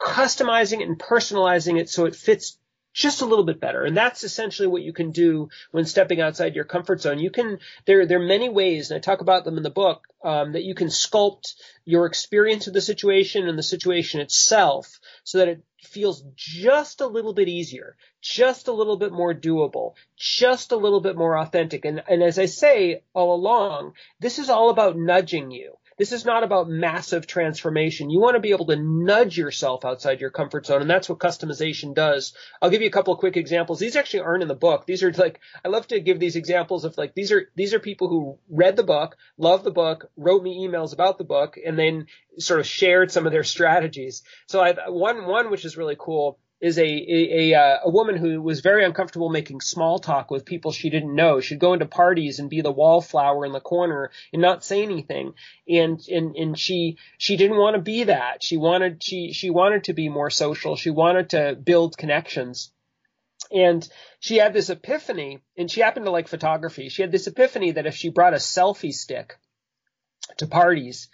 customizing 0.00 0.80
it 0.80 0.88
and 0.88 0.98
personalizing 0.98 1.78
it 1.78 1.88
so 1.90 2.06
it 2.06 2.14
fits 2.14 2.58
just 2.92 3.22
a 3.22 3.26
little 3.26 3.44
bit 3.44 3.60
better. 3.60 3.84
And 3.84 3.96
that's 3.96 4.24
essentially 4.24 4.68
what 4.68 4.82
you 4.82 4.92
can 4.92 5.10
do 5.10 5.48
when 5.70 5.84
stepping 5.84 6.20
outside 6.20 6.54
your 6.54 6.64
comfort 6.64 7.00
zone. 7.00 7.18
You 7.18 7.30
can, 7.30 7.58
there, 7.86 8.06
there 8.06 8.20
are 8.20 8.26
many 8.26 8.48
ways, 8.48 8.90
and 8.90 8.98
I 8.98 9.00
talk 9.00 9.20
about 9.20 9.44
them 9.44 9.56
in 9.56 9.62
the 9.62 9.70
book, 9.70 10.06
um, 10.22 10.52
that 10.52 10.64
you 10.64 10.74
can 10.74 10.88
sculpt 10.88 11.54
your 11.84 12.06
experience 12.06 12.66
of 12.66 12.74
the 12.74 12.80
situation 12.80 13.48
and 13.48 13.58
the 13.58 13.62
situation 13.62 14.20
itself 14.20 14.98
so 15.22 15.38
that 15.38 15.48
it 15.48 15.62
feels 15.82 16.24
just 16.34 17.00
a 17.00 17.06
little 17.06 17.32
bit 17.32 17.48
easier, 17.48 17.96
just 18.20 18.68
a 18.68 18.72
little 18.72 18.96
bit 18.96 19.12
more 19.12 19.32
doable, 19.32 19.94
just 20.16 20.72
a 20.72 20.76
little 20.76 21.00
bit 21.00 21.16
more 21.16 21.38
authentic. 21.38 21.84
And, 21.84 22.02
and 22.08 22.22
as 22.22 22.38
I 22.38 22.46
say 22.46 23.02
all 23.14 23.34
along, 23.34 23.92
this 24.18 24.38
is 24.38 24.50
all 24.50 24.70
about 24.70 24.98
nudging 24.98 25.50
you. 25.50 25.74
This 25.98 26.12
is 26.12 26.24
not 26.24 26.44
about 26.44 26.68
massive 26.68 27.26
transformation. 27.26 28.08
You 28.08 28.20
want 28.20 28.36
to 28.36 28.40
be 28.40 28.52
able 28.52 28.66
to 28.66 28.76
nudge 28.76 29.36
yourself 29.36 29.84
outside 29.84 30.20
your 30.20 30.30
comfort 30.30 30.66
zone. 30.66 30.80
And 30.80 30.90
that's 30.90 31.08
what 31.08 31.18
customization 31.18 31.94
does. 31.94 32.34
I'll 32.62 32.70
give 32.70 32.82
you 32.82 32.88
a 32.88 32.92
couple 32.92 33.12
of 33.12 33.20
quick 33.20 33.36
examples. 33.36 33.80
These 33.80 33.96
actually 33.96 34.20
aren't 34.20 34.42
in 34.42 34.48
the 34.48 34.54
book. 34.54 34.86
These 34.86 35.02
are 35.02 35.12
like, 35.12 35.40
I 35.64 35.68
love 35.68 35.88
to 35.88 36.00
give 36.00 36.20
these 36.20 36.36
examples 36.36 36.84
of 36.84 36.96
like, 36.96 37.14
these 37.14 37.32
are, 37.32 37.50
these 37.56 37.74
are 37.74 37.80
people 37.80 38.08
who 38.08 38.38
read 38.48 38.76
the 38.76 38.84
book, 38.84 39.16
love 39.36 39.64
the 39.64 39.70
book, 39.70 40.10
wrote 40.16 40.42
me 40.42 40.66
emails 40.66 40.92
about 40.92 41.18
the 41.18 41.24
book, 41.24 41.58
and 41.64 41.78
then 41.78 42.06
sort 42.38 42.60
of 42.60 42.66
shared 42.66 43.10
some 43.10 43.26
of 43.26 43.32
their 43.32 43.44
strategies. 43.44 44.22
So 44.46 44.60
I, 44.60 44.88
one, 44.88 45.26
one, 45.26 45.50
which 45.50 45.64
is 45.64 45.76
really 45.76 45.96
cool 45.98 46.38
is 46.60 46.78
a 46.78 46.82
a, 46.82 47.52
a, 47.52 47.54
uh, 47.54 47.78
a 47.84 47.90
woman 47.90 48.16
who 48.16 48.42
was 48.42 48.60
very 48.60 48.84
uncomfortable 48.84 49.28
making 49.28 49.60
small 49.60 49.98
talk 49.98 50.30
with 50.30 50.44
people 50.44 50.72
she 50.72 50.90
didn't 50.90 51.14
know. 51.14 51.40
She'd 51.40 51.60
go 51.60 51.72
into 51.72 51.86
parties 51.86 52.38
and 52.38 52.50
be 52.50 52.60
the 52.60 52.72
wallflower 52.72 53.46
in 53.46 53.52
the 53.52 53.60
corner 53.60 54.10
and 54.32 54.42
not 54.42 54.64
say 54.64 54.82
anything. 54.82 55.34
And 55.68 56.00
and 56.08 56.34
and 56.34 56.58
she 56.58 56.96
she 57.16 57.36
didn't 57.36 57.58
want 57.58 57.76
to 57.76 57.82
be 57.82 58.04
that. 58.04 58.42
She 58.42 58.56
wanted 58.56 59.02
she 59.02 59.32
she 59.32 59.50
wanted 59.50 59.84
to 59.84 59.92
be 59.92 60.08
more 60.08 60.30
social. 60.30 60.76
She 60.76 60.90
wanted 60.90 61.30
to 61.30 61.56
build 61.62 61.96
connections. 61.96 62.72
And 63.52 63.88
she 64.20 64.36
had 64.36 64.52
this 64.52 64.68
epiphany, 64.68 65.38
and 65.56 65.70
she 65.70 65.80
happened 65.80 66.04
to 66.06 66.10
like 66.10 66.28
photography. 66.28 66.88
She 66.88 67.02
had 67.02 67.12
this 67.12 67.28
epiphany 67.28 67.70
that 67.72 67.86
if 67.86 67.94
she 67.94 68.10
brought 68.10 68.34
a 68.34 68.38
selfie 68.38 68.92
stick 68.92 69.38
to 70.38 70.46
parties, 70.46 71.08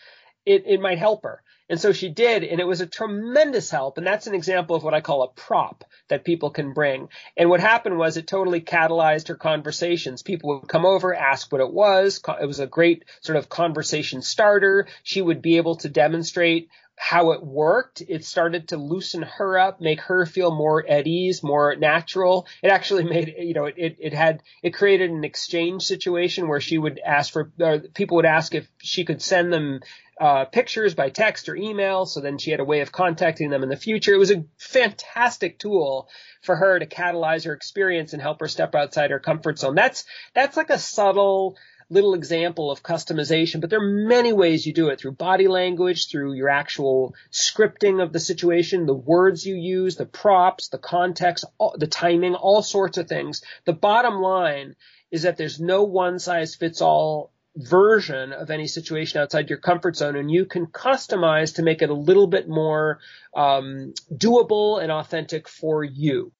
it, 0.44 0.64
it 0.66 0.80
might 0.80 0.98
help 0.98 1.22
her. 1.24 1.43
And 1.68 1.80
so 1.80 1.92
she 1.92 2.10
did, 2.10 2.44
and 2.44 2.60
it 2.60 2.66
was 2.66 2.82
a 2.82 2.86
tremendous 2.86 3.70
help. 3.70 3.96
And 3.96 4.06
that's 4.06 4.26
an 4.26 4.34
example 4.34 4.76
of 4.76 4.84
what 4.84 4.92
I 4.92 5.00
call 5.00 5.22
a 5.22 5.28
prop 5.28 5.84
that 6.08 6.24
people 6.24 6.50
can 6.50 6.74
bring. 6.74 7.08
And 7.36 7.48
what 7.48 7.60
happened 7.60 7.96
was 7.96 8.16
it 8.16 8.26
totally 8.26 8.60
catalyzed 8.60 9.28
her 9.28 9.34
conversations. 9.34 10.22
People 10.22 10.60
would 10.60 10.68
come 10.68 10.84
over, 10.84 11.14
ask 11.14 11.50
what 11.50 11.62
it 11.62 11.72
was. 11.72 12.20
It 12.40 12.46
was 12.46 12.60
a 12.60 12.66
great 12.66 13.04
sort 13.22 13.36
of 13.36 13.48
conversation 13.48 14.20
starter. 14.20 14.86
She 15.02 15.22
would 15.22 15.40
be 15.40 15.56
able 15.56 15.76
to 15.76 15.88
demonstrate 15.88 16.68
how 16.96 17.32
it 17.32 17.44
worked. 17.44 18.02
It 18.06 18.24
started 18.24 18.68
to 18.68 18.76
loosen 18.76 19.22
her 19.22 19.58
up, 19.58 19.80
make 19.80 20.00
her 20.02 20.26
feel 20.26 20.50
more 20.50 20.86
at 20.86 21.06
ease, 21.06 21.42
more 21.42 21.74
natural. 21.76 22.46
It 22.62 22.68
actually 22.68 23.04
made, 23.14 23.34
you 23.38 23.54
know, 23.54 23.66
it, 23.66 23.96
it 23.98 24.12
had, 24.12 24.42
it 24.62 24.70
created 24.70 25.10
an 25.10 25.24
exchange 25.24 25.82
situation 25.82 26.48
where 26.48 26.60
she 26.60 26.78
would 26.78 27.00
ask 27.04 27.32
for, 27.32 27.52
or 27.60 27.80
people 27.80 28.16
would 28.16 28.26
ask 28.26 28.54
if 28.54 28.68
she 28.78 29.04
could 29.04 29.22
send 29.22 29.52
them 29.52 29.80
uh, 30.20 30.44
pictures 30.44 30.94
by 30.94 31.10
text 31.10 31.48
or 31.48 31.56
email. 31.56 32.06
So 32.06 32.20
then 32.20 32.38
she 32.38 32.52
had 32.52 32.60
a 32.60 32.64
way 32.64 32.80
of 32.80 32.92
contacting 32.92 33.50
them 33.50 33.62
in 33.62 33.68
the 33.68 33.76
future. 33.76 34.14
It 34.14 34.18
was 34.18 34.30
a 34.30 34.44
fantastic 34.58 35.58
tool 35.58 36.08
for 36.42 36.54
her 36.54 36.78
to 36.78 36.86
catalyze 36.86 37.44
her 37.46 37.52
experience 37.52 38.12
and 38.12 38.22
help 38.22 38.40
her 38.40 38.48
step 38.48 38.74
outside 38.74 39.10
her 39.10 39.18
comfort 39.18 39.58
zone. 39.58 39.74
That's, 39.74 40.04
that's 40.34 40.56
like 40.56 40.70
a 40.70 40.78
subtle, 40.78 41.56
little 41.90 42.14
example 42.14 42.70
of 42.70 42.82
customization, 42.82 43.60
but 43.60 43.70
there 43.70 43.80
are 43.80 44.08
many 44.08 44.32
ways 44.32 44.66
you 44.66 44.72
do 44.72 44.88
it 44.88 45.00
through 45.00 45.12
body 45.12 45.48
language, 45.48 46.08
through 46.10 46.34
your 46.34 46.48
actual 46.48 47.14
scripting 47.32 48.02
of 48.02 48.12
the 48.12 48.20
situation, 48.20 48.86
the 48.86 48.94
words 48.94 49.44
you 49.44 49.54
use, 49.54 49.96
the 49.96 50.06
props, 50.06 50.68
the 50.68 50.78
context, 50.78 51.44
all, 51.58 51.74
the 51.78 51.86
timing, 51.86 52.34
all 52.34 52.62
sorts 52.62 52.98
of 52.98 53.08
things. 53.08 53.42
The 53.64 53.72
bottom 53.72 54.14
line 54.14 54.76
is 55.10 55.22
that 55.22 55.36
there's 55.36 55.60
no 55.60 55.84
one 55.84 56.18
size 56.18 56.54
fits 56.54 56.80
all 56.80 57.32
version 57.56 58.32
of 58.32 58.50
any 58.50 58.66
situation 58.66 59.20
outside 59.20 59.48
your 59.48 59.58
comfort 59.58 59.96
zone 59.96 60.16
and 60.16 60.30
you 60.30 60.44
can 60.44 60.66
customize 60.66 61.54
to 61.54 61.62
make 61.62 61.82
it 61.82 61.90
a 61.90 61.94
little 61.94 62.26
bit 62.26 62.48
more 62.48 62.98
um, 63.36 63.94
doable 64.12 64.82
and 64.82 64.90
authentic 64.90 65.48
for 65.48 65.84
you. 65.84 66.32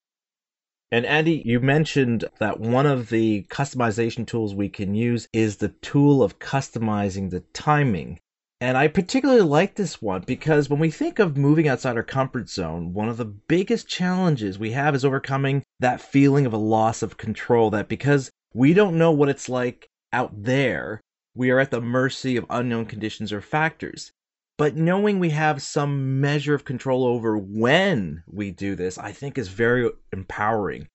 And 0.95 1.07
Andy, 1.07 1.43
you 1.45 1.59
mentioned 1.59 2.27
that 2.39 2.61
one 2.61 2.87
of 2.87 3.09
the 3.09 3.49
customization 3.51 4.25
tools 4.25 4.55
we 4.55 4.69
can 4.69 4.95
use 4.95 5.27
is 5.33 5.57
the 5.57 5.71
tool 5.71 6.23
of 6.23 6.39
customizing 6.39 7.31
the 7.31 7.41
timing. 7.53 8.21
And 8.61 8.77
I 8.77 8.87
particularly 8.87 9.41
like 9.41 9.75
this 9.75 10.01
one 10.01 10.23
because 10.25 10.71
when 10.71 10.79
we 10.79 10.93
think 10.93 11.19
of 11.19 11.37
moving 11.37 11.67
outside 11.67 11.97
our 11.97 12.05
comfort 12.05 12.49
zone, 12.49 12.93
one 12.95 13.09
of 13.09 13.17
the 13.17 13.25
biggest 13.25 13.89
challenges 13.89 14.57
we 14.57 14.71
have 14.71 14.95
is 14.95 15.05
overcoming 15.05 15.65
that 15.81 16.01
feeling 16.01 16.47
of 16.47 16.53
a 16.53 16.59
loss 16.59 17.03
of 17.03 17.17
control 17.17 17.71
that 17.71 17.89
because 17.89 18.31
we 18.53 18.73
don't 18.73 18.97
know 18.97 19.11
what 19.11 19.29
it's 19.29 19.49
like 19.49 19.89
out 20.13 20.45
there, 20.45 21.01
we 21.35 21.51
are 21.51 21.59
at 21.59 21.73
the 21.73 21.81
mercy 21.81 22.37
of 22.37 22.47
unknown 22.49 22.87
conditions 22.87 23.33
or 23.33 23.41
factors. 23.41 24.13
But 24.57 24.77
knowing 24.77 25.19
we 25.19 25.31
have 25.31 25.63
some 25.63 26.21
measure 26.21 26.55
of 26.55 26.65
control 26.65 27.05
over 27.05 27.37
when 27.37 28.23
we 28.27 28.53
do 28.53 28.77
this, 28.77 28.99
I 28.99 29.11
think 29.11 29.37
is 29.37 29.49
very 29.49 29.91
empowering 30.13 30.87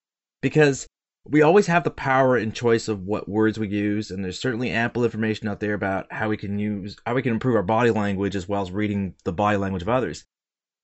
because 0.41 0.87
we 1.25 1.41
always 1.41 1.67
have 1.67 1.83
the 1.83 1.91
power 1.91 2.37
and 2.37 2.55
choice 2.55 2.87
of 2.87 3.01
what 3.03 3.27
words 3.27 3.59
we 3.59 3.67
use, 3.67 4.11
and 4.11 4.23
there's 4.23 4.39
certainly 4.39 4.69
ample 4.69 5.03
information 5.03 5.49
out 5.49 5.59
there 5.59 5.73
about 5.73 6.11
how 6.11 6.29
we 6.29 6.37
can 6.37 6.57
use, 6.57 6.95
how 7.05 7.13
we 7.15 7.21
can 7.21 7.33
improve 7.33 7.55
our 7.57 7.63
body 7.63 7.91
language 7.91 8.35
as 8.35 8.47
well 8.47 8.61
as 8.61 8.71
reading 8.71 9.15
the 9.25 9.33
body 9.33 9.57
language 9.57 9.81
of 9.81 9.89
others. 9.89 10.25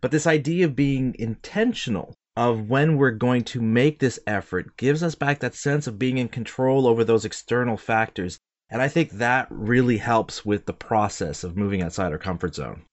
But 0.02 0.12
this 0.12 0.28
idea 0.28 0.66
of 0.66 0.76
being 0.76 1.16
intentional 1.18 2.14
of 2.36 2.70
when 2.70 2.98
we're 2.98 3.12
going 3.12 3.46
to 3.46 3.62
make 3.62 4.00
this 4.00 4.20
effort 4.28 4.76
gives 4.76 5.02
us 5.02 5.16
back 5.16 5.40
that 5.40 5.56
sense 5.56 5.88
of 5.88 5.98
being 5.98 6.18
in 6.18 6.28
control 6.28 6.86
over 6.86 7.06
those 7.06 7.24
external 7.24 7.78
factors 7.78 8.38
and 8.70 8.82
I 8.82 8.88
think 8.88 9.12
that 9.12 9.48
really 9.50 9.98
helps 9.98 10.46
with 10.46 10.66
the 10.66 10.74
process 10.74 11.44
of 11.44 11.58
moving 11.58 11.82
outside 11.82 12.12
our 12.12 12.18
comfort 12.18 12.56
zone. 12.56 12.84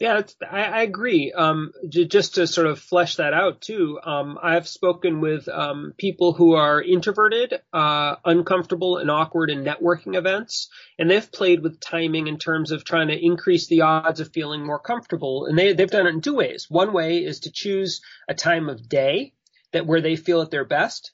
Yeah, 0.00 0.22
I, 0.50 0.62
I, 0.62 0.82
agree. 0.82 1.30
Um, 1.30 1.72
j- 1.86 2.06
just 2.06 2.36
to 2.36 2.46
sort 2.46 2.66
of 2.66 2.78
flesh 2.80 3.16
that 3.16 3.34
out 3.34 3.60
too, 3.60 4.00
um, 4.02 4.38
I've 4.42 4.66
spoken 4.66 5.20
with 5.20 5.46
um, 5.46 5.92
people 5.98 6.32
who 6.32 6.54
are 6.54 6.80
introverted, 6.80 7.60
uh, 7.70 8.16
uncomfortable, 8.24 8.96
and 8.96 9.10
awkward 9.10 9.50
in 9.50 9.62
networking 9.62 10.16
events, 10.16 10.70
and 10.98 11.10
they've 11.10 11.30
played 11.30 11.62
with 11.62 11.80
timing 11.80 12.28
in 12.28 12.38
terms 12.38 12.72
of 12.72 12.82
trying 12.82 13.08
to 13.08 13.24
increase 13.24 13.66
the 13.66 13.82
odds 13.82 14.20
of 14.20 14.32
feeling 14.32 14.64
more 14.64 14.78
comfortable. 14.78 15.44
And 15.44 15.58
they 15.58 15.74
they've 15.74 15.90
done 15.90 16.06
it 16.06 16.14
in 16.14 16.22
two 16.22 16.34
ways. 16.34 16.64
One 16.70 16.94
way 16.94 17.18
is 17.18 17.40
to 17.40 17.52
choose 17.52 18.00
a 18.26 18.32
time 18.32 18.70
of 18.70 18.88
day 18.88 19.34
that 19.72 19.86
where 19.86 20.00
they 20.00 20.16
feel 20.16 20.40
at 20.40 20.50
their 20.50 20.64
best, 20.64 21.12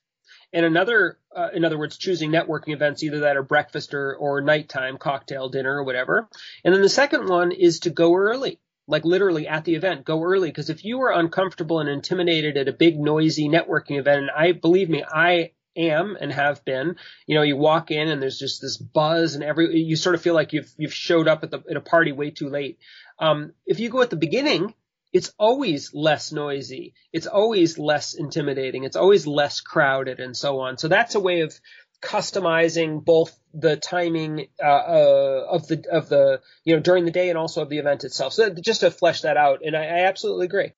and 0.56 0.64
another, 0.64 1.18
uh, 1.36 1.50
in 1.54 1.64
other 1.64 1.78
words, 1.78 1.98
choosing 1.98 2.32
networking 2.32 2.72
events 2.72 3.02
either 3.02 3.20
that 3.20 3.36
are 3.36 3.42
breakfast 3.42 3.94
or, 3.94 4.16
or 4.16 4.40
nighttime, 4.40 4.96
cocktail, 4.96 5.50
dinner, 5.50 5.76
or 5.76 5.84
whatever. 5.84 6.28
And 6.64 6.74
then 6.74 6.82
the 6.82 6.88
second 6.88 7.28
one 7.28 7.52
is 7.52 7.80
to 7.80 7.90
go 7.90 8.14
early 8.14 8.58
like 8.88 9.04
literally 9.04 9.48
at 9.48 9.64
the 9.64 9.74
event, 9.74 10.04
go 10.04 10.22
early. 10.22 10.48
Because 10.48 10.70
if 10.70 10.84
you 10.84 11.02
are 11.02 11.12
uncomfortable 11.12 11.80
and 11.80 11.88
intimidated 11.88 12.56
at 12.56 12.68
a 12.68 12.72
big 12.72 12.98
noisy 12.98 13.48
networking 13.48 13.98
event, 13.98 14.22
and 14.22 14.30
I 14.30 14.52
believe 14.52 14.88
me, 14.88 15.04
I 15.06 15.52
am 15.76 16.16
and 16.18 16.32
have 16.32 16.64
been, 16.64 16.96
you 17.26 17.34
know, 17.34 17.42
you 17.42 17.56
walk 17.56 17.90
in 17.90 18.08
and 18.08 18.22
there's 18.22 18.38
just 18.38 18.62
this 18.62 18.76
buzz 18.76 19.34
and 19.34 19.44
every, 19.44 19.76
you 19.82 19.96
sort 19.96 20.14
of 20.14 20.22
feel 20.22 20.34
like 20.34 20.52
you've, 20.52 20.72
you've 20.78 20.94
showed 20.94 21.28
up 21.28 21.42
at 21.42 21.50
the, 21.50 21.62
at 21.68 21.76
a 21.76 21.80
party 21.80 22.12
way 22.12 22.30
too 22.30 22.48
late. 22.48 22.78
Um, 23.18 23.52
if 23.66 23.80
you 23.80 23.90
go 23.90 24.00
at 24.00 24.10
the 24.10 24.16
beginning, 24.16 24.72
it's 25.16 25.32
always 25.38 25.94
less 25.94 26.30
noisy. 26.30 26.92
It's 27.10 27.26
always 27.26 27.78
less 27.78 28.12
intimidating. 28.12 28.84
It's 28.84 28.96
always 28.96 29.26
less 29.26 29.62
crowded 29.62 30.20
and 30.20 30.36
so 30.36 30.60
on. 30.60 30.76
So 30.76 30.88
that's 30.88 31.14
a 31.14 31.20
way 31.20 31.40
of 31.40 31.58
customizing 32.02 33.02
both 33.02 33.34
the 33.54 33.76
timing 33.76 34.48
uh, 34.62 34.66
uh, 34.66 35.46
of 35.48 35.66
the 35.68 35.82
of 35.90 36.10
the 36.10 36.42
you 36.64 36.74
know 36.74 36.82
during 36.82 37.06
the 37.06 37.10
day 37.10 37.30
and 37.30 37.38
also 37.38 37.62
of 37.62 37.70
the 37.70 37.78
event 37.78 38.04
itself. 38.04 38.34
So 38.34 38.50
just 38.50 38.80
to 38.80 38.90
flesh 38.90 39.22
that 39.22 39.38
out, 39.38 39.60
and 39.64 39.74
I, 39.74 39.84
I 39.84 40.00
absolutely 40.00 40.44
agree. 40.44 40.72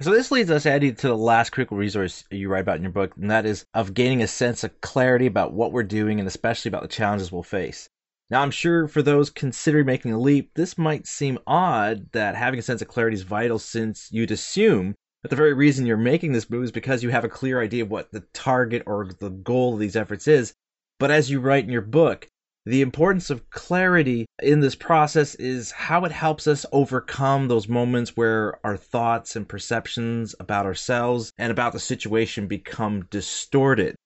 So 0.00 0.12
this 0.12 0.30
leads 0.30 0.52
us, 0.52 0.66
Andy, 0.66 0.92
to 0.92 1.08
the 1.08 1.16
last 1.16 1.50
critical 1.50 1.76
resource 1.76 2.22
you 2.30 2.48
write 2.48 2.60
about 2.60 2.76
in 2.76 2.82
your 2.82 2.92
book, 2.92 3.16
and 3.16 3.32
that 3.32 3.44
is 3.44 3.66
of 3.74 3.92
gaining 3.92 4.22
a 4.22 4.28
sense 4.28 4.62
of 4.62 4.80
clarity 4.80 5.26
about 5.26 5.52
what 5.52 5.72
we're 5.72 5.82
doing 5.82 6.20
and 6.20 6.28
especially 6.28 6.68
about 6.68 6.82
the 6.82 6.88
challenges 6.88 7.32
we'll 7.32 7.42
face. 7.42 7.90
Now, 8.30 8.42
I'm 8.42 8.52
sure 8.52 8.86
for 8.86 9.02
those 9.02 9.28
considering 9.28 9.86
making 9.86 10.12
a 10.12 10.18
leap, 10.18 10.52
this 10.54 10.78
might 10.78 11.08
seem 11.08 11.40
odd 11.48 12.12
that 12.12 12.36
having 12.36 12.60
a 12.60 12.62
sense 12.62 12.80
of 12.80 12.86
clarity 12.86 13.16
is 13.16 13.22
vital 13.22 13.58
since 13.58 14.08
you'd 14.12 14.30
assume 14.30 14.94
that 15.22 15.30
the 15.30 15.36
very 15.36 15.52
reason 15.52 15.84
you're 15.84 15.96
making 15.96 16.30
this 16.30 16.48
move 16.48 16.62
is 16.62 16.70
because 16.70 17.02
you 17.02 17.10
have 17.10 17.24
a 17.24 17.28
clear 17.28 17.60
idea 17.60 17.82
of 17.82 17.90
what 17.90 18.12
the 18.12 18.20
target 18.32 18.84
or 18.86 19.10
the 19.18 19.30
goal 19.30 19.74
of 19.74 19.80
these 19.80 19.96
efforts 19.96 20.28
is. 20.28 20.54
But 21.00 21.10
as 21.10 21.28
you 21.28 21.40
write 21.40 21.64
in 21.64 21.70
your 21.70 21.82
book, 21.82 22.28
the 22.66 22.82
importance 22.82 23.30
of 23.30 23.50
clarity 23.50 24.26
in 24.40 24.60
this 24.60 24.76
process 24.76 25.34
is 25.34 25.72
how 25.72 26.04
it 26.04 26.12
helps 26.12 26.46
us 26.46 26.64
overcome 26.70 27.48
those 27.48 27.68
moments 27.68 28.16
where 28.16 28.64
our 28.64 28.76
thoughts 28.76 29.34
and 29.34 29.48
perceptions 29.48 30.36
about 30.38 30.66
ourselves 30.66 31.32
and 31.36 31.50
about 31.50 31.72
the 31.72 31.80
situation 31.80 32.46
become 32.46 33.06
distorted. 33.10 33.96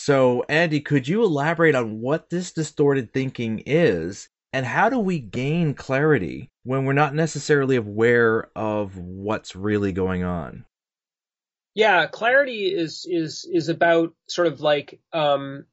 So, 0.00 0.44
Andy, 0.48 0.80
could 0.80 1.08
you 1.08 1.24
elaborate 1.24 1.74
on 1.74 2.00
what 2.00 2.30
this 2.30 2.52
distorted 2.52 3.12
thinking 3.12 3.64
is 3.66 4.28
and 4.52 4.64
how 4.64 4.88
do 4.88 4.98
we 5.00 5.18
gain 5.18 5.74
clarity 5.74 6.50
when 6.62 6.84
we're 6.84 6.92
not 6.92 7.16
necessarily 7.16 7.74
aware 7.74 8.48
of 8.54 8.96
what's 8.96 9.56
really 9.56 9.90
going 9.90 10.22
on? 10.22 10.64
Yeah, 11.74 12.06
clarity 12.06 12.72
is 12.72 13.06
is 13.10 13.44
is 13.52 13.68
about 13.68 14.14
sort 14.28 14.46
of 14.46 14.60
like 14.60 15.00
um, 15.12 15.66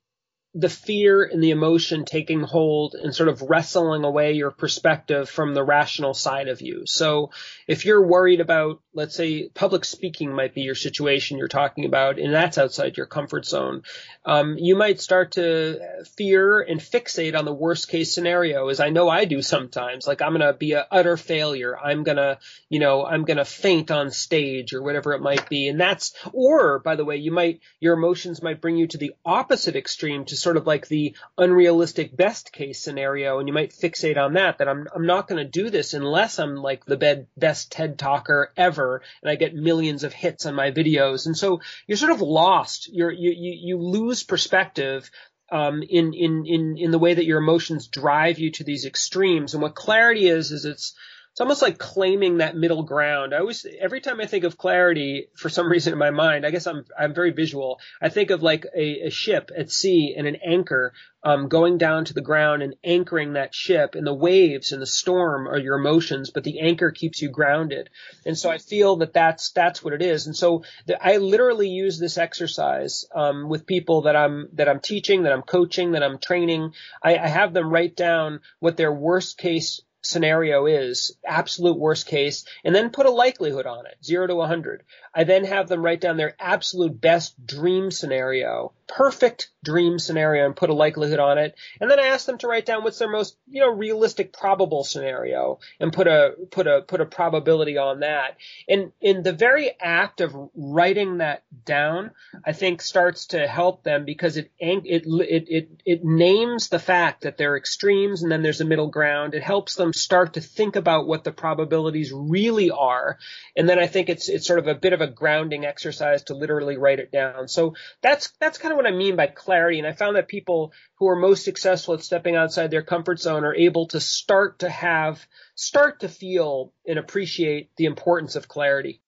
the 0.57 0.69
fear 0.69 1.21
and 1.21 1.43
the 1.43 1.51
emotion 1.51 2.05
taking 2.05 2.39
hold 2.39 2.95
and 2.95 3.13
sort 3.13 3.27
of 3.27 3.41
wrestling 3.41 4.05
away 4.05 4.31
your 4.31 4.51
perspective 4.51 5.29
from 5.29 5.53
the 5.53 5.63
rational 5.63 6.13
side 6.13 6.47
of 6.47 6.61
you. 6.61 6.83
So 6.85 7.31
if 7.67 7.83
you're 7.83 8.07
worried 8.07 8.39
about, 8.39 8.79
let's 8.93 9.15
say, 9.15 9.49
public 9.49 9.83
speaking 9.83 10.33
might 10.33 10.55
be 10.55 10.61
your 10.61 10.73
situation 10.75 11.37
you're 11.37 11.49
talking 11.49 11.83
about, 11.83 12.19
and 12.19 12.33
that's 12.33 12.58
outside 12.58 12.95
your 12.95 13.06
comfort 13.06 13.45
zone, 13.45 13.83
um, 14.23 14.58
you 14.58 14.77
might 14.77 15.01
start 15.01 15.33
to 15.33 15.81
fear 16.15 16.62
and 16.62 16.79
fixate 16.79 17.37
on 17.37 17.43
the 17.43 17.53
worst 17.53 17.89
case 17.89 18.13
scenario, 18.13 18.69
as 18.69 18.79
I 18.79 18.91
know 18.91 19.10
I 19.10 19.25
do 19.25 19.41
sometimes. 19.41 20.08
Like 20.08 20.21
I'm 20.21 20.37
going 20.37 20.39
to 20.39 20.53
be 20.53 20.71
an 20.71 20.85
utter 20.89 21.17
failure. 21.17 21.77
I'm 21.77 22.03
going 22.03 22.15
to, 22.17 22.39
you 22.69 22.79
know, 22.79 23.06
I'm 23.06 23.25
going 23.25 23.37
to 23.37 23.45
faint 23.45 23.91
on 23.91 24.10
stage 24.10 24.73
or 24.73 24.81
whatever 24.81 25.12
it 25.12 25.21
might 25.21 25.49
be. 25.49 25.67
And 25.67 25.77
that's, 25.77 26.13
or 26.31 26.79
by 26.79 26.95
the 26.95 27.03
way, 27.03 27.17
you 27.17 27.33
might, 27.33 27.60
your 27.81 27.95
emotions 27.95 28.41
might 28.41 28.62
bring 28.62 28.77
you 28.77 28.87
to 28.87 28.97
the 28.97 29.13
opposite 29.25 29.75
extreme 29.75 30.23
to 30.25 30.44
sort 30.46 30.58
of 30.58 30.67
like 30.67 30.87
the 30.87 31.15
unrealistic 31.39 32.15
best 32.15 32.52
case 32.54 32.79
scenario, 32.79 33.39
and 33.39 33.48
you 33.48 33.54
might 33.54 33.71
fixate 33.71 34.15
on 34.15 34.33
that. 34.33 34.60
That 34.60 34.69
I'm 34.69 34.87
I'm 34.96 35.08
not 35.08 35.27
going 35.27 35.43
to 35.43 35.60
do 35.62 35.71
this 35.71 35.96
unless 35.96 36.37
I'm 36.37 36.56
like 36.56 36.85
the 36.85 37.25
best 37.35 37.71
TED 37.71 37.98
talker 37.98 38.54
ever, 38.56 39.02
and 39.23 39.31
I 39.31 39.35
get 39.35 39.56
millions 39.56 40.04
of 40.04 40.13
hits 40.13 40.46
on 40.46 40.54
my 40.54 40.69
videos. 40.69 41.25
And 41.25 41.35
so 41.35 41.62
you're 41.87 41.98
sort 41.98 42.12
of 42.12 42.21
lost. 42.21 42.87
You're 42.93 43.12
you 43.12 43.31
you, 43.31 43.58
you 43.60 43.77
lose 43.77 44.21
perspective 44.23 45.10
um, 45.52 45.81
in 45.81 46.13
in 46.13 46.46
in 46.46 46.77
in 46.77 46.91
the 46.91 47.00
way 47.00 47.15
that 47.15 47.25
your 47.25 47.39
emotions 47.39 47.87
drive 47.87 48.37
you 48.37 48.52
to 48.52 48.63
these 48.63 48.85
extremes. 48.85 49.56
And 49.56 49.63
what 49.63 49.73
clarity 49.73 50.27
is 50.27 50.52
is 50.52 50.65
it's 50.65 50.93
it's 51.36 51.42
almost 51.42 51.62
like 51.62 51.77
claiming 51.77 52.38
that 52.38 52.56
middle 52.56 52.83
ground. 52.83 53.33
I 53.33 53.40
always, 53.40 53.65
every 53.81 54.00
time 54.00 54.21
I 54.21 54.25
think 54.25 54.46
of 54.46 54.58
clarity, 54.58 55.27
for 55.36 55.50
some 55.50 55.69
reason 55.69 55.92
in 55.92 56.00
my 56.00 56.12
mind, 56.12 56.46
I 56.46 56.50
guess 56.50 56.65
I'm 56.65 56.86
I'm 56.98 57.13
very 57.13 57.31
visual. 57.31 57.81
I 58.02 58.08
think 58.08 58.29
of 58.29 58.42
like 58.42 58.65
a, 58.73 59.08
a 59.08 59.10
ship 59.10 59.52
at 59.54 59.69
sea 59.69 60.15
and 60.17 60.27
an 60.27 60.38
anchor 60.38 60.94
um, 61.25 61.50
going 61.50 61.77
down 61.77 62.06
to 62.06 62.13
the 62.13 62.21
ground 62.21 62.63
and 62.63 62.77
anchoring 62.86 63.33
that 63.33 63.54
ship. 63.54 63.96
And 63.96 64.08
the 64.08 64.13
waves 64.13 64.71
and 64.71 64.81
the 64.81 64.86
storm 64.86 65.46
are 65.46 65.58
your 65.58 65.77
emotions, 65.77 66.31
but 66.31 66.46
the 66.46 66.62
anchor 66.62 66.92
keeps 66.92 67.21
you 67.21 67.27
grounded. 67.27 67.90
And 68.25 68.38
so 68.38 68.50
I 68.50 68.58
feel 68.58 68.96
that 68.98 69.12
that's 69.12 69.52
that's 69.52 69.83
what 69.83 69.94
it 69.94 70.02
is. 70.02 70.27
And 70.27 70.38
so 70.38 70.63
the, 70.86 71.06
I 71.06 71.17
literally 71.17 71.67
use 71.67 72.00
this 72.00 72.17
exercise 72.17 73.04
um, 73.13 73.50
with 73.50 73.67
people 73.67 74.04
that 74.04 74.15
I'm 74.15 74.48
that 74.54 74.69
I'm 74.69 74.79
teaching, 74.79 75.23
that 75.23 75.33
I'm 75.33 75.42
coaching, 75.42 75.92
that 75.92 76.04
I'm 76.04 76.17
training. 76.17 76.71
I, 77.04 77.17
I 77.17 77.27
have 77.27 77.54
them 77.54 77.69
write 77.69 77.98
down 77.98 78.40
what 78.62 78.77
their 78.77 78.94
worst 78.94 79.38
case 79.38 79.81
scenario 80.06 80.65
is, 80.65 81.17
absolute 81.25 81.77
worst 81.77 82.06
case, 82.06 82.45
and 82.63 82.75
then 82.75 82.89
put 82.89 83.06
a 83.06 83.12
likelihood 83.12 83.65
on 83.65 83.85
it, 83.85 83.97
zero 84.03 84.27
to 84.27 84.35
100. 84.35 84.83
I 85.15 85.23
then 85.23 85.45
have 85.45 85.69
them 85.69 85.81
write 85.81 86.01
down 86.01 86.17
their 86.17 86.35
absolute 86.39 86.99
best 86.99 87.33
dream 87.45 87.89
scenario, 87.89 88.73
perfect 88.85 89.49
dream 89.63 89.97
scenario, 89.97 90.45
and 90.45 90.55
put 90.55 90.69
a 90.69 90.73
likelihood 90.73 91.19
on 91.19 91.37
it. 91.37 91.55
And 91.79 91.89
then 91.89 91.99
I 91.99 92.07
ask 92.07 92.25
them 92.25 92.37
to 92.39 92.47
write 92.47 92.65
down 92.65 92.83
what's 92.83 92.99
their 92.99 93.09
most, 93.09 93.37
you 93.47 93.61
know, 93.61 93.69
realistic 93.69 94.33
probable 94.33 94.83
scenario 94.83 95.59
and 95.79 95.93
put 95.93 96.07
a, 96.07 96.33
put 96.51 96.67
a, 96.67 96.81
put 96.81 96.99
a 96.99 97.05
probability 97.05 97.77
on 97.77 98.01
that. 98.01 98.37
And 98.67 98.91
in 98.99 99.23
the 99.23 99.31
very 99.31 99.71
act 99.79 100.19
of 100.19 100.35
writing 100.53 101.19
that 101.19 101.43
down, 101.65 102.11
I 102.45 102.51
think 102.51 102.81
starts 102.81 103.27
to 103.27 103.47
help 103.47 103.83
them 103.83 104.03
because 104.03 104.35
it, 104.35 104.51
it, 104.59 104.83
it, 104.85 105.47
it, 105.47 105.69
it 105.85 106.03
names 106.03 106.67
the 106.67 106.79
fact 106.79 107.21
that 107.21 107.37
there 107.37 107.53
are 107.53 107.57
extremes 107.57 108.21
and 108.21 108.31
then 108.31 108.43
there's 108.43 108.61
a 108.61 108.65
middle 108.65 108.89
ground. 108.89 109.33
It 109.33 109.43
helps 109.43 109.75
them 109.75 109.93
start 109.93 110.33
to 110.33 110.41
think 110.41 110.75
about 110.75 111.07
what 111.07 111.23
the 111.23 111.31
probabilities 111.31 112.11
really 112.13 112.69
are. 112.69 113.17
And 113.55 113.69
then 113.69 113.79
I 113.79 113.87
think 113.87 114.09
it's, 114.09 114.27
it's 114.27 114.45
sort 114.45 114.59
of 114.59 114.67
a 114.67 114.75
bit 114.75 114.91
of 114.91 115.01
a 115.01 115.04
grounding 115.08 115.65
exercise 115.65 116.23
to 116.23 116.35
literally 116.35 116.77
write 116.77 116.99
it 116.99 117.12
down. 117.12 117.47
So 117.47 117.75
that's, 118.01 118.31
that's 118.39 118.58
kind 118.58 118.71
of 118.71 118.77
what 118.77 118.87
I 118.87 118.91
mean 118.91 119.15
by 119.15 119.27
clarity. 119.27 119.79
And 119.79 119.87
I 119.87 119.93
found 119.93 120.15
that 120.15 120.27
people 120.27 120.73
who 120.95 121.08
are 121.08 121.15
most 121.15 121.43
successful 121.43 121.93
at 121.93 122.03
stepping 122.03 122.35
outside 122.35 122.71
their 122.71 122.83
comfort 122.83 123.19
zone 123.19 123.43
are 123.43 123.56
able 123.56 123.87
to 123.89 123.99
start 123.99 124.60
to 124.60 124.69
have, 124.69 125.25
start 125.56 126.01
to 126.01 126.10
feel 126.10 126.73
and 126.87 126.99
appreciate 126.99 127.71
the 127.77 127.85
importance 127.85 128.35
of 128.35 128.47
clarity. 128.47 129.01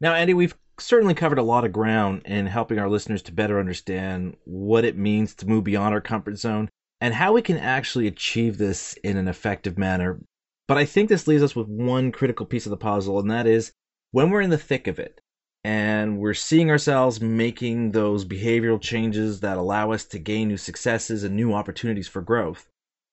Now, 0.00 0.14
Andy, 0.14 0.34
we've 0.34 0.56
certainly 0.78 1.14
covered 1.14 1.38
a 1.38 1.42
lot 1.42 1.64
of 1.64 1.72
ground 1.72 2.22
in 2.24 2.46
helping 2.46 2.78
our 2.78 2.88
listeners 2.88 3.22
to 3.22 3.32
better 3.32 3.60
understand 3.60 4.36
what 4.44 4.84
it 4.84 4.96
means 4.96 5.34
to 5.36 5.46
move 5.46 5.64
beyond 5.64 5.94
our 5.94 6.00
comfort 6.00 6.36
zone 6.36 6.68
and 7.00 7.14
how 7.14 7.32
we 7.32 7.42
can 7.42 7.58
actually 7.58 8.06
achieve 8.06 8.58
this 8.58 8.94
in 9.04 9.16
an 9.16 9.28
effective 9.28 9.78
manner. 9.78 10.20
But 10.66 10.78
I 10.78 10.84
think 10.84 11.08
this 11.08 11.26
leaves 11.26 11.42
us 11.42 11.54
with 11.54 11.68
one 11.68 12.10
critical 12.10 12.46
piece 12.46 12.66
of 12.66 12.70
the 12.70 12.76
puzzle, 12.76 13.18
and 13.18 13.30
that 13.30 13.46
is 13.46 13.72
when 14.14 14.30
we're 14.30 14.40
in 14.40 14.50
the 14.50 14.56
thick 14.56 14.86
of 14.86 15.00
it 15.00 15.20
and 15.64 16.20
we're 16.20 16.34
seeing 16.34 16.70
ourselves 16.70 17.20
making 17.20 17.90
those 17.90 18.24
behavioral 18.24 18.80
changes 18.80 19.40
that 19.40 19.56
allow 19.56 19.90
us 19.90 20.04
to 20.04 20.20
gain 20.20 20.46
new 20.46 20.56
successes 20.56 21.24
and 21.24 21.34
new 21.34 21.52
opportunities 21.52 22.06
for 22.06 22.22
growth, 22.22 22.68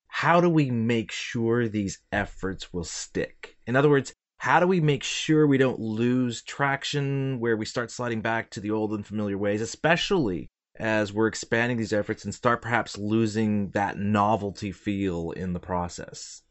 how 0.09 0.39
do 0.39 0.47
we 0.47 0.69
make 0.69 1.11
sure 1.11 1.67
these 1.67 1.97
efforts 2.11 2.71
will 2.71 2.83
stick? 2.83 3.57
In 3.65 3.75
other 3.75 3.89
words, 3.89 4.13
how 4.37 4.59
do 4.59 4.67
we 4.67 4.79
make 4.79 5.01
sure 5.01 5.47
we 5.47 5.57
don't 5.57 5.79
lose 5.79 6.43
traction 6.43 7.39
where 7.39 7.57
we 7.57 7.65
start 7.65 7.89
sliding 7.89 8.21
back 8.21 8.51
to 8.51 8.59
the 8.59 8.69
old 8.69 8.93
and 8.93 9.03
familiar 9.03 9.39
ways, 9.39 9.61
especially 9.61 10.49
as 10.77 11.11
we're 11.11 11.25
expanding 11.25 11.77
these 11.77 11.93
efforts 11.93 12.25
and 12.25 12.35
start 12.35 12.61
perhaps 12.61 12.95
losing 12.95 13.71
that 13.71 13.97
novelty 13.97 14.71
feel 14.71 15.31
in 15.31 15.53
the 15.53 15.59
process? 15.59 16.43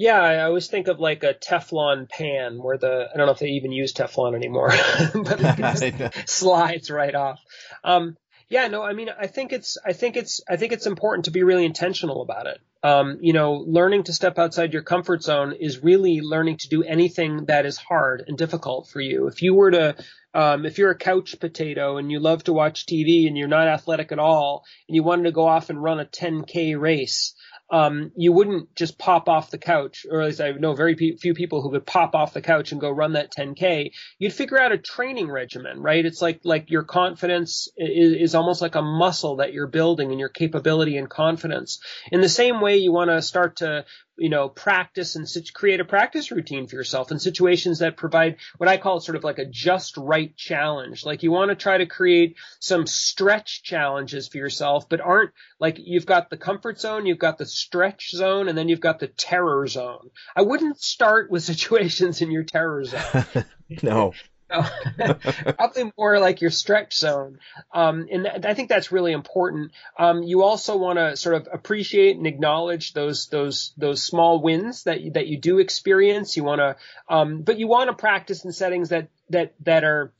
Yeah, 0.00 0.18
I 0.18 0.44
always 0.44 0.66
think 0.66 0.88
of 0.88 0.98
like 0.98 1.24
a 1.24 1.34
Teflon 1.34 2.08
pan 2.08 2.56
where 2.62 2.78
the 2.78 3.10
I 3.12 3.18
don't 3.18 3.26
know 3.26 3.32
if 3.32 3.38
they 3.38 3.50
even 3.50 3.70
use 3.70 3.92
Teflon 3.92 4.34
anymore, 4.34 4.68
but 5.14 5.38
it 5.82 6.14
slides 6.26 6.90
right 6.90 7.14
off. 7.14 7.38
Um, 7.84 8.16
yeah, 8.48 8.66
no, 8.68 8.82
I 8.82 8.94
mean, 8.94 9.10
I 9.10 9.26
think 9.26 9.52
it's, 9.52 9.76
I 9.84 9.92
think 9.92 10.16
it's, 10.16 10.40
I 10.48 10.56
think 10.56 10.72
it's 10.72 10.86
important 10.86 11.26
to 11.26 11.30
be 11.30 11.42
really 11.42 11.66
intentional 11.66 12.22
about 12.22 12.46
it. 12.46 12.60
Um, 12.82 13.18
you 13.20 13.34
know, 13.34 13.62
learning 13.66 14.04
to 14.04 14.14
step 14.14 14.38
outside 14.38 14.72
your 14.72 14.82
comfort 14.82 15.22
zone 15.22 15.52
is 15.52 15.82
really 15.82 16.22
learning 16.22 16.56
to 16.60 16.68
do 16.70 16.82
anything 16.82 17.44
that 17.44 17.66
is 17.66 17.76
hard 17.76 18.24
and 18.26 18.38
difficult 18.38 18.88
for 18.88 19.02
you. 19.02 19.26
If 19.26 19.42
you 19.42 19.54
were 19.54 19.70
to, 19.70 19.96
um, 20.32 20.64
if 20.64 20.78
you're 20.78 20.90
a 20.90 20.98
couch 20.98 21.38
potato 21.38 21.98
and 21.98 22.10
you 22.10 22.20
love 22.20 22.42
to 22.44 22.54
watch 22.54 22.86
TV 22.86 23.26
and 23.26 23.36
you're 23.36 23.48
not 23.48 23.68
athletic 23.68 24.12
at 24.12 24.18
all 24.18 24.64
and 24.88 24.96
you 24.96 25.02
wanted 25.02 25.24
to 25.24 25.32
go 25.32 25.46
off 25.46 25.68
and 25.68 25.80
run 25.80 26.00
a 26.00 26.06
10k 26.06 26.80
race, 26.80 27.34
um, 27.70 28.10
you 28.16 28.32
wouldn't 28.32 28.74
just 28.74 28.98
pop 28.98 29.28
off 29.28 29.50
the 29.50 29.58
couch, 29.58 30.04
or 30.10 30.20
at 30.20 30.26
least 30.26 30.40
I 30.40 30.50
know 30.52 30.74
very 30.74 30.96
few 30.96 31.34
people 31.34 31.62
who 31.62 31.70
would 31.70 31.86
pop 31.86 32.14
off 32.14 32.34
the 32.34 32.42
couch 32.42 32.72
and 32.72 32.80
go 32.80 32.90
run 32.90 33.12
that 33.12 33.32
10k. 33.32 33.92
You'd 34.18 34.32
figure 34.32 34.60
out 34.60 34.72
a 34.72 34.78
training 34.78 35.30
regimen, 35.30 35.80
right? 35.80 36.04
It's 36.04 36.20
like 36.20 36.40
like 36.44 36.70
your 36.70 36.82
confidence 36.82 37.68
is, 37.76 38.30
is 38.30 38.34
almost 38.34 38.60
like 38.60 38.74
a 38.74 38.82
muscle 38.82 39.36
that 39.36 39.52
you're 39.52 39.68
building, 39.68 40.10
and 40.10 40.18
your 40.18 40.28
capability 40.28 40.96
and 40.96 41.08
confidence. 41.08 41.80
In 42.10 42.20
the 42.20 42.28
same 42.28 42.60
way, 42.60 42.78
you 42.78 42.92
want 42.92 43.10
to 43.10 43.22
start 43.22 43.56
to 43.56 43.84
you 44.20 44.28
know, 44.28 44.50
practice 44.50 45.16
and 45.16 45.26
create 45.54 45.80
a 45.80 45.84
practice 45.84 46.30
routine 46.30 46.66
for 46.66 46.76
yourself 46.76 47.10
in 47.10 47.18
situations 47.18 47.78
that 47.78 47.96
provide 47.96 48.36
what 48.58 48.68
I 48.68 48.76
call 48.76 49.00
sort 49.00 49.16
of 49.16 49.24
like 49.24 49.38
a 49.38 49.46
just 49.46 49.96
right 49.96 50.36
challenge. 50.36 51.06
Like 51.06 51.22
you 51.22 51.32
want 51.32 51.48
to 51.48 51.54
try 51.54 51.78
to 51.78 51.86
create 51.86 52.36
some 52.58 52.86
stretch 52.86 53.62
challenges 53.62 54.28
for 54.28 54.36
yourself, 54.36 54.90
but 54.90 55.00
aren't 55.00 55.30
like 55.58 55.78
you've 55.78 56.04
got 56.04 56.28
the 56.28 56.36
comfort 56.36 56.78
zone, 56.78 57.06
you've 57.06 57.18
got 57.18 57.38
the 57.38 57.46
stretch 57.46 58.10
zone, 58.10 58.48
and 58.48 58.58
then 58.58 58.68
you've 58.68 58.78
got 58.78 58.98
the 58.98 59.08
terror 59.08 59.66
zone. 59.66 60.10
I 60.36 60.42
wouldn't 60.42 60.82
start 60.82 61.30
with 61.30 61.42
situations 61.50 62.20
in 62.20 62.30
your 62.30 62.44
terror 62.44 62.84
zone. 62.84 63.24
no. 63.82 64.12
probably 65.56 65.92
more 65.96 66.18
like 66.18 66.40
your 66.40 66.50
stretch 66.50 66.96
zone. 66.96 67.38
Um, 67.72 68.06
and 68.10 68.24
th- 68.24 68.44
I 68.44 68.54
think 68.54 68.68
that's 68.68 68.92
really 68.92 69.12
important. 69.12 69.72
Um, 69.98 70.22
you 70.22 70.42
also 70.42 70.76
want 70.76 70.98
to 70.98 71.16
sort 71.16 71.36
of 71.36 71.48
appreciate 71.52 72.16
and 72.16 72.26
acknowledge 72.26 72.92
those 72.92 73.28
those 73.28 73.72
those 73.76 74.02
small 74.02 74.42
wins 74.42 74.84
that 74.84 75.00
you, 75.00 75.12
that 75.12 75.26
you 75.26 75.38
do 75.38 75.58
experience. 75.58 76.36
You 76.36 76.44
want 76.44 76.60
to, 76.60 76.76
um, 77.08 77.42
but 77.42 77.58
you 77.58 77.68
want 77.68 77.90
to 77.90 77.94
practice 77.94 78.44
in 78.44 78.52
settings 78.52 78.88
that 78.90 79.08
that 79.30 79.54
that 79.60 79.84
are 79.84 80.12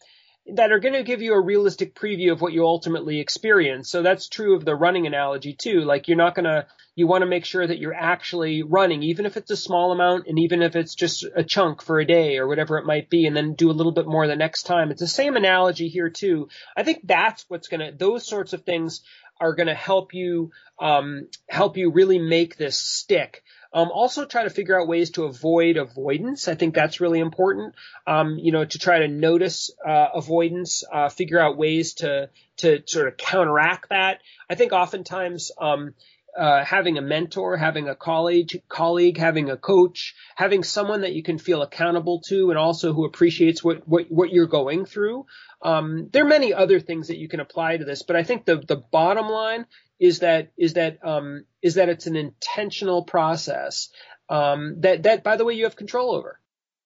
that 0.55 0.73
are 0.73 0.81
going 0.81 0.95
to 0.95 1.03
give 1.03 1.23
you 1.23 1.35
a 1.35 1.41
realistic 1.41 1.95
preview 1.95 2.33
of 2.33 2.41
what 2.41 2.53
you 2.53 2.65
ultimately 2.65 3.21
experience. 3.21 3.91
So 3.91 4.03
that's 4.03 4.29
true 4.29 4.57
of 4.57 4.65
the 4.65 4.75
running 4.75 5.07
analogy 5.07 5.55
too. 5.55 5.81
Like 5.83 6.09
you're 6.09 6.17
not 6.17 6.35
going 6.35 6.45
to, 6.45 6.67
you 6.95 7.07
want 7.07 7.23
to 7.23 7.27
make 7.27 7.45
sure 7.45 7.67
that 7.67 7.79
you're 7.79 7.95
actually 7.95 8.63
running, 8.63 9.03
even 9.03 9.27
if 9.27 9.37
it's 9.37 9.51
a 9.51 9.57
small 9.57 9.93
amount 9.93 10.27
and 10.27 10.39
even 10.39 10.63
if 10.63 10.77
it's 10.77 10.95
just 10.95 11.25
a 11.35 11.45
chunk 11.45 11.83
for 11.83 12.01
a 12.01 12.07
day 12.07 12.39
or 12.39 12.47
whatever 12.47 12.79
it 12.79 12.87
might 12.87 13.09
be, 13.09 13.27
and 13.27 13.37
then 13.37 13.55
do 13.55 13.71
a 13.71 13.73
little 13.73 13.93
bit 13.93 14.07
more 14.07 14.27
the 14.27 14.37
next 14.37 14.65
time. 14.65 14.91
It's 14.91 15.01
the 15.01 15.07
same 15.07 15.37
analogy 15.37 15.89
here 15.89 16.11
too. 16.11 16.49
I 16.77 16.83
think 16.83 17.07
that's 17.07 17.45
what's 17.49 17.69
going 17.69 17.81
to, 17.81 17.97
those 17.97 18.27
sorts 18.27 18.53
of 18.53 18.63
things 18.63 19.03
are 19.41 19.55
going 19.55 19.69
to 19.69 19.75
help 19.75 20.13
you, 20.13 20.51
um, 20.79 21.29
help 21.49 21.77
you 21.77 21.91
really 21.91 22.19
make 22.19 22.57
this 22.57 22.79
stick. 22.79 23.43
Um, 23.73 23.91
also 23.93 24.25
try 24.25 24.45
to 24.45 24.51
figure 24.51 24.81
out 24.81 24.89
ways 24.89 25.11
to 25.11 25.25
avoid 25.25 25.77
avoidance. 25.77 26.49
I 26.49 26.55
think 26.57 26.75
that's 26.75 27.01
really 27.01 27.21
important. 27.21 27.75
Um, 28.07 28.39
you 28.39 28.51
know, 28.51 28.65
to 28.65 28.79
try 28.79 29.01
to 29.01 29.09
notice 29.09 29.71
uh, 29.87 30.09
avoidance, 30.15 30.83
uh, 30.93 31.09
figure 31.09 31.39
out 31.39 31.57
ways 31.57 31.95
to 31.95 32.31
to 32.59 32.83
sort 32.87 33.09
of 33.09 33.17
counteract 33.17 33.91
that. 33.91 34.21
I 34.49 34.55
think 34.57 34.73
oftentimes 34.73 35.53
um, 35.59 35.95
uh, 36.37 36.65
having 36.65 36.99
a 36.99 37.03
mentor, 37.03 37.57
having 37.57 37.89
a 37.89 37.95
colleague, 37.95 38.63
colleague, 38.69 39.19
having 39.19 39.51
a 39.51 39.57
coach, 39.57 40.15
having 40.37 40.63
someone 40.63 41.03
that 41.03 41.13
you 41.13 41.23
can 41.23 41.39
feel 41.39 41.63
accountable 41.63 42.21
to, 42.27 42.51
and 42.51 42.59
also 42.59 42.93
who 42.93 43.05
appreciates 43.05 43.63
what 43.63 43.87
what, 43.87 44.07
what 44.11 44.33
you're 44.33 44.47
going 44.47 44.85
through. 44.85 45.27
Um, 45.63 46.09
there 46.13 46.25
are 46.25 46.29
many 46.29 46.55
other 46.55 46.81
things 46.81 47.09
that 47.09 47.19
you 47.19 47.29
can 47.29 47.41
apply 47.41 47.77
to 47.77 47.85
this, 47.85 48.03
but 48.03 48.17
I 48.17 48.25
think 48.25 48.45
the 48.45 48.57
the 48.57 48.77
bottom 48.77 49.29
line 49.29 49.67
is 50.01 50.21
that 50.21 50.51
is 50.57 50.73
that 50.73 50.99
um, 51.05 51.45
is 51.63 51.75
that 51.75 51.89
it's 51.89 52.07
an 52.07 52.17
intentional 52.17 53.05
process 53.05 53.91
um, 54.29 54.81
that 54.81 55.05
that 55.05 55.23
by 55.23 55.37
the 55.37 55.45
way 55.45 55.55
you 55.55 55.65
have 55.65 55.77
control 55.77 56.15
over. 56.15 56.41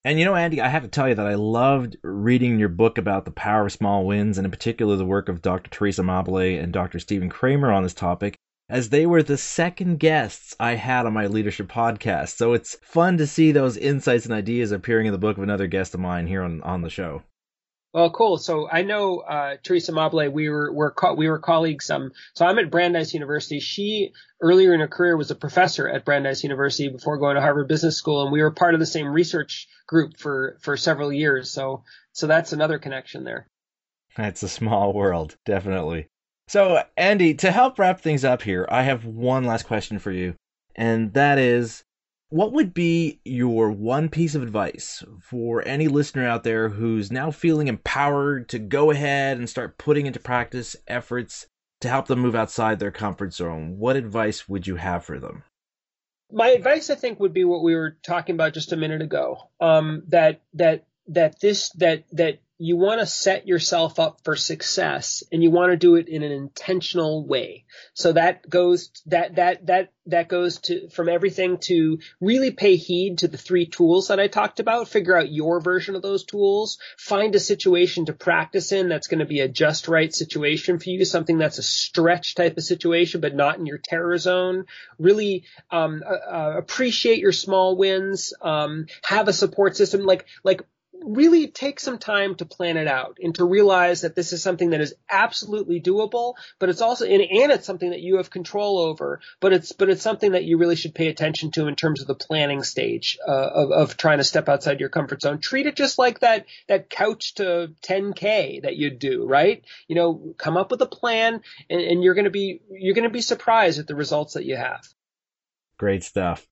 And 0.07 0.19
you 0.19 0.27
know, 0.27 0.35
Andy, 0.35 0.61
I 0.61 0.69
have 0.69 0.83
to 0.83 0.89
tell 0.89 1.09
you 1.09 1.15
that 1.15 1.27
I 1.27 1.37
loved 1.37 1.97
reading 2.03 2.59
your 2.59 2.69
book 2.69 2.99
about 2.99 3.25
the 3.25 3.31
power 3.31 3.65
of 3.65 3.73
small 3.73 4.05
wins, 4.05 4.37
and 4.37 4.45
in 4.45 4.51
particular 4.51 4.97
the 4.97 5.07
work 5.07 5.31
of 5.31 5.41
Dr. 5.41 5.71
Teresa 5.71 6.03
Amabile 6.03 6.63
and 6.63 6.75
Dr. 6.75 6.99
Stephen 6.99 7.31
Kramer 7.31 7.73
on 7.73 7.85
this 7.85 7.95
topic, 7.95 8.37
as 8.69 8.91
they 8.91 9.07
were 9.07 9.23
the 9.23 9.39
second 9.39 9.99
guests 9.99 10.55
I 10.61 10.75
had 10.75 11.07
on 11.07 11.15
my 11.15 11.27
leadership 11.27 11.69
podcast. 11.69 12.37
So 12.37 12.53
it's 12.53 12.77
fun 12.83 13.17
to 13.17 13.27
see 13.27 13.53
those 13.53 13.79
insights 13.79 14.27
and 14.27 14.35
ideas 14.35 14.73
appearing 14.73 15.07
in 15.07 15.13
the 15.13 15.19
book 15.19 15.39
of 15.39 15.43
another 15.43 15.69
guest 15.69 15.95
of 15.95 16.01
mine 16.01 16.27
here 16.27 16.43
on, 16.43 16.61
on 16.63 16.83
the 16.83 16.91
show. 16.91 17.23
Well, 17.95 18.11
cool. 18.11 18.39
So 18.39 18.69
I 18.69 18.83
know 18.83 19.21
uh, 19.21 19.57
Teresa 19.63 19.93
Amabile. 19.93 20.33
We 20.33 20.49
were 20.49 20.73
we're 20.73 20.91
co- 20.91 21.15
we 21.15 21.29
were 21.29 21.39
colleagues. 21.39 21.89
Um, 21.91 22.11
so 22.35 22.45
I'm 22.45 22.59
at 22.59 22.69
Brandeis 22.69 23.15
University. 23.15 23.61
She 23.61 24.13
earlier 24.41 24.75
in 24.75 24.81
her 24.81 24.89
career 24.89 25.17
was 25.17 25.31
a 25.31 25.37
professor 25.37 25.89
at 25.89 26.05
Brandeis 26.05 26.43
University 26.43 26.89
before 26.89 27.19
going 27.19 27.37
to 27.37 27.41
Harvard 27.41 27.69
Business 27.69 27.97
School, 27.97 28.25
and 28.25 28.33
we 28.33 28.43
were 28.43 28.51
part 28.51 28.75
of 28.75 28.81
the 28.81 28.87
same 28.87 29.07
research 29.07 29.69
group 29.87 30.17
for 30.17 30.59
for 30.61 30.77
several 30.77 31.13
years. 31.13 31.53
So 31.53 31.85
so 32.13 32.27
that's 32.27 32.53
another 32.53 32.81
connection 32.81 33.23
there. 33.23 33.47
It's 34.19 34.43
a 34.43 34.49
small 34.49 34.93
world, 34.93 35.37
definitely. 35.47 36.09
So 36.49 36.83
Andy, 36.97 37.35
to 37.35 37.53
help 37.53 37.79
wrap 37.79 38.01
things 38.01 38.25
up 38.25 38.43
here, 38.43 38.67
I 38.69 38.83
have 38.83 39.05
one 39.05 39.45
last 39.45 39.67
question 39.67 40.01
for 40.01 40.11
you, 40.11 40.35
and 40.75 41.15
that 41.15 41.39
is 41.39 41.85
what 42.31 42.53
would 42.53 42.75
be 42.75 43.21
your 43.25 43.71
one 43.71 44.09
piece 44.09 44.35
of 44.35 44.43
advice 44.43 45.05
for 45.21 45.67
any 45.67 45.89
listener 45.89 46.27
out 46.27 46.43
there 46.43 46.69
who's 46.69 47.13
now 47.13 47.31
feeling 47.31 47.69
empowered 47.69 48.49
to 48.49 48.59
go 48.59 48.91
ahead 48.91 49.37
and 49.37 49.49
start 49.49 49.79
putting 49.79 50.07
into 50.07 50.19
practice 50.21 50.75
efforts 50.89 51.47
to 51.81 51.89
help 51.89 52.07
them 52.07 52.21
move 52.21 52.35
outside 52.35 52.79
their 52.79 52.91
comfort 52.91 53.33
zone? 53.33 53.79
What 53.79 53.97
advice 53.97 54.49
would 54.49 54.67
you 54.67 54.77
have 54.77 55.05
for 55.05 55.19
them? 55.21 55.45
My 56.33 56.49
advice, 56.49 56.91
I 56.91 56.95
think, 56.95 57.21
would 57.21 57.35
be 57.35 57.45
what 57.45 57.63
we 57.63 57.75
were 57.75 57.97
talking 58.03 58.35
about 58.35 58.55
just 58.55 58.73
a 58.73 58.77
minute 58.77 59.03
ago. 59.03 59.51
Um, 59.61 60.03
that 60.09 60.41
that 60.55 60.87
that 61.09 61.39
this 61.41 61.69
that 61.77 62.05
that 62.13 62.41
you 62.59 62.77
want 62.77 63.01
to 63.01 63.07
set 63.07 63.49
yourself 63.49 63.99
up 63.99 64.21
for 64.23 64.37
success 64.37 65.25
and 65.33 65.43
you 65.43 65.51
want 65.51 65.73
to 65.73 65.77
do 65.77 65.97
it 65.97 66.09
in 66.09 66.23
an 66.23 66.31
intentional 66.31 67.27
way. 67.27 67.65
So 67.95 68.13
that 68.13 68.49
goes 68.49 68.91
that 69.07 69.37
that 69.37 69.67
that 69.67 69.93
that 70.07 70.29
goes 70.29 70.59
to 70.59 70.89
from 70.91 71.09
everything 71.09 71.59
to 71.59 71.99
really 72.21 72.53
pay 72.53 72.77
heed 72.77 73.19
to 73.19 73.29
the 73.29 73.39
three 73.39 73.67
tools 73.67 74.09
that 74.09 74.21
I 74.21 74.29
talked 74.29 74.61
about, 74.61 74.89
figure 74.89 75.17
out 75.17 75.33
your 75.33 75.61
version 75.61 75.97
of 75.97 76.03
those 76.03 76.25
tools, 76.25 76.79
find 76.97 77.35
a 77.35 77.41
situation 77.41 78.07
to 78.07 78.13
practice 78.13 78.71
in 78.71 78.89
that's 78.89 79.09
going 79.09 79.21
to 79.21 79.25
be 79.25 79.41
a 79.41 79.49
just 79.49 79.89
right 79.89 80.15
situation 80.15 80.79
for 80.79 80.91
you, 80.91 81.05
something 81.05 81.39
that's 81.39 81.59
a 81.59 81.63
stretch 81.63 82.37
type 82.37 82.57
of 82.57 82.63
situation 82.63 83.21
but 83.21 83.35
not 83.35 83.59
in 83.59 83.67
your 83.67 83.79
terror 83.79 84.17
zone. 84.17 84.67
Really 84.99 85.45
um, 85.71 86.05
uh, 86.07 86.35
uh 86.35 86.55
appreciate 86.57 87.19
your 87.19 87.33
small 87.33 87.77
wins, 87.77 88.33
um, 88.41 88.87
have 89.03 89.27
a 89.27 89.33
support 89.33 89.77
system 89.77 90.03
like 90.03 90.27
like 90.45 90.63
really 91.05 91.49
take 91.49 91.79
some 91.79 91.99
time 91.99 92.35
to 92.37 92.45
plan 92.45 92.77
it 92.77 92.89
out 92.89 93.19
and 93.23 93.35
to 93.35 93.45
realize 93.45 94.03
that 94.03 94.15
this 94.15 94.33
is 94.33 94.43
something 94.43 94.71
that 94.71 94.81
is 94.81 94.95
absolutely 95.11 95.81
doable, 95.81 96.35
but 96.59 96.69
it's 96.69 96.81
also 96.81 97.05
and, 97.05 97.23
and 97.23 97.53
it's 97.53 97.67
something 97.67 97.91
that 97.91 98.01
you 98.01 98.17
have 98.17 98.31
control 98.31 98.79
over, 98.79 99.21
but 99.41 99.53
it's 99.53 99.73
but 99.73 99.91
it's 99.91 100.03
something 100.03 100.33
that 100.33 100.45
you 100.45 100.59
really 100.59 100.77
should 100.77 100.95
pay 100.95 101.09
attention 101.09 101.51
to 101.53 101.67
in 101.67 101.77
terms 101.77 102.01
of 102.01 102.07
the 102.07 102.15
planning 102.15 102.63
stage 102.63 103.19
uh, 103.27 103.31
of, 103.31 103.71
of 103.71 103.97
trying 103.97 104.19
to 104.19 104.25
step 104.25 104.49
outside 104.49 104.81
your 104.81 104.89
comfort 104.89 105.23
zone. 105.23 105.39
Treat 105.39 105.67
it 105.67 105.77
just 105.77 105.99
like 105.99 106.21
that 106.21 106.47
that 106.69 106.89
couch 106.89 107.35
to 107.35 107.73
10k 107.83 108.63
that 108.63 108.77
you'd 108.77 108.99
do, 108.99 109.27
right? 109.27 109.63
You 109.89 109.97
know, 109.97 110.35
come 110.39 110.57
up 110.57 110.71
with 110.71 110.81
a 110.83 110.87
plan, 110.87 111.43
and, 111.69 111.81
and 111.81 112.03
you're 112.03 112.15
going 112.15 112.25
to 112.25 112.31
be 112.31 112.61
you're 112.71 112.95
going 112.95 113.09
to 113.09 113.13
be 113.13 113.21
surprised 113.21 113.79
at 113.79 113.87
the 113.87 113.95
results 113.95 114.35
that 114.35 114.45
you 114.45 114.57
have. 114.57 114.87
Great 115.77 116.05
stuff. 116.05 116.47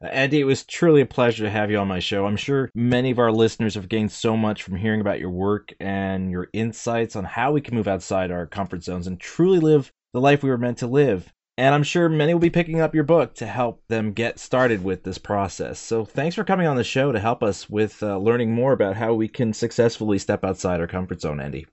Andy, 0.00 0.38
it 0.38 0.44
was 0.44 0.64
truly 0.64 1.00
a 1.00 1.06
pleasure 1.06 1.44
to 1.44 1.50
have 1.50 1.72
you 1.72 1.78
on 1.78 1.88
my 1.88 1.98
show. 1.98 2.24
I'm 2.24 2.36
sure 2.36 2.70
many 2.72 3.10
of 3.10 3.18
our 3.18 3.32
listeners 3.32 3.74
have 3.74 3.88
gained 3.88 4.12
so 4.12 4.36
much 4.36 4.62
from 4.62 4.76
hearing 4.76 5.00
about 5.00 5.18
your 5.18 5.30
work 5.30 5.74
and 5.80 6.30
your 6.30 6.48
insights 6.52 7.16
on 7.16 7.24
how 7.24 7.50
we 7.50 7.60
can 7.60 7.74
move 7.74 7.88
outside 7.88 8.30
our 8.30 8.46
comfort 8.46 8.84
zones 8.84 9.08
and 9.08 9.18
truly 9.18 9.58
live 9.58 9.92
the 10.12 10.20
life 10.20 10.44
we 10.44 10.50
were 10.50 10.58
meant 10.58 10.78
to 10.78 10.86
live. 10.86 11.32
And 11.56 11.74
I'm 11.74 11.82
sure 11.82 12.08
many 12.08 12.32
will 12.32 12.40
be 12.40 12.48
picking 12.48 12.80
up 12.80 12.94
your 12.94 13.02
book 13.02 13.34
to 13.36 13.46
help 13.46 13.82
them 13.88 14.12
get 14.12 14.38
started 14.38 14.84
with 14.84 15.02
this 15.02 15.18
process. 15.18 15.80
So 15.80 16.04
thanks 16.04 16.36
for 16.36 16.44
coming 16.44 16.68
on 16.68 16.76
the 16.76 16.84
show 16.84 17.10
to 17.10 17.18
help 17.18 17.42
us 17.42 17.68
with 17.68 18.00
uh, 18.00 18.18
learning 18.18 18.54
more 18.54 18.72
about 18.72 18.94
how 18.94 19.14
we 19.14 19.26
can 19.26 19.52
successfully 19.52 20.20
step 20.20 20.44
outside 20.44 20.80
our 20.80 20.86
comfort 20.86 21.20
zone, 21.20 21.40
Andy 21.40 21.66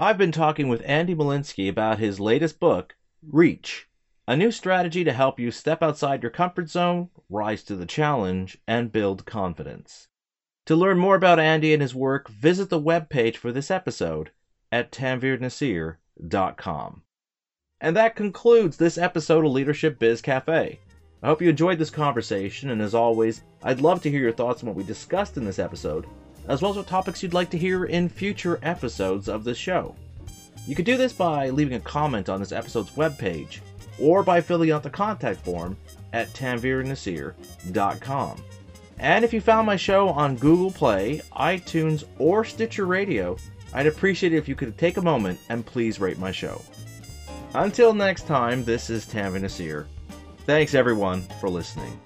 I've 0.00 0.16
been 0.16 0.30
talking 0.30 0.68
with 0.68 0.80
Andy 0.84 1.12
Molinsky 1.12 1.68
about 1.68 1.98
his 1.98 2.20
latest 2.20 2.60
book, 2.60 2.94
Reach, 3.20 3.88
a 4.28 4.36
new 4.36 4.52
strategy 4.52 5.02
to 5.02 5.12
help 5.12 5.40
you 5.40 5.50
step 5.50 5.82
outside 5.82 6.22
your 6.22 6.30
comfort 6.30 6.70
zone, 6.70 7.08
rise 7.28 7.64
to 7.64 7.74
the 7.74 7.84
challenge, 7.84 8.56
and 8.68 8.92
build 8.92 9.26
confidence. 9.26 10.06
To 10.66 10.76
learn 10.76 11.00
more 11.00 11.16
about 11.16 11.40
Andy 11.40 11.72
and 11.72 11.82
his 11.82 11.96
work, 11.96 12.28
visit 12.28 12.70
the 12.70 12.80
webpage 12.80 13.38
for 13.38 13.50
this 13.50 13.72
episode 13.72 14.30
at 14.70 14.92
tanveernaseer.com. 14.92 17.02
And 17.80 17.96
that 17.96 18.14
concludes 18.14 18.76
this 18.76 18.98
episode 18.98 19.44
of 19.44 19.50
Leadership 19.50 19.98
Biz 19.98 20.22
Cafe. 20.22 20.78
I 21.24 21.26
hope 21.26 21.42
you 21.42 21.48
enjoyed 21.48 21.80
this 21.80 21.90
conversation, 21.90 22.70
and 22.70 22.80
as 22.80 22.94
always, 22.94 23.42
I'd 23.64 23.80
love 23.80 24.00
to 24.02 24.10
hear 24.10 24.20
your 24.20 24.30
thoughts 24.30 24.62
on 24.62 24.68
what 24.68 24.76
we 24.76 24.84
discussed 24.84 25.36
in 25.36 25.44
this 25.44 25.58
episode 25.58 26.06
as 26.48 26.60
well 26.60 26.72
as 26.72 26.76
what 26.76 26.86
topics 26.86 27.22
you'd 27.22 27.34
like 27.34 27.50
to 27.50 27.58
hear 27.58 27.84
in 27.84 28.08
future 28.08 28.58
episodes 28.62 29.28
of 29.28 29.44
this 29.44 29.58
show. 29.58 29.94
You 30.66 30.74
can 30.74 30.84
do 30.84 30.96
this 30.96 31.12
by 31.12 31.50
leaving 31.50 31.74
a 31.74 31.80
comment 31.80 32.28
on 32.28 32.40
this 32.40 32.52
episode's 32.52 32.90
webpage, 32.90 33.60
or 34.00 34.22
by 34.22 34.40
filling 34.40 34.70
out 34.70 34.82
the 34.82 34.90
contact 34.90 35.44
form 35.44 35.76
at 36.12 36.32
tanveernaseer.com. 36.32 38.42
And 38.98 39.24
if 39.24 39.32
you 39.32 39.40
found 39.40 39.66
my 39.66 39.76
show 39.76 40.08
on 40.08 40.36
Google 40.36 40.72
Play, 40.72 41.22
iTunes, 41.36 42.04
or 42.18 42.44
Stitcher 42.44 42.86
Radio, 42.86 43.36
I'd 43.72 43.86
appreciate 43.86 44.32
it 44.32 44.38
if 44.38 44.48
you 44.48 44.56
could 44.56 44.76
take 44.76 44.96
a 44.96 45.02
moment 45.02 45.38
and 45.48 45.64
please 45.64 46.00
rate 46.00 46.18
my 46.18 46.32
show. 46.32 46.60
Until 47.54 47.94
next 47.94 48.26
time, 48.26 48.64
this 48.64 48.90
is 48.90 49.06
Tanveer 49.06 49.40
Naseer. 49.40 49.86
Thanks 50.46 50.74
everyone 50.74 51.22
for 51.40 51.48
listening. 51.48 52.00